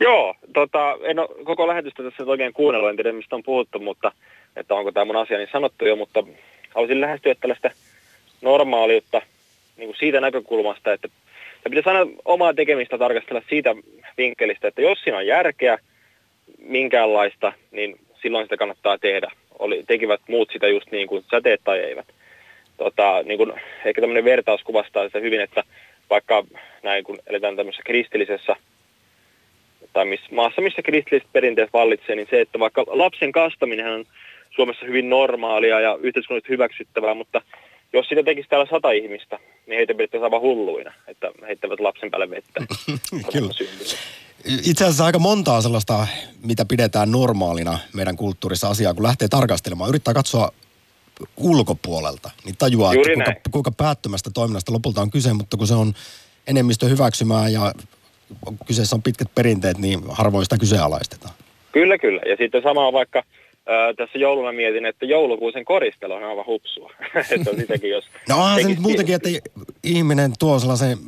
Joo, 0.00 0.34
tota, 0.54 0.96
en 1.02 1.18
ole 1.18 1.44
koko 1.44 1.68
lähetystä 1.68 2.02
tässä 2.02 2.24
oikein 2.26 2.52
kuunnellut, 2.52 2.90
en 2.90 2.96
tiedä 2.96 3.12
mistä 3.12 3.36
on 3.36 3.42
puhuttu, 3.42 3.78
mutta 3.78 4.12
että 4.56 4.74
onko 4.74 4.92
tämä 4.92 5.04
mun 5.04 5.16
asiani 5.16 5.46
sanottu 5.52 5.86
jo, 5.86 5.96
mutta 5.96 6.24
haluaisin 6.74 7.00
lähestyä 7.00 7.34
tällaista 7.34 7.70
normaaliutta 8.42 9.22
niin 9.82 9.88
kuin 9.88 9.98
siitä 9.98 10.20
näkökulmasta, 10.20 10.92
että 10.92 11.08
ja 11.64 11.70
pitäisi 11.70 11.88
aina 11.88 12.10
omaa 12.24 12.54
tekemistä 12.54 12.98
tarkastella 12.98 13.42
siitä 13.48 13.74
vinkkelistä, 14.18 14.68
että 14.68 14.82
jos 14.82 14.98
siinä 15.02 15.18
on 15.18 15.26
järkeä 15.26 15.78
minkäänlaista, 16.58 17.52
niin 17.70 17.98
silloin 18.22 18.44
sitä 18.44 18.56
kannattaa 18.56 18.98
tehdä. 18.98 19.30
Oli, 19.58 19.84
tekivät 19.86 20.20
muut 20.28 20.50
sitä 20.52 20.68
just 20.68 20.90
niin 20.90 21.08
kuin 21.08 21.24
sä 21.30 21.40
teet 21.40 21.60
tai 21.64 21.78
eivät. 21.78 22.06
Tota, 22.76 23.22
niin 23.22 23.38
kuin, 23.38 23.52
ehkä 23.84 24.00
tämmöinen 24.00 24.24
vertaus 24.24 24.62
kuvastaa 24.62 25.04
sitä 25.04 25.18
hyvin, 25.18 25.40
että 25.40 25.64
vaikka 26.10 26.44
näin 26.82 27.04
kun 27.04 27.18
eletään 27.26 27.56
tämmöisessä 27.56 27.82
kristillisessä 27.86 28.56
tai 29.92 30.04
miss, 30.04 30.30
maassa, 30.30 30.62
missä 30.62 30.82
kristilliset 30.82 31.32
perinteet 31.32 31.72
vallitsee, 31.72 32.16
niin 32.16 32.28
se, 32.30 32.40
että 32.40 32.58
vaikka 32.58 32.84
lapsen 32.86 33.32
kastaminen 33.32 33.86
on 33.86 34.04
Suomessa 34.50 34.86
hyvin 34.86 35.10
normaalia 35.10 35.80
ja 35.80 35.98
yhteiskunnallisesti 36.02 36.52
hyväksyttävää, 36.52 37.14
mutta 37.14 37.42
jos 37.92 38.08
sitä 38.08 38.22
tekisi 38.22 38.48
täällä 38.48 38.66
sata 38.70 38.90
ihmistä, 38.90 39.38
niin 39.66 39.76
heitä 39.76 39.94
pidettäisiin 39.94 40.24
aivan 40.24 40.40
hulluina, 40.40 40.92
että 41.08 41.30
heittävät 41.46 41.80
lapsen 41.80 42.10
päälle 42.10 42.30
vettä. 42.30 42.60
Kyllä. 43.32 43.54
Itse 44.44 44.84
asiassa 44.84 45.04
aika 45.04 45.18
montaa 45.18 45.60
sellaista, 45.60 46.06
mitä 46.44 46.64
pidetään 46.64 47.10
normaalina 47.10 47.78
meidän 47.94 48.16
kulttuurissa 48.16 48.68
asiaa, 48.68 48.94
kun 48.94 49.02
lähtee 49.02 49.28
tarkastelemaan, 49.28 49.88
yrittää 49.88 50.14
katsoa 50.14 50.50
ulkopuolelta, 51.36 52.30
niin 52.44 52.56
tajuaa, 52.58 52.94
Juuri 52.94 53.12
että 53.12 53.24
kuinka, 53.24 53.50
kuinka 53.50 53.70
päättömästä 53.70 54.30
toiminnasta 54.34 54.72
lopulta 54.72 55.02
on 55.02 55.10
kyse, 55.10 55.32
mutta 55.32 55.56
kun 55.56 55.66
se 55.66 55.74
on 55.74 55.92
enemmistö 56.46 56.88
hyväksymää 56.88 57.48
ja 57.48 57.72
kyseessä 58.66 58.96
on 58.96 59.02
pitkät 59.02 59.28
perinteet, 59.34 59.78
niin 59.78 60.00
harvoin 60.08 60.44
sitä 60.44 60.58
kyseenalaistetaan. 60.58 61.34
Kyllä, 61.72 61.98
kyllä. 61.98 62.22
Ja 62.26 62.36
sitten 62.36 62.62
sama 62.62 62.92
vaikka 62.92 63.22
Öö, 63.68 63.94
tässä 63.94 64.18
jouluna 64.18 64.52
mietin, 64.52 64.86
että 64.86 65.06
joulukuusen 65.06 65.64
koristelu 65.64 66.12
on 66.12 66.24
aivan 66.24 66.46
hupsua. 66.46 66.92
että 67.30 67.50
on 67.50 67.56
sitäkin, 67.56 67.90
jos 67.90 68.04
No 68.28 68.36
onhan 68.36 68.62
se 68.62 68.68
nyt 68.68 68.78
muutenkin, 68.78 69.14
että 69.14 69.28
ihminen 69.82 70.32
tuo 70.38 70.58
sellaisen 70.58 70.98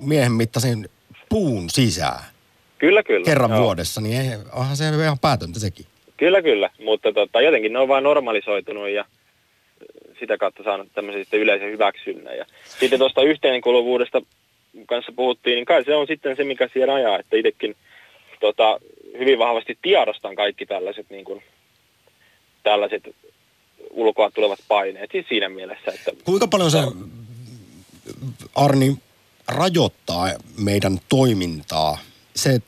miehen 0.00 0.32
mittaisen 0.32 0.88
puun 1.28 1.70
sisään 1.70 2.24
Kyllä, 2.78 3.02
kyllä. 3.02 3.24
kerran 3.24 3.50
Joo. 3.50 3.62
vuodessa, 3.62 4.00
niin 4.00 4.20
ei, 4.20 4.28
onhan 4.52 4.76
se 4.76 4.84
ihan 4.88 5.18
päätöntä 5.18 5.60
sekin. 5.60 5.86
Kyllä, 6.16 6.42
kyllä. 6.42 6.70
Mutta 6.84 7.12
tota, 7.12 7.40
jotenkin 7.40 7.72
ne 7.72 7.78
on 7.78 7.88
vain 7.88 8.04
normalisoitunut 8.04 8.88
ja 8.88 9.04
sitä 10.20 10.38
kautta 10.38 10.62
saanut 10.62 10.88
tämmöisen 10.94 11.22
sitten 11.24 11.40
yleisen 11.40 11.70
hyväksynnän. 11.70 12.36
Ja 12.36 12.44
sitten 12.64 12.98
tuosta 12.98 13.22
yhteenkuuluvuudesta 13.22 14.22
kanssa 14.86 15.12
puhuttiin, 15.16 15.54
niin 15.54 15.64
kai 15.64 15.84
se 15.84 15.94
on 15.94 16.06
sitten 16.06 16.36
se, 16.36 16.44
mikä 16.44 16.68
siihen 16.72 16.90
ajaa, 16.90 17.18
että 17.18 17.36
itsekin 17.36 17.76
tota, 18.40 18.80
hyvin 19.18 19.38
vahvasti 19.38 19.78
tiedostan 19.82 20.36
kaikki 20.36 20.66
tällaiset 20.66 21.10
niin 21.10 21.24
kuin, 21.24 21.42
tällaiset 22.62 23.02
ulkoa 23.90 24.30
tulevat 24.30 24.58
paineet. 24.68 25.10
Siis 25.12 25.26
siinä 25.28 25.48
mielessä, 25.48 25.92
että 25.94 26.12
Kuinka 26.24 26.48
paljon 26.48 26.70
se, 26.70 26.78
Arni, 28.54 28.96
rajoittaa 29.48 30.28
meidän 30.58 30.98
toimintaa? 31.08 31.98
Se, 32.36 32.60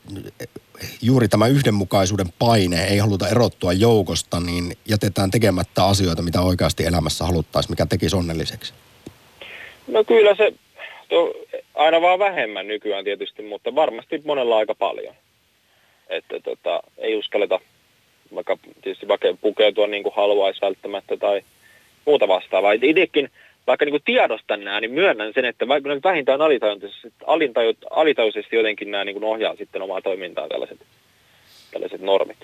juuri 1.01 1.27
tämä 1.27 1.47
yhdenmukaisuuden 1.47 2.33
paine, 2.39 2.83
ei 2.83 2.97
haluta 2.97 3.27
erottua 3.27 3.73
joukosta, 3.73 4.39
niin 4.39 4.77
jätetään 4.89 5.31
tekemättä 5.31 5.85
asioita, 5.85 6.21
mitä 6.21 6.41
oikeasti 6.41 6.85
elämässä 6.85 7.25
haluttaisiin, 7.25 7.71
mikä 7.71 7.85
tekisi 7.85 8.15
onnelliseksi. 8.15 8.73
No 9.87 10.03
kyllä 10.03 10.35
se 10.35 10.53
to, 11.09 11.33
aina 11.75 12.01
vaan 12.01 12.19
vähemmän 12.19 12.67
nykyään 12.67 13.03
tietysti, 13.03 13.41
mutta 13.41 13.75
varmasti 13.75 14.21
monella 14.25 14.57
aika 14.57 14.75
paljon. 14.75 15.15
Että 16.09 16.39
tota, 16.39 16.83
ei 16.97 17.15
uskalleta 17.15 17.59
vaikka 18.35 18.57
tietysti 18.81 19.07
vaikka 19.07 19.27
pukeutua 19.41 19.87
niin 19.87 20.03
kuin 20.03 20.15
haluaisi 20.15 20.61
välttämättä 20.61 21.17
tai 21.17 21.41
muuta 22.05 22.27
vastaavaa. 22.27 22.73
Et 22.73 22.83
Itsekin 22.83 23.29
vaikka 23.67 23.85
niin 23.85 23.93
kuin 23.93 24.03
tiedostan 24.05 24.63
nämä, 24.63 24.81
niin 24.81 24.91
myönnän 24.91 25.31
sen, 25.35 25.45
että 25.45 25.67
vaikka 25.67 25.89
ne 25.89 25.99
vähintään 26.03 26.41
alitajuisesti, 26.41 27.13
alitajuisesti 27.91 28.55
jotenkin 28.55 28.91
nämä 28.91 29.05
niin 29.05 29.13
kuin 29.13 29.23
ohjaa 29.23 29.55
sitten 29.55 29.81
omaa 29.81 30.01
toimintaa 30.01 30.47
tällaiset, 30.47 30.79
tällaiset 31.71 32.01
normit. 32.01 32.37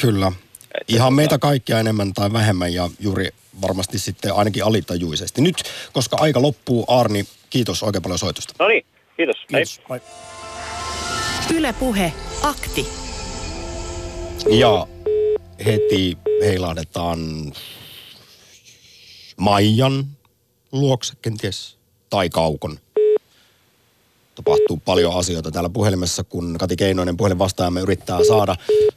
Kyllä. 0.00 0.32
Että 0.80 0.94
Ihan 0.94 1.14
meitä 1.14 1.38
kaikkia 1.38 1.80
enemmän 1.80 2.12
tai 2.14 2.32
vähemmän 2.32 2.74
ja 2.74 2.88
juuri 3.00 3.28
varmasti 3.62 3.98
sitten 3.98 4.34
ainakin 4.34 4.64
alitajuisesti. 4.64 5.42
Nyt, 5.42 5.56
koska 5.92 6.16
aika 6.20 6.42
loppuu, 6.42 6.84
Arni, 6.88 7.24
kiitos 7.50 7.82
oikein 7.82 8.02
paljon 8.02 8.18
soitosta. 8.18 8.54
No 8.58 8.68
niin, 8.68 8.84
kiitos. 9.16 9.36
Hei. 9.52 9.64
Kiitos. 9.64 9.80
Moi. 9.88 10.00
Ylepuhe 11.54 12.12
akti. 12.42 12.86
Ja 14.48 14.86
heti 15.64 16.18
heilahdetaan 16.42 17.52
Maijan 19.36 20.06
luokse 20.72 21.14
kenties 21.22 21.78
tai 22.10 22.28
Kaukon. 22.28 22.78
Tapahtuu 24.44 24.82
paljon 24.84 25.16
asioita 25.16 25.50
täällä 25.50 25.70
puhelimessa, 25.70 26.24
kun 26.24 26.56
Kati 26.58 26.76
Keinoinen 26.76 27.16
puhelinvastaajamme 27.16 27.80
yrittää 27.80 28.18
saada 28.28 28.56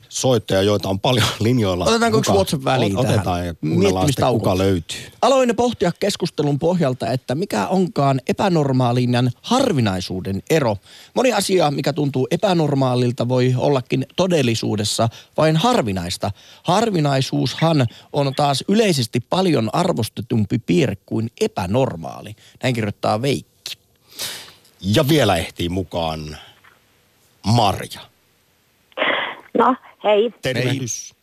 soittoja, 0.09 0.61
joita 0.61 0.89
on 0.89 0.99
paljon 0.99 1.27
linjoilla. 1.39 1.85
Otetaanko 1.85 2.17
yksi 2.17 2.31
Kuka- 2.31 2.37
WhatsApp 2.37 2.63
väliin 2.63 2.97
Ot- 2.97 3.01
tähän? 3.01 3.15
Otetaan 3.15 3.45
ja 3.47 3.53
kuunnellaan 3.53 4.07
sitten, 4.07 4.27
kuka 4.27 4.57
löytyy. 4.57 4.97
Aloin 5.21 5.55
pohtia 5.55 5.91
keskustelun 5.99 6.59
pohjalta, 6.59 7.11
että 7.11 7.35
mikä 7.35 7.67
onkaan 7.67 8.21
epänormaalin 8.27 9.13
ja 9.13 9.23
harvinaisuuden 9.41 10.43
ero. 10.49 10.77
Moni 11.13 11.33
asia, 11.33 11.71
mikä 11.71 11.93
tuntuu 11.93 12.27
epänormaalilta, 12.31 13.27
voi 13.29 13.53
ollakin 13.57 14.05
todellisuudessa 14.15 15.09
vain 15.37 15.57
harvinaista. 15.57 16.31
Harvinaisuushan 16.63 17.85
on 18.13 18.33
taas 18.35 18.63
yleisesti 18.67 19.19
paljon 19.19 19.69
arvostetumpi 19.73 20.59
piirre 20.59 20.95
kuin 21.05 21.29
epänormaali. 21.41 22.35
Näin 22.63 22.75
kirjoittaa 22.75 23.21
Veikki. 23.21 23.52
Ja 24.85 25.03
vielä 25.09 25.35
ehtii 25.35 25.69
mukaan 25.69 26.19
Marja. 27.55 28.01
No, 29.57 29.75
hei. 30.03 30.33
Tervehdys. 30.41 31.15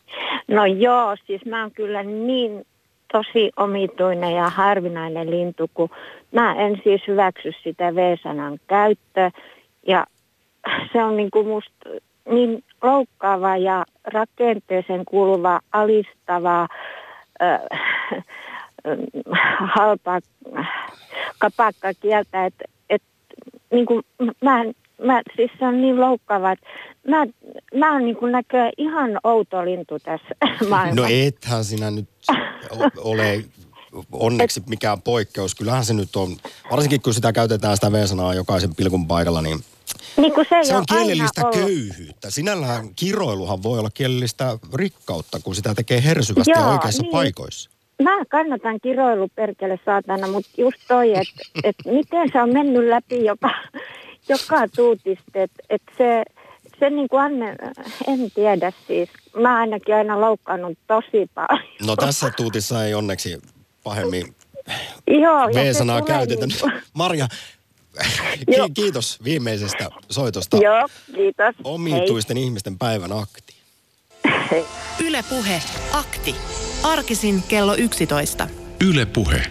No 0.47 0.65
joo, 0.65 1.15
siis 1.27 1.45
mä 1.45 1.61
oon 1.61 1.71
kyllä 1.71 2.03
niin 2.03 2.65
tosi 3.11 3.51
omituinen 3.57 4.33
ja 4.33 4.49
harvinainen 4.49 5.31
lintu, 5.31 5.71
kun 5.73 5.89
mä 6.31 6.55
en 6.55 6.81
siis 6.83 7.01
hyväksy 7.07 7.51
sitä 7.63 7.95
V-sanan 7.95 8.59
käyttöä. 8.67 9.31
Ja 9.87 10.05
se 10.93 11.03
on 11.03 11.17
niin 11.17 11.31
kuin 11.31 11.47
musta 11.47 11.89
niin 12.29 12.63
loukkaava 12.83 13.57
ja 13.57 13.85
rakenteeseen 14.03 15.05
kuuluva, 15.05 15.59
alistava, 15.71 16.67
äh, 17.41 17.59
halpa, 19.75 20.19
kapakka 21.39 21.93
kieltä, 22.01 22.45
että 22.45 22.65
et, 22.65 22.71
niin 23.71 23.85
kuin, 23.85 24.03
mä, 24.43 24.63
mä, 25.05 25.21
siis 25.35 25.51
se 25.59 25.65
on 25.65 25.81
niin 25.81 25.99
loukkaava, 25.99 26.51
että 26.51 26.67
mä, 27.07 27.25
mä 27.75 27.93
oon 27.93 28.05
niin 28.05 28.15
kuin 28.15 28.31
näköjään 28.31 28.71
ihan 28.77 29.19
outo 29.23 29.65
lintu 29.65 29.99
tässä 29.99 30.35
maailmassa. 30.69 31.01
No 31.01 31.07
ethän 31.09 31.63
sinä 31.65 31.91
nyt 31.91 32.09
ole 32.97 33.45
onneksi 34.11 34.63
mikään 34.69 35.01
poikkeus. 35.01 35.55
Kyllähän 35.55 35.85
se 35.85 35.93
nyt 35.93 36.15
on, 36.15 36.37
varsinkin 36.71 37.01
kun 37.01 37.13
sitä 37.13 37.33
käytetään 37.33 37.77
sitä 37.77 37.91
V-sanaa 37.91 38.33
jokaisen 38.33 38.75
pilkun 38.75 39.07
paikalla, 39.07 39.41
niin 39.41 39.59
Niin 40.17 40.33
se, 40.49 40.67
se 40.67 40.77
on 40.77 40.85
kielellistä 40.89 41.41
ollut. 41.41 41.55
köyhyyttä. 41.55 42.29
Sinällään 42.29 42.89
kiroiluhan 42.95 43.63
voi 43.63 43.79
olla 43.79 43.89
kielellistä 43.93 44.57
rikkautta, 44.73 45.39
kun 45.43 45.55
sitä 45.55 45.75
tekee 45.75 46.03
hersyvästi 46.03 46.51
ja 46.51 46.59
Joo, 46.59 46.71
oikeissa 46.71 47.01
niin. 47.03 47.11
paikoissa. 47.11 47.69
Mä 48.03 48.25
kannatan 48.29 48.79
kiroilu 48.83 49.27
perkele 49.35 49.79
saatana, 49.85 50.27
mutta 50.27 50.49
just 50.57 50.77
toi, 50.87 51.09
että 51.11 51.41
et 51.63 51.75
miten 51.85 52.29
se 52.33 52.41
on 52.41 52.53
mennyt 52.53 52.87
läpi 52.89 53.25
joka, 53.25 53.49
joka 54.29 54.67
tuutista, 54.75 55.31
että 55.33 55.63
et 55.69 55.81
se, 55.97 56.23
se 56.79 56.89
niin 56.89 57.07
kuin 57.09 57.21
Anne, 57.21 57.55
en 58.07 58.31
tiedä 58.35 58.71
siis. 58.87 59.09
Mä 59.41 59.57
ainakin 59.57 59.95
aina 59.95 60.21
loukkaannut 60.21 60.77
tosi 60.87 61.29
paljon. 61.35 61.63
No 61.87 61.95
tässä 61.95 62.31
tuutissa 62.37 62.85
ei 62.85 62.93
onneksi 62.93 63.41
pahemmin 63.83 64.35
Joo, 65.07 65.47
V-sanaa 65.47 66.01
käytetä. 66.01 66.47
niinku- 66.47 66.69
Marja, 66.93 67.27
Joo. 68.47 68.67
ki- 68.67 68.73
kiitos 68.73 69.19
viimeisestä 69.23 69.89
soitosta. 70.09 70.57
Joo, 70.57 70.87
kiitos. 71.15 71.55
Omituisten 71.63 72.37
ihmisten 72.37 72.77
päivän 72.77 73.11
akti. 73.11 73.53
Hei. 74.51 74.65
Yle 75.05 75.23
Puhe, 75.29 75.61
akti. 75.93 76.35
Arkisin 76.83 77.43
kello 77.47 77.75
11. 77.75 78.47
Yle 78.87 79.05
Puhe. 79.05 79.41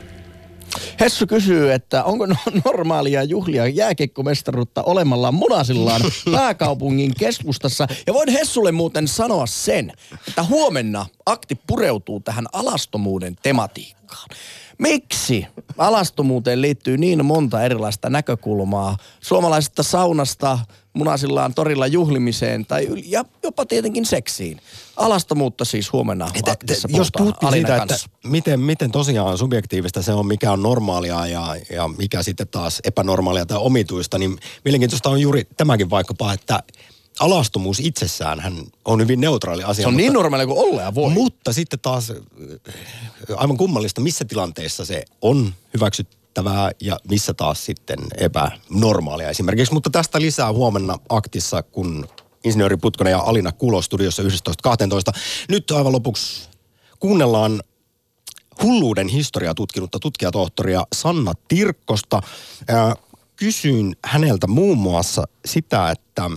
Hessu 1.01 1.26
kysyy, 1.26 1.72
että 1.72 2.05
onko 2.05 2.26
no- 2.26 2.37
normaalia 2.64 3.22
juhlia 3.22 3.66
jääkiekkomestaruutta 3.66 4.83
olemalla 4.83 5.33
munasillaan 5.33 6.01
pääkaupungin 6.33 7.12
keskustassa. 7.18 7.87
Ja 8.07 8.14
voin 8.14 8.28
Hessulle 8.28 8.72
muuten 8.72 9.09
sanoa 9.09 9.47
sen, 9.47 9.93
että 10.28 10.43
huomenna 10.45 11.07
akti 11.26 11.55
pureutuu 11.66 12.20
tähän 12.20 12.47
alastomuuden 12.53 13.37
tematiikkaan. 13.43 14.28
Miksi 14.81 15.47
alastomuuteen 15.78 16.62
liittyy 16.62 16.99
niin 16.99 17.24
monta 17.24 17.62
erilaista 17.62 18.11
näkökulmaa? 18.11 18.97
Suomalaisesta 19.20 19.83
saunasta, 19.83 20.59
munasillaan 20.93 21.55
torilla 21.55 21.87
juhlimiseen 21.87 22.66
tai 22.66 22.87
yl- 22.87 23.03
ja 23.07 23.24
jopa 23.43 23.66
tietenkin 23.66 24.07
seksiin. 24.07 24.61
Alastomuutta 24.97 25.64
siis 25.64 25.93
huomenna 25.93 26.31
Että, 26.35 26.51
aktissa 26.53 26.89
että, 26.89 26.99
jos 26.99 27.11
puhuttiin 27.18 27.53
siitä, 27.53 27.76
että 27.76 27.87
kanssa. 27.87 28.09
miten, 28.24 28.61
miten 28.61 28.91
tosiaan 28.91 29.39
subjektiivista 29.39 30.03
se 30.03 30.12
on, 30.12 30.26
mikä 30.26 30.53
on 30.53 30.62
normaalia 30.62 31.26
ja, 31.26 31.57
ja 31.70 31.89
mikä 31.89 32.22
sitten 32.22 32.49
taas 32.49 32.81
epänormaalia 32.85 33.47
tai 33.47 33.59
omituista, 33.59 34.18
niin 34.18 34.39
mielenkiintoista 34.64 35.11
on 35.11 35.20
juuri 35.20 35.45
tämäkin 35.57 35.91
vaikkapa, 35.91 36.33
että 36.33 36.62
alastomuus 37.20 37.80
itsessään 37.80 38.40
hän 38.40 38.54
on 38.84 39.00
hyvin 39.00 39.20
neutraali 39.20 39.62
asia. 39.62 39.82
Se 39.82 39.86
on 39.88 39.94
mutta, 39.94 40.02
niin 40.02 40.12
normaalia 40.12 40.46
kuin 40.46 40.58
olla 40.58 40.94
voi. 40.94 41.10
Mutta 41.10 41.52
sitten 41.52 41.78
taas 41.78 42.10
äh, 42.10 42.16
aivan 43.36 43.56
kummallista, 43.56 44.00
missä 44.00 44.24
tilanteessa 44.24 44.84
se 44.84 45.04
on 45.22 45.54
hyväksyttävää 45.74 46.70
ja 46.80 46.98
missä 47.08 47.34
taas 47.34 47.64
sitten 47.64 47.98
epänormaalia 48.16 49.30
esimerkiksi. 49.30 49.74
Mutta 49.74 49.90
tästä 49.90 50.20
lisää 50.20 50.52
huomenna 50.52 50.98
aktissa, 51.08 51.62
kun 51.62 52.08
insinööri 52.44 52.76
Putkonen 52.76 53.10
ja 53.10 53.18
Alina 53.18 53.52
Kulo 53.52 53.82
studiossa 53.82 54.22
11.12. 54.22 54.28
Nyt 55.48 55.70
aivan 55.70 55.92
lopuksi 55.92 56.48
kuunnellaan 57.00 57.62
hulluuden 58.62 59.08
historiaa 59.08 59.54
tutkinutta 59.54 59.98
tutkijatohtoria 59.98 60.86
Sanna 60.94 61.32
Tirkkosta. 61.48 62.22
Ää, 62.68 62.94
Kysyin 63.36 63.96
häneltä 64.04 64.46
muun 64.46 64.78
muassa 64.78 65.24
sitä, 65.44 65.90
että, 65.90 66.30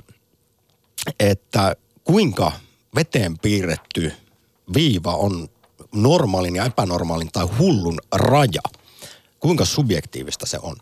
että 1.19 1.75
kuinka 2.03 2.51
veteen 2.95 3.39
piirretty 3.39 4.11
viiva 4.73 5.11
on 5.11 5.47
normaalin 5.95 6.55
ja 6.55 6.65
epänormaalin 6.65 7.29
tai 7.33 7.47
hullun 7.59 7.97
raja. 8.15 8.61
Kuinka 9.39 9.65
subjektiivista 9.65 10.45
se 10.45 10.59
on? 10.61 10.75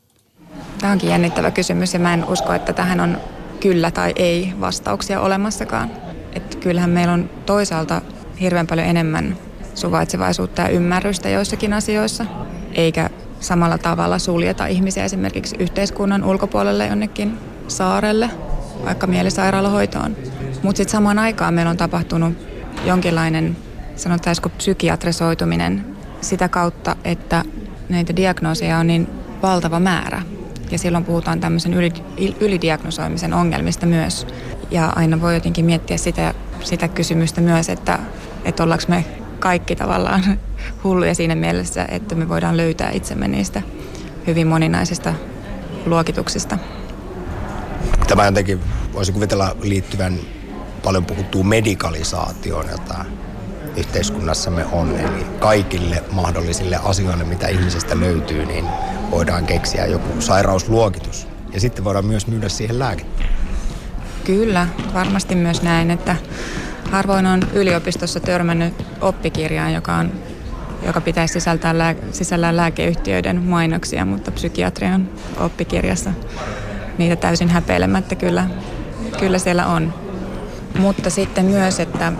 Tämä 0.77 0.93
onkin 0.93 1.09
jännittävä 1.09 1.51
kysymys 1.51 1.93
ja 1.93 1.99
mä 1.99 2.13
en 2.13 2.25
usko, 2.25 2.53
että 2.53 2.73
tähän 2.73 2.99
on 2.99 3.17
kyllä 3.59 3.91
tai 3.91 4.13
ei 4.15 4.53
vastauksia 4.59 5.21
olemassakaan. 5.21 5.91
Että 6.33 6.57
kyllähän 6.57 6.89
meillä 6.89 7.13
on 7.13 7.29
toisaalta 7.45 8.01
hirveän 8.39 8.67
paljon 8.67 8.87
enemmän 8.87 9.37
suvaitsevaisuutta 9.75 10.61
ja 10.61 10.69
ymmärrystä 10.69 11.29
joissakin 11.29 11.73
asioissa, 11.73 12.25
eikä 12.73 13.09
samalla 13.39 13.77
tavalla 13.77 14.19
suljeta 14.19 14.65
ihmisiä 14.67 15.05
esimerkiksi 15.05 15.55
yhteiskunnan 15.59 16.23
ulkopuolelle 16.23 16.87
jonnekin 16.87 17.37
saarelle, 17.67 18.29
vaikka 18.85 19.07
mielisairaalahoitoon. 19.07 20.17
Mutta 20.63 20.77
sitten 20.77 20.91
samaan 20.91 21.19
aikaan 21.19 21.53
meillä 21.53 21.69
on 21.69 21.77
tapahtunut 21.77 22.33
jonkinlainen, 22.85 23.57
sanotaanko 23.95 24.49
psykiatrisoituminen 24.49 25.85
sitä 26.21 26.49
kautta, 26.49 26.95
että 27.03 27.43
näitä 27.89 28.15
diagnooseja 28.15 28.77
on 28.77 28.87
niin 28.87 29.07
valtava 29.41 29.79
määrä. 29.79 30.21
Ja 30.71 30.77
silloin 30.77 31.05
puhutaan 31.05 31.39
tämmöisen 31.39 31.73
yli, 31.73 31.91
ylidiagnosoimisen 32.39 33.33
ongelmista 33.33 33.85
myös. 33.85 34.27
Ja 34.71 34.93
aina 34.95 35.21
voi 35.21 35.33
jotenkin 35.33 35.65
miettiä 35.65 35.97
sitä, 35.97 36.33
sitä 36.63 36.87
kysymystä 36.87 37.41
myös, 37.41 37.69
että, 37.69 37.99
että 38.45 38.63
ollaanko 38.63 38.85
me 38.87 39.05
kaikki 39.39 39.75
tavallaan 39.75 40.23
hulluja 40.83 41.15
siinä 41.15 41.35
mielessä, 41.35 41.85
että 41.89 42.15
me 42.15 42.29
voidaan 42.29 42.57
löytää 42.57 42.91
itsemme 42.91 43.27
niistä 43.27 43.61
hyvin 44.27 44.47
moninaisista 44.47 45.13
luokituksista. 45.85 46.57
Tämä 48.11 48.25
jotenkin 48.25 48.59
voisi 48.93 49.11
kuvitella 49.11 49.55
liittyvän 49.61 50.19
paljon 50.83 51.05
puhuttuun 51.05 51.47
medikalisaatioon, 51.47 52.65
jota 52.71 53.05
yhteiskunnassamme 53.77 54.65
on. 54.65 54.95
Eli 54.99 55.25
kaikille 55.39 56.03
mahdollisille 56.11 56.79
asioille, 56.83 57.23
mitä 57.23 57.47
ihmisestä 57.47 57.99
löytyy, 57.99 58.45
niin 58.45 58.65
voidaan 59.11 59.45
keksiä 59.45 59.85
joku 59.85 60.21
sairausluokitus. 60.21 61.27
Ja 61.53 61.59
sitten 61.59 61.83
voidaan 61.83 62.05
myös 62.05 62.27
myydä 62.27 62.49
siihen 62.49 62.79
lääkettä. 62.79 63.23
Kyllä, 64.23 64.67
varmasti 64.93 65.35
myös 65.35 65.61
näin, 65.61 65.91
että 65.91 66.15
harvoin 66.91 67.25
on 67.25 67.41
yliopistossa 67.53 68.19
törmännyt 68.19 68.73
oppikirjaan, 69.01 69.73
joka, 69.73 69.95
on, 69.95 70.11
joka 70.85 71.01
pitäisi 71.01 71.33
sisältää 71.33 71.77
lää, 71.77 71.95
sisällään 72.11 72.57
lääkeyhtiöiden 72.57 73.41
mainoksia, 73.41 74.05
mutta 74.05 74.31
psykiatrian 74.31 75.09
oppikirjassa 75.37 76.11
niitä 76.97 77.15
täysin 77.15 77.49
häpeilemättä 77.49 78.15
kyllä, 78.15 78.47
kyllä 79.19 79.37
siellä 79.37 79.67
on. 79.67 79.93
Mutta 80.79 81.09
sitten 81.09 81.45
myös, 81.45 81.79
että 81.79 82.13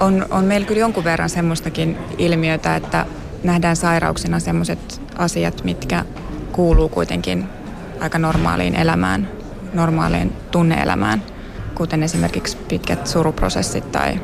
on, 0.00 0.26
on 0.30 0.44
meillä 0.44 0.66
kyllä 0.66 0.80
jonkun 0.80 1.04
verran 1.04 1.30
semmoistakin 1.30 1.98
ilmiötä, 2.18 2.76
että 2.76 3.06
nähdään 3.44 3.76
sairauksina 3.76 4.40
semmoiset 4.40 5.02
asiat, 5.18 5.64
mitkä 5.64 6.04
kuuluu 6.52 6.88
kuitenkin 6.88 7.48
aika 8.00 8.18
normaaliin 8.18 8.74
elämään, 8.74 9.28
normaaliin 9.74 10.32
tunneelämään, 10.50 11.22
kuten 11.74 12.02
esimerkiksi 12.02 12.56
pitkät 12.68 13.06
suruprosessit 13.06 13.92
tai, 13.92 14.20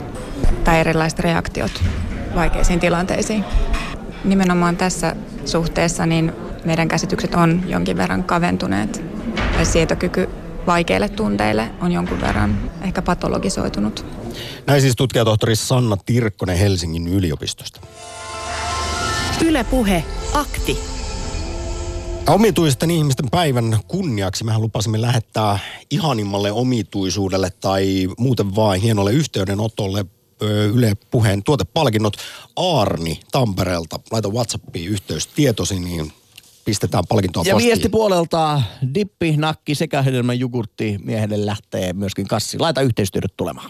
tai 0.65 0.81
erilaiset 0.81 1.19
reaktiot 1.19 1.83
vaikeisiin 2.35 2.81
tilanteisiin. 2.81 3.45
Nimenomaan 4.25 4.77
tässä 4.77 5.17
suhteessa 5.45 6.07
niin 6.07 6.33
meidän 6.65 6.89
käsitykset 6.89 7.35
on 7.35 7.63
jonkin 7.67 7.97
verran 7.97 8.25
kaventuneet. 8.25 9.18
Tai 9.59 9.67
sietokyky 9.67 10.29
vaikeille 10.67 11.09
tunteille 11.09 11.71
on 11.81 11.93
jonkun 11.93 12.21
verran 12.21 12.71
ehkä 12.83 13.03
patologisoitunut. 13.03 14.07
Näin 14.67 14.81
siis 14.81 14.97
tutkijatohtori 14.97 15.57
Sanna 15.57 15.97
Tirkkonen 15.97 16.59
Helsingin 16.59 17.09
yliopistosta. 17.09 17.81
Yle 19.45 19.65
Puhe, 19.65 20.05
akti. 20.33 20.79
Omituisten 22.29 22.91
ihmisten 22.91 23.31
päivän 23.31 23.79
kunniaksi 23.89 24.45
mehän 24.45 24.63
lupasimme 24.63 25.01
lähettää 25.01 25.59
ihanimmalle 25.91 26.53
omituisuudelle 26.53 27.51
tai 27.51 28.09
muuten 28.19 28.57
vain 28.57 28.83
hienolle 28.83 29.13
yhteydenotolle 29.13 30.05
Yle 30.75 30.97
Puheen 31.11 31.43
tuotepalkinnot 31.43 32.17
Aarni 32.57 33.21
Tampereelta. 33.33 34.01
Laita 34.11 34.29
WhatsAppiin 34.29 34.89
yhteystietosi, 34.91 35.81
niin 35.81 36.13
pistetään 36.69 37.05
palkintoa 37.09 37.43
Ja 37.47 37.55
postiin. 37.55 37.69
viestipuolelta 37.69 38.63
dippi, 38.95 39.37
nakki 39.37 39.75
sekä 39.75 40.03
hedelmän 40.03 40.39
jogurtti 40.39 40.99
miehelle 41.05 41.47
lähtee 41.47 41.93
myöskin 41.93 42.29
kassi. 42.29 42.59
Laita 42.59 42.81
yhteistyöt 42.81 43.33
tulemaan. 43.37 43.67